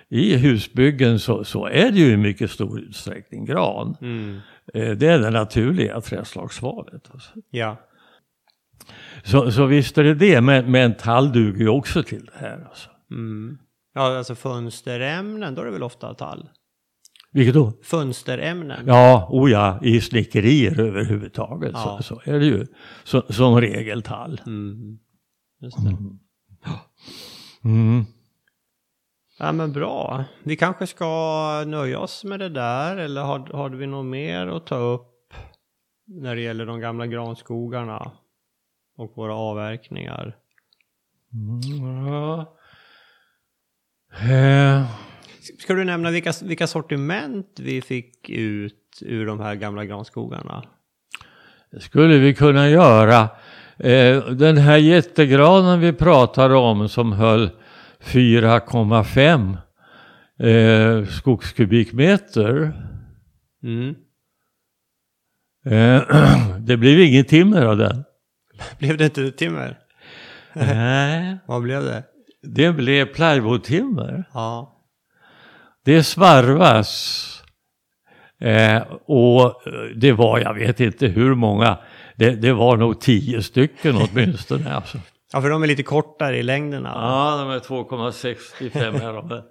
i 0.09 0.37
husbyggen 0.37 1.19
så, 1.19 1.45
så 1.45 1.67
är 1.67 1.91
det 1.91 1.99
ju 1.99 2.13
i 2.13 2.17
mycket 2.17 2.51
stor 2.51 2.81
utsträckning 2.81 3.45
gran. 3.45 3.97
Mm. 4.01 4.41
Eh, 4.75 4.91
Det 4.91 5.07
är 5.07 5.19
det 5.19 5.31
naturliga 5.31 6.01
träslagsvalet. 6.01 7.11
Alltså. 7.13 7.31
Ja. 7.51 7.77
Så, 9.23 9.53
så 9.53 9.67
visst 9.67 9.99
är 9.99 10.05
det 10.05 10.15
det, 10.15 10.41
men, 10.41 10.71
men 10.71 10.95
tall 10.95 11.33
duger 11.33 11.61
ju 11.61 11.69
också 11.69 12.03
till 12.03 12.25
det 12.25 12.39
här. 12.47 12.65
Alltså. 12.69 12.91
Mm. 13.11 13.59
Ja, 13.95 14.19
alltså 14.19 14.35
fönsterämnen, 14.35 15.55
då 15.55 15.61
är 15.63 15.67
det 15.67 15.73
väl 15.73 15.83
ofta 15.83 16.15
tall? 16.15 16.49
Vilket 17.33 17.55
då? 17.55 17.73
Fönsterämnen? 17.83 18.85
Ja, 18.87 19.27
oh 19.31 19.51
ja, 19.51 19.79
i 19.83 20.01
snickerier 20.01 20.81
överhuvudtaget 20.81 21.73
Ja. 21.75 21.99
så, 22.03 22.03
så 22.03 22.31
är 22.31 22.39
det 22.39 22.47
ju 22.47 22.67
så, 23.05 23.23
som 23.29 23.61
regel 23.61 24.03
tall. 24.03 24.41
Mm. 24.47 24.99
Just 25.61 25.85
det. 25.85 25.97
Mm. 27.65 28.05
Ja 29.39 29.53
men 29.53 29.73
bra. 29.73 30.25
Vi 30.43 30.57
kanske 30.57 30.87
ska 30.87 31.65
nöja 31.67 32.01
oss 32.01 32.25
med 32.25 32.41
det 32.41 32.49
där 32.49 32.97
eller 32.97 33.23
har, 33.23 33.39
har 33.39 33.71
vi 33.71 33.87
något 33.87 34.07
mer 34.07 34.47
att 34.47 34.67
ta 34.67 34.77
upp 34.77 35.35
när 36.07 36.35
det 36.35 36.41
gäller 36.41 36.67
de 36.67 36.81
gamla 36.81 37.07
granskogarna 37.07 38.13
och 38.97 39.13
våra 39.17 39.35
avverkningar? 39.35 40.37
Ja. 41.83 42.57
Eh, 44.31 44.91
Ska 45.59 45.75
du 45.75 45.85
nämna 45.85 46.11
vilka, 46.11 46.33
vilka 46.43 46.67
sortiment 46.67 47.47
vi 47.61 47.81
fick 47.81 48.31
ut 48.31 48.99
ur 49.01 49.27
de 49.27 49.41
här 49.41 49.55
gamla 49.55 49.85
granskogarna? 49.85 50.65
Det 51.71 51.81
skulle 51.81 52.19
vi 52.19 52.35
kunna 52.35 52.69
göra. 52.69 53.29
Eh, 53.79 54.27
den 54.27 54.57
här 54.57 54.77
jättegranen 54.77 55.81
vi 55.81 55.93
pratade 55.93 56.55
om 56.55 56.89
som 56.89 57.13
höll 57.13 57.51
4,5 58.05 59.57
eh, 60.39 61.07
skogskubikmeter. 61.07 62.73
Mm. 63.63 63.95
Eh, 65.67 66.03
det 66.59 66.77
blev 66.77 67.01
inget 67.01 67.29
timmer 67.29 67.63
av 67.63 67.77
den. 67.77 68.05
Blev 68.79 68.97
det 68.97 69.05
inte 69.05 69.31
timmer? 69.31 69.79
Nej, 70.55 71.39
Vad 71.47 71.63
blev 71.63 71.83
det? 71.83 72.05
det 72.43 72.73
blev 72.73 73.07
plywoodtimmer. 73.07 74.25
Ja. 74.35 74.78
Det 75.89 76.03
svarvas. 76.03 77.25
Eh, 78.41 78.83
och 79.07 79.55
det 79.97 80.13
var, 80.13 80.39
jag 80.39 80.55
vet 80.55 80.81
inte 80.81 81.07
hur 81.07 81.35
många, 81.35 81.79
det, 82.17 82.31
det 82.31 82.53
var 82.53 82.77
nog 82.77 83.01
tio 83.01 83.43
stycken 83.43 83.97
åtminstone. 83.97 84.75
Alltså. 84.75 84.99
Ja, 85.33 85.41
för 85.41 85.51
de 85.51 85.63
är 85.63 85.67
lite 85.67 85.83
kortare 85.83 86.37
i 86.39 86.43
längderna. 86.43 86.89
Ja, 86.95 87.37
de 87.37 87.51
är 87.51 87.59
2,65 87.59 89.01
här 89.01 89.19
uppe. 89.19 89.43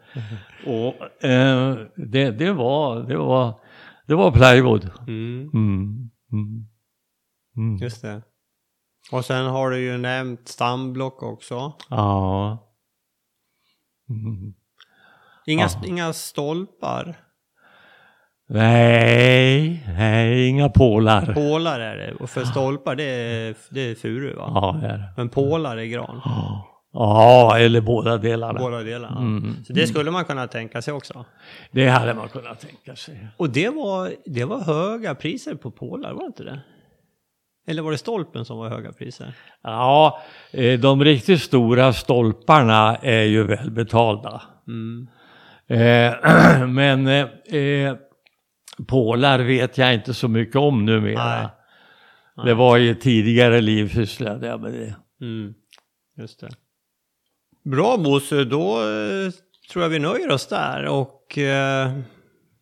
Och 0.69 1.25
eh, 1.29 1.77
det, 1.95 2.31
det 2.31 2.51
var, 2.51 3.03
det 3.03 3.17
var, 3.17 3.59
det 4.07 4.15
var 4.15 4.31
plywood. 4.31 4.89
Mm, 5.07 5.49
Mm. 5.53 6.09
Mm. 6.31 6.65
Mm. 7.57 7.77
just 7.77 8.01
det. 8.01 8.21
Och 9.11 9.25
sen 9.25 9.45
har 9.45 9.69
du 9.69 9.79
ju 9.79 9.97
nämnt 9.97 10.47
stamblock 10.47 11.23
också. 11.23 11.73
Ja. 11.89 12.57
Mm. 14.09 14.53
Inga, 15.47 15.63
Ja. 15.63 15.87
inga 15.87 16.13
stolpar. 16.13 17.15
Nej, 18.49 19.83
nej, 19.97 20.47
inga 20.49 20.69
pålar. 20.69 21.33
Pålar 21.33 21.79
är 21.79 21.97
det. 21.97 22.13
Och 22.13 22.29
för 22.29 22.45
stolpar 22.45 22.95
det 22.95 23.03
är, 23.03 23.55
det 23.69 23.81
är 23.81 23.95
furu 23.95 24.33
va? 24.35 24.51
Ja, 24.55 24.77
det 24.81 24.87
är 24.87 24.97
det. 24.97 25.13
Men 25.17 25.29
pålar 25.29 25.77
är 25.77 25.85
gran. 25.85 26.21
Ja, 26.93 27.57
eller 27.59 27.81
båda 27.81 28.17
delarna. 28.17 28.59
Båda 28.59 28.83
delarna. 28.83 29.19
Mm. 29.19 29.63
Så 29.63 29.73
det 29.73 29.87
skulle 29.87 30.11
man 30.11 30.25
kunna 30.25 30.47
tänka 30.47 30.81
sig 30.81 30.93
också. 30.93 31.25
Det 31.71 31.87
hade 31.87 32.13
man 32.13 32.29
kunnat 32.29 32.59
tänka 32.59 32.95
sig. 32.95 33.27
Och 33.37 33.49
det 33.49 33.69
var, 33.69 34.11
det 34.25 34.45
var 34.45 34.59
höga 34.61 35.15
priser 35.15 35.55
på 35.55 35.71
pålar, 35.71 36.13
var 36.13 36.19
det 36.21 36.25
inte 36.27 36.43
det? 36.43 36.59
Eller 37.67 37.81
var 37.81 37.91
det 37.91 37.97
stolpen 37.97 38.45
som 38.45 38.57
var 38.57 38.69
höga 38.69 38.91
priser? 38.91 39.33
Ja, 39.63 40.21
eh, 40.51 40.79
de 40.79 41.03
riktigt 41.03 41.41
stora 41.41 41.93
stolparna 41.93 42.95
är 42.95 43.23
ju 43.23 43.43
välbetalda. 43.43 44.41
Mm. 44.67 45.07
Eh, 45.69 46.67
men 46.67 47.07
eh, 47.07 47.95
pålar 48.87 49.39
vet 49.39 49.77
jag 49.77 49.93
inte 49.93 50.13
så 50.13 50.27
mycket 50.27 50.55
om 50.55 50.85
numera. 50.85 51.41
Nej. 52.37 52.45
Det 52.45 52.53
var 52.53 52.77
i 52.77 52.89
ett 52.89 53.01
tidigare 53.01 53.61
liv 53.61 53.89
sysslade 53.89 54.47
jag 54.47 54.61
med 54.61 54.73
det. 54.73 54.95
Mm. 55.21 55.53
Just 56.17 56.39
det. 56.39 56.49
Bra 57.63 57.97
Bosse, 57.97 58.43
då 58.43 58.77
eh, 58.77 59.31
tror 59.71 59.83
jag 59.83 59.89
vi 59.89 59.99
nöjer 59.99 60.31
oss 60.31 60.47
där 60.47 60.85
och 60.85 61.37
eh, 61.37 61.91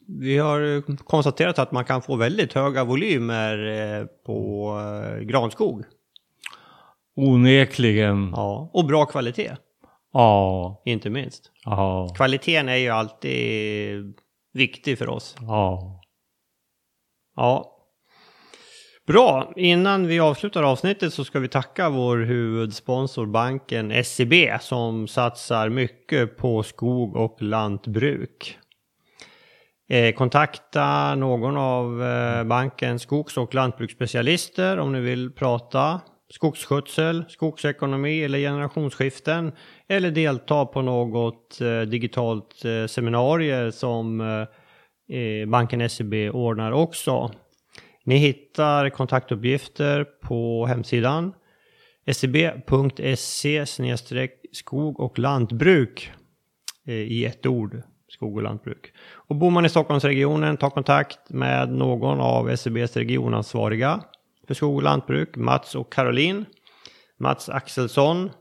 vi 0.08 0.38
har 0.38 0.82
konstaterat 0.98 1.60
att 1.60 1.72
man 1.72 1.86
kan 1.86 2.02
få 2.02 2.16
väldigt 2.16 2.54
höga 2.54 2.84
volymer 2.84 3.68
eh, 3.68 4.06
på 4.26 4.70
eh, 4.80 5.20
granskog. 5.20 5.84
Onekligen. 7.16 8.32
Ja. 8.36 8.70
Och 8.74 8.86
bra 8.86 9.06
kvalitet, 9.06 9.56
Ja, 10.18 10.82
inte 10.86 11.10
minst. 11.10 11.52
ja, 11.66 12.10
Kvaliteten 12.16 12.70
är 12.70 12.76
ju 12.76 12.90
alltid 12.90 14.14
viktig 14.54 14.98
för 14.98 15.10
oss. 15.10 15.36
ja. 15.40 16.02
Ja. 17.36 17.72
Bra, 19.08 19.54
innan 19.56 20.08
vi 20.08 20.20
avslutar 20.20 20.64
avsnittet 20.64 21.14
så 21.14 21.24
ska 21.24 21.40
vi 21.40 21.48
tacka 21.48 21.90
vår 21.90 22.18
huvudsponsor 22.18 23.26
banken 23.26 24.04
SEB 24.04 24.34
som 24.62 25.08
satsar 25.08 25.70
mycket 25.70 26.38
på 26.38 26.64
skog 26.64 27.16
och 27.16 27.42
lantbruk. 27.42 28.58
Eh, 29.90 30.14
kontakta 30.14 31.16
någon 31.16 31.58
av 31.58 32.04
eh, 32.04 32.44
bankens 32.44 33.02
skogs 33.02 33.38
och 33.38 33.54
lantbruksspecialister 33.54 34.80
om 34.80 34.92
ni 34.92 35.00
vill 35.00 35.32
prata 35.32 36.02
skogsskötsel, 36.30 37.26
skogsekonomi 37.30 38.24
eller 38.24 38.40
generationsskiften 38.40 39.52
eller 39.88 40.12
delta 40.12 40.66
på 40.66 40.82
något 40.82 41.62
eh, 41.62 41.82
digitalt 41.82 42.66
eh, 42.66 42.88
seminarium 42.88 43.72
som 43.72 44.22
eh, 44.22 44.48
eh 45.18 45.48
banken 45.48 45.90
SEB 45.90 46.14
ordnar 46.34 46.72
också. 46.72 47.32
Ni 48.04 48.18
hittar 48.18 48.90
kontaktuppgifter 48.90 50.04
på 50.04 50.66
hemsidan 50.66 51.34
seb.se 52.14 53.66
skog 54.52 55.00
och 55.00 55.20
lantbruk 55.20 56.12
eh, 56.88 56.94
i 56.94 57.26
ett 57.26 57.46
ord, 57.46 57.82
skog 58.08 58.36
och 58.36 58.44
lantbruk. 58.44 58.94
Och 59.14 59.36
bor 59.36 59.52
man 59.52 59.66
i 59.66 59.70
Stockholmsregionen, 59.70 60.58
ta 60.58 60.70
kontakt 60.70 61.30
med 61.30 61.70
någon 61.70 62.20
av 62.20 62.56
SEBs 62.56 62.98
regionansvariga 62.98 64.04
för 64.48 64.54
skog 64.54 64.76
och 64.76 64.84
lantbruk, 64.84 65.36
Mats 65.36 65.76
och 65.76 65.94
Caroline. 65.94 66.46
Mats 67.20 67.50
Axelsson 67.50 68.32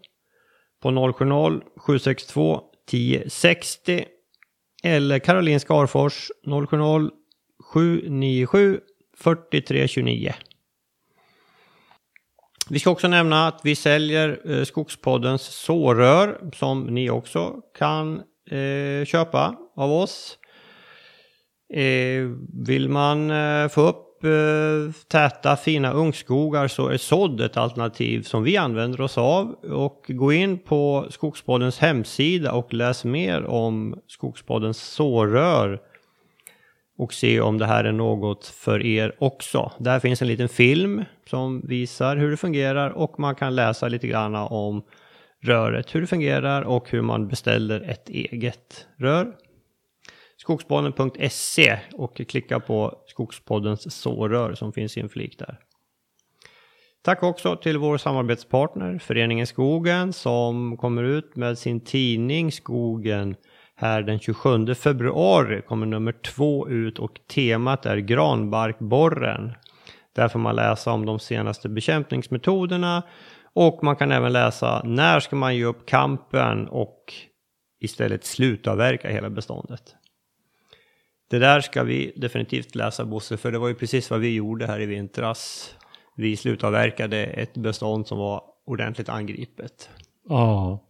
på 0.82 0.90
070-762 0.90 2.60
1060 2.88 4.04
eller 4.82 5.18
Caroline 5.18 5.60
Skarfors 5.60 6.30
070 6.46 7.10
797 7.72 8.80
4329. 9.18 10.34
Vi 12.70 12.78
ska 12.78 12.90
också 12.90 13.08
nämna 13.08 13.48
att 13.48 13.60
vi 13.64 13.76
säljer 13.76 14.50
eh, 14.50 14.64
Skogspoddens 14.64 15.42
sårör 15.42 16.50
som 16.52 16.84
ni 16.86 17.10
också 17.10 17.60
kan 17.78 18.22
eh, 18.50 19.04
köpa 19.04 19.56
av 19.76 19.92
oss. 19.92 20.38
Eh, 21.74 22.30
vill 22.66 22.88
man 22.88 23.30
eh, 23.30 23.68
få 23.68 23.80
upp 23.80 24.13
Eh, 24.24 24.92
täta 25.08 25.56
fina 25.56 25.92
ungskogar 25.92 26.68
så 26.68 26.88
är 26.88 26.96
sådd 26.96 27.40
ett 27.40 27.56
alternativ 27.56 28.22
som 28.22 28.42
vi 28.42 28.56
använder 28.56 29.00
oss 29.00 29.18
av. 29.18 29.54
Och 29.54 30.04
gå 30.08 30.32
in 30.32 30.58
på 30.58 31.06
Skogspoddens 31.10 31.78
hemsida 31.78 32.52
och 32.52 32.74
läs 32.74 33.04
mer 33.04 33.44
om 33.44 33.98
Skogspoddens 34.06 34.82
sårör 34.82 35.80
och 36.98 37.14
se 37.14 37.40
om 37.40 37.58
det 37.58 37.66
här 37.66 37.84
är 37.84 37.92
något 37.92 38.46
för 38.46 38.86
er 38.86 39.14
också. 39.18 39.72
Där 39.78 40.00
finns 40.00 40.22
en 40.22 40.28
liten 40.28 40.48
film 40.48 41.04
som 41.30 41.60
visar 41.60 42.16
hur 42.16 42.30
det 42.30 42.36
fungerar 42.36 42.90
och 42.90 43.20
man 43.20 43.34
kan 43.34 43.54
läsa 43.54 43.88
lite 43.88 44.06
grann 44.06 44.34
om 44.34 44.82
röret, 45.42 45.94
hur 45.94 46.00
det 46.00 46.06
fungerar 46.06 46.62
och 46.62 46.90
hur 46.90 47.02
man 47.02 47.28
beställer 47.28 47.80
ett 47.80 48.08
eget 48.08 48.86
rör. 48.96 49.32
Skogspodden.se 50.44 51.78
och 51.92 52.16
klicka 52.16 52.60
på 52.60 52.98
Skogspoddens 53.06 53.94
sårör 54.00 54.54
som 54.54 54.72
finns 54.72 54.96
i 54.96 55.00
en 55.00 55.08
flik 55.08 55.38
där. 55.38 55.58
Tack 57.02 57.22
också 57.22 57.56
till 57.56 57.78
vår 57.78 57.98
samarbetspartner 57.98 58.98
Föreningen 58.98 59.46
Skogen 59.46 60.12
som 60.12 60.76
kommer 60.76 61.02
ut 61.02 61.36
med 61.36 61.58
sin 61.58 61.80
tidning 61.80 62.52
Skogen 62.52 63.36
här 63.76 64.02
den 64.02 64.18
27 64.18 64.74
februari 64.74 65.62
kommer 65.62 65.86
nummer 65.86 66.12
två 66.12 66.68
ut 66.68 66.98
och 66.98 67.20
temat 67.34 67.86
är 67.86 67.96
granbarkborren. 67.96 69.52
Där 70.12 70.28
får 70.28 70.38
man 70.38 70.56
läsa 70.56 70.92
om 70.92 71.06
de 71.06 71.18
senaste 71.18 71.68
bekämpningsmetoderna 71.68 73.02
och 73.54 73.84
man 73.84 73.96
kan 73.96 74.12
även 74.12 74.32
läsa 74.32 74.82
när 74.84 75.20
ska 75.20 75.36
man 75.36 75.56
ge 75.56 75.64
upp 75.64 75.86
kampen 75.86 76.68
och 76.68 77.12
istället 77.80 78.24
slutavverka 78.24 79.08
hela 79.08 79.30
beståndet. 79.30 79.94
Det 81.30 81.38
där 81.38 81.60
ska 81.60 81.82
vi 81.82 82.12
definitivt 82.16 82.74
läsa 82.74 83.04
Bosse, 83.04 83.36
för 83.36 83.52
det 83.52 83.58
var 83.58 83.68
ju 83.68 83.74
precis 83.74 84.10
vad 84.10 84.20
vi 84.20 84.34
gjorde 84.34 84.66
här 84.66 84.80
i 84.80 84.86
vintras. 84.86 85.74
Vi 86.16 86.36
slutavverkade 86.36 87.24
ett 87.24 87.54
bestånd 87.54 88.06
som 88.06 88.18
var 88.18 88.42
ordentligt 88.66 89.08
angripet. 89.08 89.90
Ja. 90.28 90.84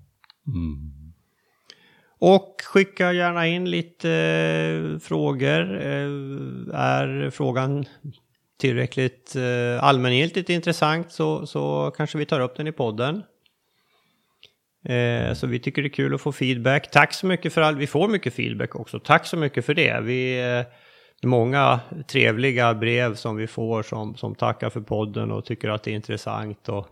Mm. 0.46 1.04
Och 2.18 2.62
skicka 2.64 3.12
gärna 3.12 3.46
in 3.46 3.70
lite 3.70 4.10
eh, 4.10 4.98
frågor. 4.98 5.76
Eh, 5.80 6.10
är 6.74 7.30
frågan 7.30 7.84
tillräckligt 8.58 9.36
eh, 9.36 9.84
allmängiltigt 9.84 10.50
intressant 10.50 11.12
så, 11.12 11.46
så 11.46 11.92
kanske 11.96 12.18
vi 12.18 12.26
tar 12.26 12.40
upp 12.40 12.56
den 12.56 12.66
i 12.66 12.72
podden. 12.72 13.22
Eh, 14.84 15.34
så 15.34 15.46
vi 15.46 15.58
tycker 15.58 15.82
det 15.82 15.88
är 15.88 15.90
kul 15.90 16.14
att 16.14 16.20
få 16.20 16.32
feedback. 16.32 16.90
Tack 16.90 17.14
så 17.14 17.26
mycket 17.26 17.52
för 17.52 17.60
all, 17.60 17.76
vi 17.76 17.86
får 17.86 18.08
mycket 18.08 18.34
feedback 18.34 18.74
också. 18.74 19.00
Tack 19.00 19.26
så 19.26 19.36
mycket 19.36 19.66
för 19.66 19.74
det. 19.74 20.00
Vi, 20.00 20.50
eh, 20.58 20.66
många 21.26 21.80
trevliga 22.08 22.74
brev 22.74 23.14
som 23.14 23.36
vi 23.36 23.46
får 23.46 23.82
som, 23.82 24.16
som 24.16 24.34
tackar 24.34 24.70
för 24.70 24.80
podden 24.80 25.30
och 25.30 25.44
tycker 25.44 25.68
att 25.68 25.82
det 25.82 25.90
är 25.90 25.94
intressant 25.94 26.68
och 26.68 26.88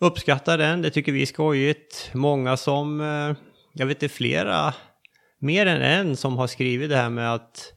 uppskattar 0.00 0.58
den. 0.58 0.82
Det 0.82 0.90
tycker 0.90 1.12
vi 1.12 1.22
är 1.22 1.26
skojigt. 1.26 2.10
Många 2.14 2.56
som 2.56 3.00
eh, 3.00 3.36
jag 3.72 3.86
vet 3.86 4.00
det 4.00 4.06
är 4.06 4.08
flera, 4.08 4.74
mer 5.38 5.66
än 5.66 5.82
en 5.82 6.16
som 6.16 6.36
har 6.36 6.46
skrivit 6.46 6.90
det 6.90 6.96
här 6.96 7.10
med 7.10 7.34
att 7.34 7.73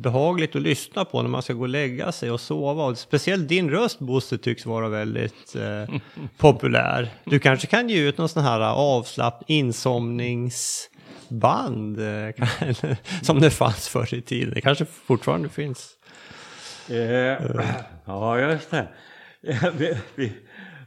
behagligt 0.00 0.56
att 0.56 0.62
lyssna 0.62 1.04
på 1.04 1.22
när 1.22 1.30
man 1.30 1.42
ska 1.42 1.52
gå 1.52 1.62
och 1.62 1.68
lägga 1.68 2.12
sig 2.12 2.30
och 2.30 2.40
sova. 2.40 2.84
Och 2.84 2.98
speciellt 2.98 3.48
din 3.48 3.70
röst 3.70 3.98
Bosse 3.98 4.38
tycks 4.38 4.66
vara 4.66 4.88
väldigt 4.88 5.56
eh, 5.56 5.84
populär. 6.38 7.10
Du 7.24 7.38
kanske 7.38 7.66
kan 7.66 7.88
ge 7.88 8.08
ut 8.08 8.18
någon 8.18 8.28
sån 8.28 8.42
här 8.42 8.60
avslapp 8.60 9.42
insomningsband 9.46 12.00
eh, 12.00 12.28
som 13.22 13.40
det 13.40 13.50
fanns 13.50 13.88
förr 13.88 14.14
i 14.14 14.22
tiden. 14.22 14.54
Det 14.54 14.60
kanske 14.60 14.84
fortfarande 14.84 15.48
finns. 15.48 15.90
Eh, 16.88 16.96
ja, 18.04 18.38
just 18.38 18.70
det. 18.70 18.88
Vi, 19.78 19.96
vi, 20.14 20.32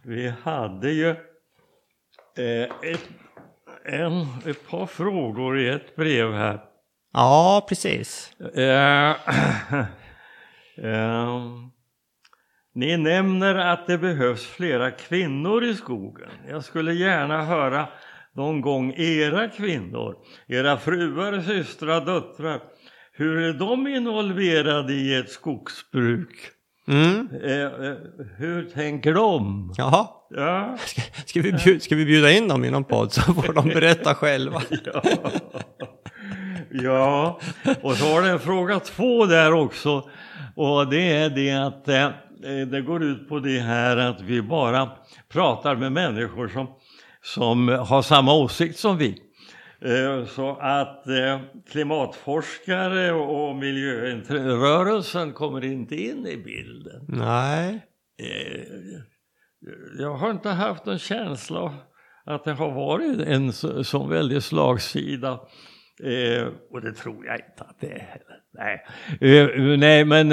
vi 0.03 0.33
hade 0.43 0.91
ju 0.91 1.09
eh, 1.09 2.89
ett 2.91 3.09
en, 3.85 4.21
ett 4.45 4.69
par 4.69 4.85
frågor 4.85 5.59
i 5.59 5.69
ett 5.69 5.95
brev 5.95 6.33
här. 6.33 6.59
Ja, 7.13 7.65
precis. 7.69 8.31
Eh, 8.55 9.09
eh, 10.77 11.39
ni 12.75 12.97
nämner 12.97 13.55
att 13.55 13.87
det 13.87 13.97
behövs 13.97 14.45
flera 14.45 14.91
kvinnor 14.91 15.63
i 15.63 15.75
skogen. 15.75 16.29
Jag 16.49 16.63
skulle 16.63 16.93
gärna 16.93 17.43
höra 17.43 17.87
någon 18.35 18.61
gång 18.61 18.93
era 18.97 19.49
kvinnor, 19.49 20.15
era 20.47 20.77
fruar, 20.77 21.41
systrar, 21.41 22.05
döttrar. 22.05 22.61
Hur 23.11 23.37
är 23.37 23.53
de 23.53 23.87
involverade 23.87 24.93
i 24.93 25.15
ett 25.15 25.29
skogsbruk? 25.29 26.49
Mm. 26.87 27.29
Eh, 27.43 27.71
hur 28.37 28.69
tänker 28.69 29.13
de? 29.13 29.73
Jaha. 29.77 30.07
Ja. 30.29 30.77
Ska, 30.85 31.01
ska, 31.25 31.41
vi 31.41 31.51
bjuda, 31.51 31.79
ska 31.79 31.95
vi 31.95 32.05
bjuda 32.05 32.31
in 32.31 32.47
dem 32.47 32.65
i 32.65 32.71
någon 32.71 32.83
podd 32.83 33.11
så 33.13 33.21
får 33.21 33.53
de 33.53 33.67
berätta 33.67 34.15
själva? 34.15 34.61
ja. 34.85 35.01
Ja, 36.71 37.39
och 37.81 37.95
så 37.95 38.05
har 38.05 38.23
en 38.23 38.39
fråga 38.39 38.79
två 38.79 39.25
där 39.25 39.53
också. 39.53 40.09
Och 40.55 40.89
det 40.89 41.11
är 41.11 41.29
det 41.29 41.51
att 41.51 41.87
eh, 41.87 42.09
det 42.71 42.81
går 42.81 43.03
ut 43.03 43.29
på 43.29 43.39
det 43.39 43.59
här 43.59 43.97
att 43.97 44.21
vi 44.21 44.41
bara 44.41 44.89
pratar 45.29 45.75
med 45.75 45.91
människor 45.91 46.47
som, 46.47 46.67
som 47.21 47.67
har 47.67 48.01
samma 48.01 48.33
åsikt 48.33 48.79
som 48.79 48.97
vi. 48.97 49.19
Eh, 49.85 50.25
så 50.25 50.57
att 50.61 51.07
eh, 51.07 51.39
klimatforskare 51.71 53.11
och 53.11 53.55
miljörörelsen 53.55 55.33
kommer 55.33 55.65
inte 55.65 55.95
in 55.95 56.27
i 56.27 56.37
bilden. 56.37 57.05
Nej. 57.07 57.85
Eh, 58.17 58.63
jag 59.99 60.13
har 60.13 60.31
inte 60.31 60.49
haft 60.49 60.87
en 60.87 60.99
känsla 60.99 61.73
att 62.25 62.43
det 62.43 62.53
har 62.53 62.71
varit 62.71 63.19
en 63.19 63.53
sån 63.83 64.09
väldig 64.09 64.43
slagsida. 64.43 65.39
Och 66.71 66.81
det 66.81 66.93
tror 66.93 67.25
jag 67.25 67.35
inte 67.35 67.63
att 67.63 67.75
det 67.79 67.91
är. 67.91 68.21
Nej, 68.53 68.85
nej 69.77 70.05
men 70.05 70.31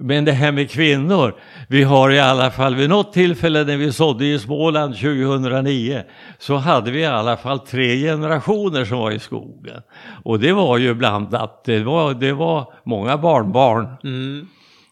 men 0.00 0.24
det 0.24 0.32
här 0.32 0.52
med 0.52 0.70
kvinnor, 0.70 1.34
vi 1.68 1.82
har 1.82 2.10
i 2.10 2.20
alla 2.20 2.50
fall 2.50 2.74
vid 2.74 2.88
något 2.88 3.12
tillfälle 3.12 3.64
när 3.64 3.76
vi 3.76 3.92
sådde 3.92 4.26
i 4.26 4.38
Småland 4.38 4.94
2009 4.94 6.02
så 6.38 6.56
hade 6.56 6.90
vi 6.90 7.00
i 7.00 7.06
alla 7.06 7.36
fall 7.36 7.58
tre 7.58 7.96
generationer 7.96 8.84
som 8.84 8.98
var 8.98 9.10
i 9.10 9.18
skogen. 9.18 9.82
Och 10.24 10.40
det 10.40 10.52
var 10.52 10.78
ju 10.78 10.94
blandat, 10.94 11.64
det 11.64 11.82
var, 11.82 12.14
det 12.14 12.32
var 12.32 12.72
många 12.84 13.18
barnbarn 13.18 13.96
mm. 14.04 14.48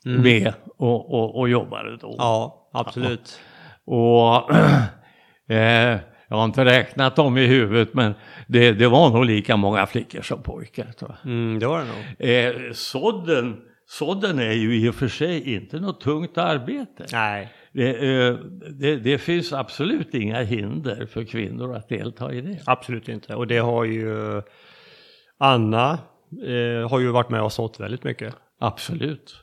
Mm. 0.07 0.23
med 0.23 0.53
och, 0.79 1.15
och, 1.15 1.39
och 1.39 1.49
jobbade 1.49 1.97
då. 1.97 2.15
Ja, 2.19 2.69
absolut. 2.73 3.41
Och 3.85 4.51
eh, 5.49 5.97
jag 6.29 6.37
har 6.37 6.45
inte 6.45 6.65
räknat 6.65 7.17
dem 7.17 7.39
i 7.39 7.47
huvudet 7.47 7.95
men 7.95 8.15
det, 8.47 8.73
det 8.73 8.89
var 8.89 9.11
nog 9.11 9.25
lika 9.25 9.57
många 9.57 9.87
flickor 9.87 10.23
som 10.23 10.43
pojkar. 10.43 10.87
Mm, 11.25 11.59
det 11.59 11.67
var 11.67 11.79
det 11.79 11.85
nog. 11.85 12.31
Eh, 12.31 12.73
sådden 12.73 13.57
sådden 13.89 14.39
är 14.39 14.53
ju 14.53 14.77
i 14.77 14.89
och 14.89 14.95
för 14.95 15.09
sig 15.09 15.55
inte 15.55 15.81
något 15.81 16.01
tungt 16.01 16.39
arbete. 16.39 17.07
Nej. 17.13 17.53
Det, 17.73 17.89
eh, 17.89 18.35
det, 18.71 18.97
det, 18.97 19.19
finns 19.19 19.53
absolut 19.53 20.15
inga 20.15 20.43
hinder 20.43 21.07
för 21.07 21.25
kvinnor 21.25 21.75
att 21.75 21.89
delta 21.89 22.33
i 22.33 22.41
det. 22.41 22.59
Absolut 22.67 23.09
inte. 23.09 23.35
Och 23.35 23.47
det 23.47 23.59
har 23.59 23.85
ju 23.85 24.43
Anna 25.39 25.99
eh, 26.47 26.91
har 26.91 27.01
ju 27.01 27.09
varit 27.09 27.31
med 27.31 27.43
och 27.43 27.53
sått 27.53 27.81
väldigt 27.81 28.05
mycket. 28.05 28.35
Absolut. 28.61 29.35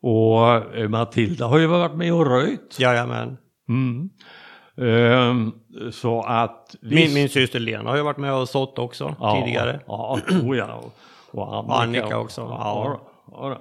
Och 0.00 0.76
eh, 0.76 0.88
Matilda 0.88 1.46
har 1.46 1.58
ju 1.58 1.66
varit 1.66 1.94
med 1.94 2.12
och 2.12 2.26
röjt. 2.26 2.76
Jajamän. 2.80 3.36
Mm. 3.68 4.10
Um, 4.78 5.54
så 5.92 6.22
att... 6.22 6.76
Min, 6.80 7.14
min 7.14 7.28
syster 7.28 7.60
Lena 7.60 7.90
har 7.90 7.96
ju 7.96 8.02
varit 8.02 8.16
med 8.16 8.34
och 8.34 8.48
sått 8.48 8.78
också 8.78 9.16
ja, 9.20 9.42
tidigare. 9.44 9.80
Ja, 9.86 10.18
oh 10.42 10.56
ja. 10.56 10.82
Och 11.30 11.56
Annika, 11.56 11.74
Annika 11.74 12.18
också. 12.18 12.40
Ja, 12.40 13.00
ja. 13.32 13.60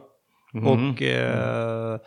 Och 0.54 1.02
eh, 1.02 2.00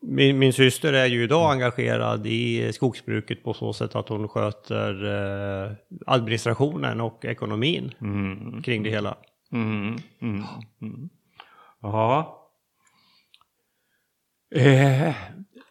min, 0.00 0.38
min 0.38 0.52
syster 0.52 0.92
är 0.92 1.06
ju 1.06 1.24
idag 1.24 1.52
engagerad 1.52 2.26
i 2.26 2.72
skogsbruket 2.72 3.44
på 3.44 3.54
så 3.54 3.72
sätt 3.72 3.96
att 3.96 4.08
hon 4.08 4.28
sköter 4.28 5.04
eh, 5.04 5.72
administrationen 6.06 7.00
och 7.00 7.24
ekonomin 7.24 7.94
kring 8.64 8.82
det 8.82 8.90
hela. 8.90 9.16
Mm, 9.52 9.96
mm, 10.20 10.44
mm. 10.82 11.08
Ja. 11.82 12.34
Eh, 14.54 15.14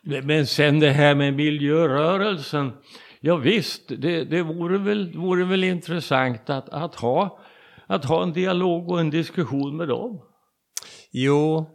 men 0.07 0.47
sen 0.47 0.79
det 0.79 0.91
här 0.91 1.15
med 1.15 1.33
miljörörelsen. 1.33 2.71
Ja 3.19 3.35
visst, 3.35 3.87
det, 3.87 4.23
det 4.23 4.41
vore, 4.41 4.77
väl, 4.77 5.17
vore 5.17 5.45
väl 5.45 5.63
intressant 5.63 6.49
att, 6.49 6.69
att, 6.69 6.95
ha, 6.95 7.39
att 7.87 8.05
ha 8.05 8.23
en 8.23 8.33
dialog 8.33 8.89
och 8.91 8.99
en 8.99 9.09
diskussion 9.09 9.77
med 9.77 9.87
dem. 9.87 10.21
Jo, 11.11 11.65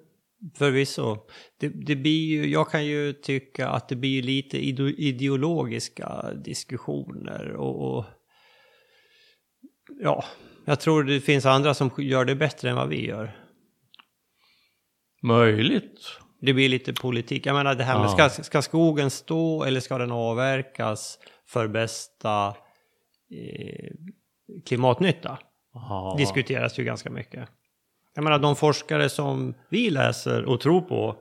förvisso. 0.59 1.17
Det, 1.61 1.69
det 1.69 1.97
blir 1.97 2.27
ju, 2.27 2.47
jag 2.47 2.71
kan 2.71 2.87
ju 2.87 3.13
tycka 3.13 3.69
att 3.69 3.89
det 3.89 3.97
blir 3.97 4.23
lite 4.23 4.59
ide- 4.59 4.95
ideologiska 4.97 6.33
diskussioner 6.45 7.53
och, 7.53 7.99
och 7.99 8.05
ja, 10.03 10.25
jag 10.65 10.81
tror 10.81 11.05
det 11.05 11.21
finns 11.21 11.47
andra 11.47 11.75
som 11.75 11.91
gör 11.99 12.25
det 12.25 12.35
bättre 12.35 12.71
än 12.71 12.77
vad 12.77 12.89
vi 12.89 13.07
gör. 13.07 13.37
Möjligt. 15.23 16.22
Det 16.43 16.53
blir 16.53 16.69
lite 16.69 16.93
politik. 16.93 17.47
Jag 17.47 17.55
menar 17.55 17.75
det 17.75 17.85
här 17.85 17.99
med, 17.99 18.09
Ja. 18.19 18.29
ska, 18.29 18.43
ska 18.43 18.63
skogen 18.63 19.11
stå 19.11 19.65
eller 19.65 19.81
ska 19.81 19.99
den 19.99 20.13
avverkas 20.13 21.19
för 21.47 21.69
bästa 21.69 22.47
eh, 23.31 23.91
klimatnytta? 24.67 25.39
Ja. 25.75 26.15
diskuteras 26.19 26.79
ju 26.79 26.85
ganska 26.85 27.11
mycket. 27.11 27.49
Jag 28.15 28.25
menar 28.25 28.39
de 28.39 28.57
forskare 28.57 29.09
som 29.09 29.55
vi 29.69 29.91
läser 29.91 30.45
och 30.45 30.61
tror 30.61 30.81
på, 30.81 31.17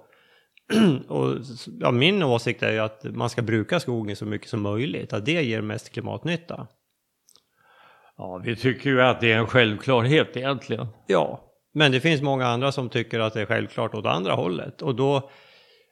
och 1.07 1.36
ja, 1.80 1.91
min 1.91 2.24
åsikt 2.24 2.63
är 2.63 2.72
ju 2.72 2.80
att 2.80 3.03
man 3.03 3.30
ska 3.30 3.41
bruka 3.41 3.80
skogen 3.80 4.15
så 4.15 4.26
mycket 4.26 4.49
som 4.49 4.61
möjligt, 4.61 5.13
att 5.13 5.26
det 5.26 5.43
ger 5.43 5.61
mest 5.61 5.89
klimatnytta. 5.91 6.67
ja, 8.17 8.41
vi 8.45 8.55
tycker 8.55 8.89
ju 8.89 9.01
att 9.01 9.22
det 9.22 9.32
är 9.32 9.38
en 9.38 9.47
självklarhet 9.47 10.38
egentligen. 10.38 10.88
Ja, 11.07 11.41
men 11.74 11.91
det 11.91 11.99
finns 11.99 12.22
många 12.22 12.45
andra 12.47 12.72
som 12.72 12.89
tycker 12.89 13.19
att 13.19 13.34
det 13.34 13.41
är 13.41 13.45
självklart 13.45 13.95
åt 13.95 14.05
andra 14.05 14.34
hållet 14.34 14.82
och 14.82 14.95
då, 14.95 15.30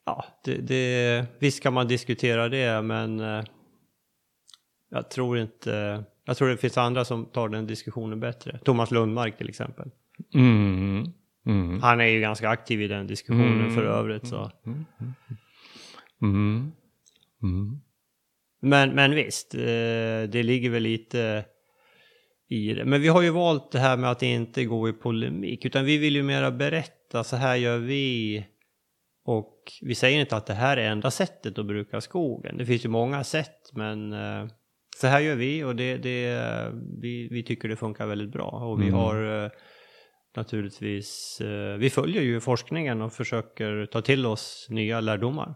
ja, 0.06 0.26
det, 0.44 0.56
det, 0.56 1.26
visst 1.40 1.64
kan 1.64 1.74
man 1.74 1.88
diskutera 1.88 2.50
det, 2.50 2.82
men 2.82 3.20
eh, 3.20 3.44
jag 4.90 5.10
tror 5.10 5.38
inte, 5.38 6.04
jag 6.26 6.38
tror 6.38 6.50
det 6.50 6.58
finns 6.58 6.78
andra 6.78 7.06
som 7.06 7.26
tar 7.26 7.50
den 7.50 7.68
diskussionen 7.68 8.20
bättre. 8.20 8.60
Thomas 8.66 8.92
Lundmark 8.92 9.38
till 9.38 9.50
exempel. 9.50 9.92
Mm. 10.34 11.06
Mm. 11.46 11.82
Han 11.82 12.02
är 12.02 12.06
ju 12.06 12.20
ganska 12.20 12.50
aktiv 12.50 12.82
i 12.82 12.88
den 12.88 13.08
diskussionen 13.08 13.60
Mm. 13.62 13.76
för 13.76 13.84
övrigt. 13.84 14.28
Så. 14.28 14.52
Men, 18.62 18.90
men 18.90 19.16
visst, 19.16 19.56
eh, 19.56 19.60
det 20.30 20.44
ligger 20.44 20.70
väl 20.70 20.84
lite 20.84 21.46
i 22.50 22.74
det. 22.74 22.86
Men 22.86 23.02
vi 23.02 23.08
har 23.08 23.22
ju 23.22 23.30
valt 23.30 23.72
det 23.72 23.80
här 23.80 23.98
med 23.98 24.12
att 24.12 24.24
inte 24.24 24.66
gå 24.66 24.90
i 24.90 24.94
polemik, 24.94 25.66
utan 25.66 25.86
vi 25.86 25.98
vill 25.98 26.16
ju 26.16 26.24
mera 26.24 26.52
berätta, 26.52 27.24
så 27.24 27.36
här 27.36 27.56
gör 27.56 27.78
vi. 27.78 28.46
Och 29.26 29.56
vi 29.82 29.96
säger 29.96 30.20
inte 30.20 30.36
att 30.36 30.46
det 30.46 30.54
här 30.54 30.78
är 30.78 30.92
enda 30.92 31.12
sättet 31.12 31.60
att 31.60 31.66
bruka 31.66 32.02
skogen. 32.02 32.58
Det 32.58 32.66
finns 32.66 32.86
ju 32.86 32.90
många 32.90 33.24
sätt, 33.24 33.72
men 33.74 34.14
eh, 34.14 34.48
så 34.98 35.08
här 35.08 35.20
gör 35.20 35.36
vi 35.36 35.64
och 35.64 35.76
det, 35.76 35.98
det, 35.98 36.42
vi, 37.02 37.28
vi 37.32 37.44
tycker 37.44 37.68
det 37.70 37.76
funkar 37.76 38.06
väldigt 38.08 38.32
bra. 38.32 38.50
Och 38.50 38.82
vi 38.82 38.88
Mm. 38.88 38.96
har 39.00 39.44
eh, 39.46 39.52
naturligtvis, 40.36 41.42
eh, 41.42 41.78
vi 41.78 41.90
följer 41.90 42.22
ju 42.22 42.40
forskningen 42.40 43.02
och 43.02 43.14
försöker 43.14 43.86
ta 43.86 44.02
till 44.02 44.26
oss 44.26 44.68
nya 44.70 45.02
lärdomar. 45.02 45.56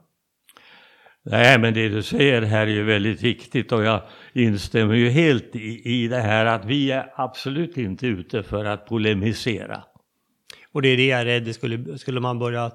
Nej, 1.26 1.60
men 1.60 1.74
det 1.74 1.90
du 1.90 2.04
säger 2.04 2.42
här 2.42 2.68
är 2.68 2.72
ju 2.72 2.84
väldigt 2.84 3.22
viktigt 3.22 3.72
och 3.72 3.84
jag 3.84 4.02
instämmer 4.34 4.96
ju 4.96 5.10
helt 5.10 5.56
i, 5.56 5.82
i 6.04 6.08
det 6.08 6.22
här 6.22 6.46
att 6.46 6.66
vi 6.66 6.92
är 6.92 7.12
absolut 7.16 7.78
inte 7.78 8.08
ute 8.08 8.44
för 8.44 8.66
att 8.66 8.86
polemisera. 8.86 9.84
Och 10.72 10.82
det 10.82 10.90
är 10.90 10.98
det 10.98 11.08
jag 11.08 11.22
är 11.22 11.26
rädd, 11.26 11.56
skulle, 11.56 11.98
skulle 11.98 12.20
man 12.20 12.40
börja 12.40 12.72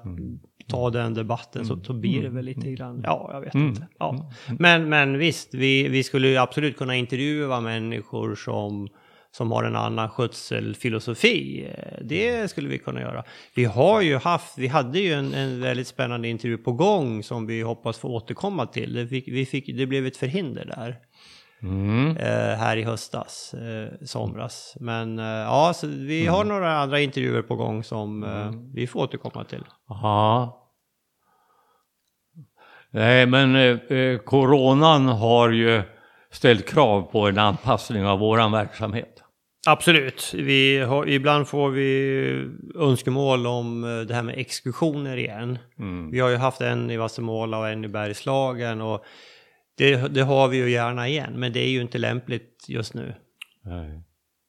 ta 0.67 0.89
den 0.89 1.13
debatten 1.13 1.65
så, 1.65 1.79
så 1.83 1.93
blir 1.93 2.23
det 2.23 2.29
väl 2.29 2.45
lite 2.45 2.71
grann, 2.71 3.01
ja 3.03 3.29
jag 3.33 3.41
vet 3.41 3.55
inte. 3.55 3.87
Ja. 3.99 4.31
Men, 4.59 4.89
men 4.89 5.17
visst, 5.17 5.53
vi, 5.53 5.87
vi 5.87 6.03
skulle 6.03 6.27
ju 6.27 6.37
absolut 6.37 6.77
kunna 6.77 6.95
intervjua 6.95 7.61
människor 7.61 8.35
som, 8.35 8.87
som 9.31 9.51
har 9.51 9.63
en 9.63 9.75
annan 9.75 10.09
skötselfilosofi. 10.09 11.67
Det 12.01 12.47
skulle 12.51 12.69
vi 12.69 12.77
kunna 12.77 13.01
göra. 13.01 13.23
Vi 13.55 13.65
har 13.65 14.01
ju 14.01 14.17
haft, 14.17 14.57
vi 14.57 14.67
hade 14.67 14.99
ju 14.99 15.13
en, 15.13 15.33
en 15.33 15.61
väldigt 15.61 15.87
spännande 15.87 16.27
intervju 16.27 16.57
på 16.57 16.71
gång 16.71 17.23
som 17.23 17.47
vi 17.47 17.61
hoppas 17.61 17.97
få 17.97 18.07
återkomma 18.07 18.65
till. 18.65 18.93
Det, 18.93 19.07
fick, 19.07 19.27
vi 19.27 19.45
fick, 19.45 19.77
det 19.77 19.85
blev 19.85 20.05
ett 20.05 20.17
förhinder 20.17 20.65
där 20.65 20.95
Mm. 21.61 22.17
eh, 22.17 22.57
här 22.57 22.77
i 22.77 22.83
höstas, 22.83 23.53
eh, 23.53 24.05
somras. 24.05 24.75
Men 24.79 25.19
eh, 25.19 25.25
ja, 25.25 25.71
så 25.75 25.87
vi 25.87 26.25
har 26.27 26.43
några 26.43 26.77
andra 26.77 26.99
intervjuer 26.99 27.41
på 27.41 27.55
gång 27.55 27.83
som 27.83 28.23
eh, 28.23 28.51
vi 28.73 28.87
får 28.87 28.99
återkomma 28.99 29.43
till. 29.43 29.63
Ja. 29.87 30.55
Nej, 32.91 33.25
men 33.25 33.55
eh, 33.55 33.97
eh, 33.97 34.17
coronan 34.19 35.05
har 35.07 35.49
ju 35.49 35.81
ställt 36.31 36.69
krav 36.69 37.01
på 37.01 37.27
en 37.27 37.37
anpassning 37.37 38.05
av 38.05 38.19
våran 38.19 38.51
verksamhet. 38.51 39.18
Absolut. 39.67 40.31
Vi 40.33 40.77
har, 40.79 41.09
ibland 41.09 41.47
får 41.47 41.69
vi 41.69 42.49
önskemål 42.75 43.47
om 43.47 43.83
eh, 43.83 43.99
det 43.99 44.13
här 44.13 44.23
med 44.23 44.37
exkursioner 44.37 45.17
igen. 45.17 45.57
Mm. 45.79 46.11
Vi 46.11 46.19
har 46.19 46.29
ju 46.29 46.35
haft 46.35 46.61
en 46.61 46.91
i 46.91 46.97
Vassemåla 46.97 47.57
och 47.59 47.69
en 47.69 47.85
i 47.85 47.87
Bergslagen 47.87 48.81
och 48.81 49.03
det, 49.77 49.95
det 50.13 50.21
har 50.21 50.47
vi 50.47 50.57
ju 50.57 50.69
gärna 50.71 51.07
igen, 51.07 51.33
men 51.39 51.53
det 51.53 51.59
är 51.59 51.69
ju 51.69 51.81
inte 51.81 51.97
lämpligt 51.97 52.65
just 52.67 52.93
nu. 52.93 53.13
Nej. 53.65 54.03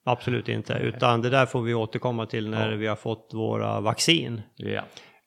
Absolut 0.04 0.48
inte, 0.48 0.72
utan 0.72 1.22
det 1.22 1.30
där 1.30 1.46
får 1.46 1.62
vi 1.62 1.74
återkomma 1.74 2.26
till 2.26 2.48
när 2.50 2.72
vi 2.72 2.86
har 2.86 2.96
fått 2.96 3.30
våra 3.34 3.80
vaccin. 3.80 4.42
Ja. 4.56 4.82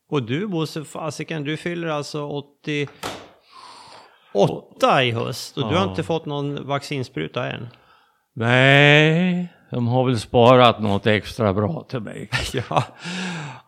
Och 0.09 0.23
du 0.23 0.47
Bosse, 0.47 0.83
fasiken, 0.83 1.43
du 1.43 1.57
fyller 1.57 1.87
alltså 1.87 2.27
88 4.33 5.03
i 5.03 5.11
höst 5.11 5.57
och 5.57 5.69
du 5.69 5.75
har 5.75 5.83
Ja. 5.85 5.89
inte 5.89 6.03
fått 6.03 6.25
någon 6.25 6.67
vaccinspruta 6.67 7.51
än. 7.51 7.67
Nej, 8.35 9.53
de 9.73 9.87
har 9.87 10.05
väl 10.05 10.19
sparat 10.19 10.79
något 10.81 11.07
extra 11.07 11.53
bra 11.53 11.85
till 11.89 11.99
mig. 11.99 12.29
Ja. 12.69 12.83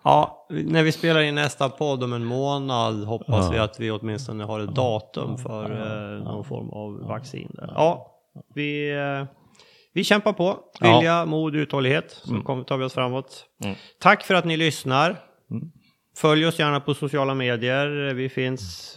ja, 0.03 0.47
när 0.49 0.83
vi 0.83 0.91
spelar 0.91 1.21
in 1.21 1.35
nästa 1.35 1.69
podd 1.69 2.03
om 2.03 2.13
en 2.13 2.25
månad 2.25 3.03
hoppas 3.03 3.45
Ja. 3.45 3.51
vi 3.51 3.57
att 3.59 3.79
vi 3.79 3.91
åtminstone 3.91 4.43
har 4.43 4.59
ett 4.59 4.75
datum 4.75 5.37
för 5.37 5.71
eh, 5.71 6.23
någon 6.23 6.43
form 6.43 6.69
av 6.69 7.07
vaccin. 7.07 7.51
Där. 7.53 7.73
Ja, 7.75 8.11
vi, 8.55 8.91
eh, 8.91 9.25
vi 9.93 10.03
kämpar 10.03 10.33
på. 10.33 10.57
Ja. 10.79 10.87
Mm. 10.87 10.97
Vilja, 10.99 11.25
mod, 11.25 11.55
uthållighet. 11.55 12.21
Så 12.23 12.41
kommer, 12.41 12.63
tar 12.63 12.77
vi 12.77 12.85
oss 12.85 12.93
framåt. 12.93 13.45
Tack 14.01 14.23
för 14.23 14.33
att 14.35 14.45
ni 14.45 14.57
lyssnar. 14.57 15.09
Mm. 15.51 15.71
Följ 16.17 16.45
oss 16.45 16.59
gärna 16.59 16.79
på 16.79 16.93
sociala 16.93 17.33
medier. 17.33 18.13
Vi 18.13 18.29
finns 18.29 18.95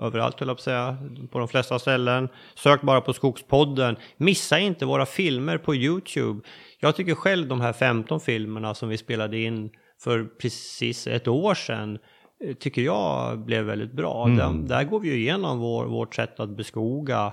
överallt 0.00 0.40
höll 0.40 0.48
jag 0.48 0.56
på 0.56 0.60
att 0.60 0.64
säga, 0.64 0.96
på 1.30 1.38
de 1.38 1.48
flesta 1.48 1.78
ställen. 1.78 2.28
Sök 2.54 2.82
bara 2.82 3.00
på 3.00 3.12
Skogspodden. 3.12 3.96
Missa 4.16 4.58
inte 4.58 4.86
våra 4.86 5.06
filmer 5.06 5.58
på 5.58 5.74
YouTube. 5.74 6.40
Jag 6.80 6.96
tycker 6.96 7.14
själv 7.14 7.48
de 7.48 7.60
här 7.60 7.72
15 7.72 8.20
filmerna 8.20 8.74
som 8.74 8.88
vi 8.88 8.98
spelade 8.98 9.38
in 9.38 9.70
för 10.00 10.24
precis 10.24 11.06
ett 11.06 11.28
år 11.28 11.54
sedan 11.54 11.98
eh, 12.44 12.54
tycker 12.54 12.82
jag 12.82 13.38
blev 13.38 13.64
väldigt 13.64 13.92
bra. 13.92 14.26
Där, 14.26 14.68
där 14.68 14.84
går 14.84 15.00
vi 15.00 15.08
ju 15.08 15.14
igenom 15.14 15.58
vår, 15.58 15.86
vårt 15.86 16.14
sätt 16.14 16.40
att 16.40 16.56
beskoga 16.56 17.32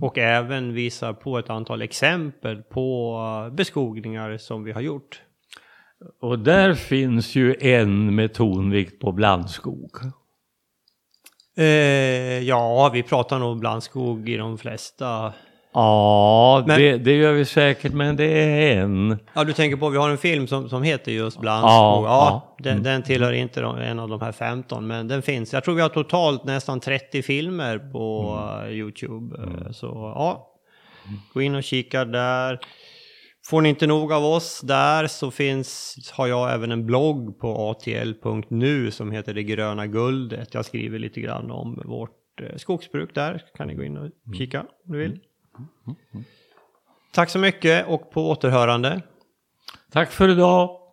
och 0.00 0.18
även 0.18 0.74
visar 0.74 1.12
på 1.12 1.38
ett 1.38 1.50
antal 1.50 1.82
exempel 1.82 2.62
på 2.62 3.18
eh, 3.46 3.54
beskogningar 3.54 4.38
som 4.38 4.64
vi 4.64 4.72
har 4.72 4.80
gjort. 4.80 5.22
Och 6.20 6.38
där 6.38 6.74
finns 6.74 7.34
ju 7.34 7.56
en 7.60 8.14
med 8.14 8.34
tonvikt 8.34 9.00
på 9.00 9.12
blandskog. 9.12 9.90
Eh, 11.56 11.64
ja, 12.42 12.90
vi 12.92 13.02
pratar 13.02 13.38
nog 13.38 13.58
blandskog 13.60 14.28
i 14.28 14.36
de 14.36 14.58
flesta. 14.58 15.32
Ja, 15.72 16.64
Men- 16.66 16.80
det, 16.80 16.96
det 16.98 17.12
gör 17.12 17.32
vi 17.32 17.44
säkert, 17.44 17.92
men 17.92 18.16
det 18.16 18.24
är 18.24 18.76
en. 18.80 19.18
Ja, 19.34 19.44
du 19.44 19.52
tänker 19.52 19.76
på, 19.76 19.88
vi 19.88 19.98
har 19.98 20.10
en 20.10 20.18
film 20.18 20.46
som, 20.46 20.68
som 20.68 20.82
heter 20.82 21.12
just 21.12 21.40
Blandskog. 21.40 21.70
Ja, 21.70 22.02
Ja, 22.04 22.42
ja. 22.58 22.64
Den, 22.64 22.82
den 22.82 23.02
tillhör 23.02 23.32
inte 23.32 23.60
de, 23.60 23.76
en 23.78 23.98
av 23.98 24.08
de 24.08 24.20
här 24.20 24.32
15, 24.32 24.86
men 24.86 25.08
den 25.08 25.22
finns. 25.22 25.52
Jag 25.52 25.64
tror 25.64 25.74
vi 25.74 25.82
har 25.82 25.88
totalt 25.88 26.44
nästan 26.44 26.80
30 26.80 27.22
filmer 27.22 27.78
på 27.78 28.38
eh, 28.64 28.70
YouTube. 28.70 29.36
Eh, 29.42 29.72
Så 29.72 29.86
ja, 30.16 30.46
gå 31.34 31.42
in 31.42 31.54
och 31.54 31.62
kika 31.62 32.04
där. 32.04 32.58
Får 33.50 33.60
ni 33.60 33.68
inte 33.68 33.86
nog 33.86 34.12
av 34.12 34.24
oss 34.24 34.60
där 34.60 35.06
så 35.06 35.30
finns, 35.30 35.96
har 36.12 36.26
jag 36.26 36.54
även 36.54 36.72
en 36.72 36.86
blogg 36.86 37.38
på 37.38 37.70
atl.nu 37.70 38.90
som 38.90 39.10
heter 39.10 39.34
Det 39.34 39.42
gröna 39.42 39.86
guldet. 39.86 40.54
Jag 40.54 40.64
skriver 40.64 40.98
lite 40.98 41.20
grann 41.20 41.50
om 41.50 41.82
vårt 41.84 42.40
eh, 42.40 42.56
skogsbruk 42.56 43.14
där. 43.14 43.44
kan 43.56 43.68
ni 43.68 43.74
gå 43.74 43.82
in 43.82 43.96
och 43.96 44.10
kika 44.38 44.60
om 44.60 44.92
du 44.92 44.98
vill. 44.98 45.20
Tack 47.12 47.30
så 47.30 47.38
mycket 47.38 47.86
och 47.86 48.10
på 48.10 48.30
återhörande. 48.30 49.02
Tack 49.92 50.10
för 50.10 50.28
idag! 50.28 50.85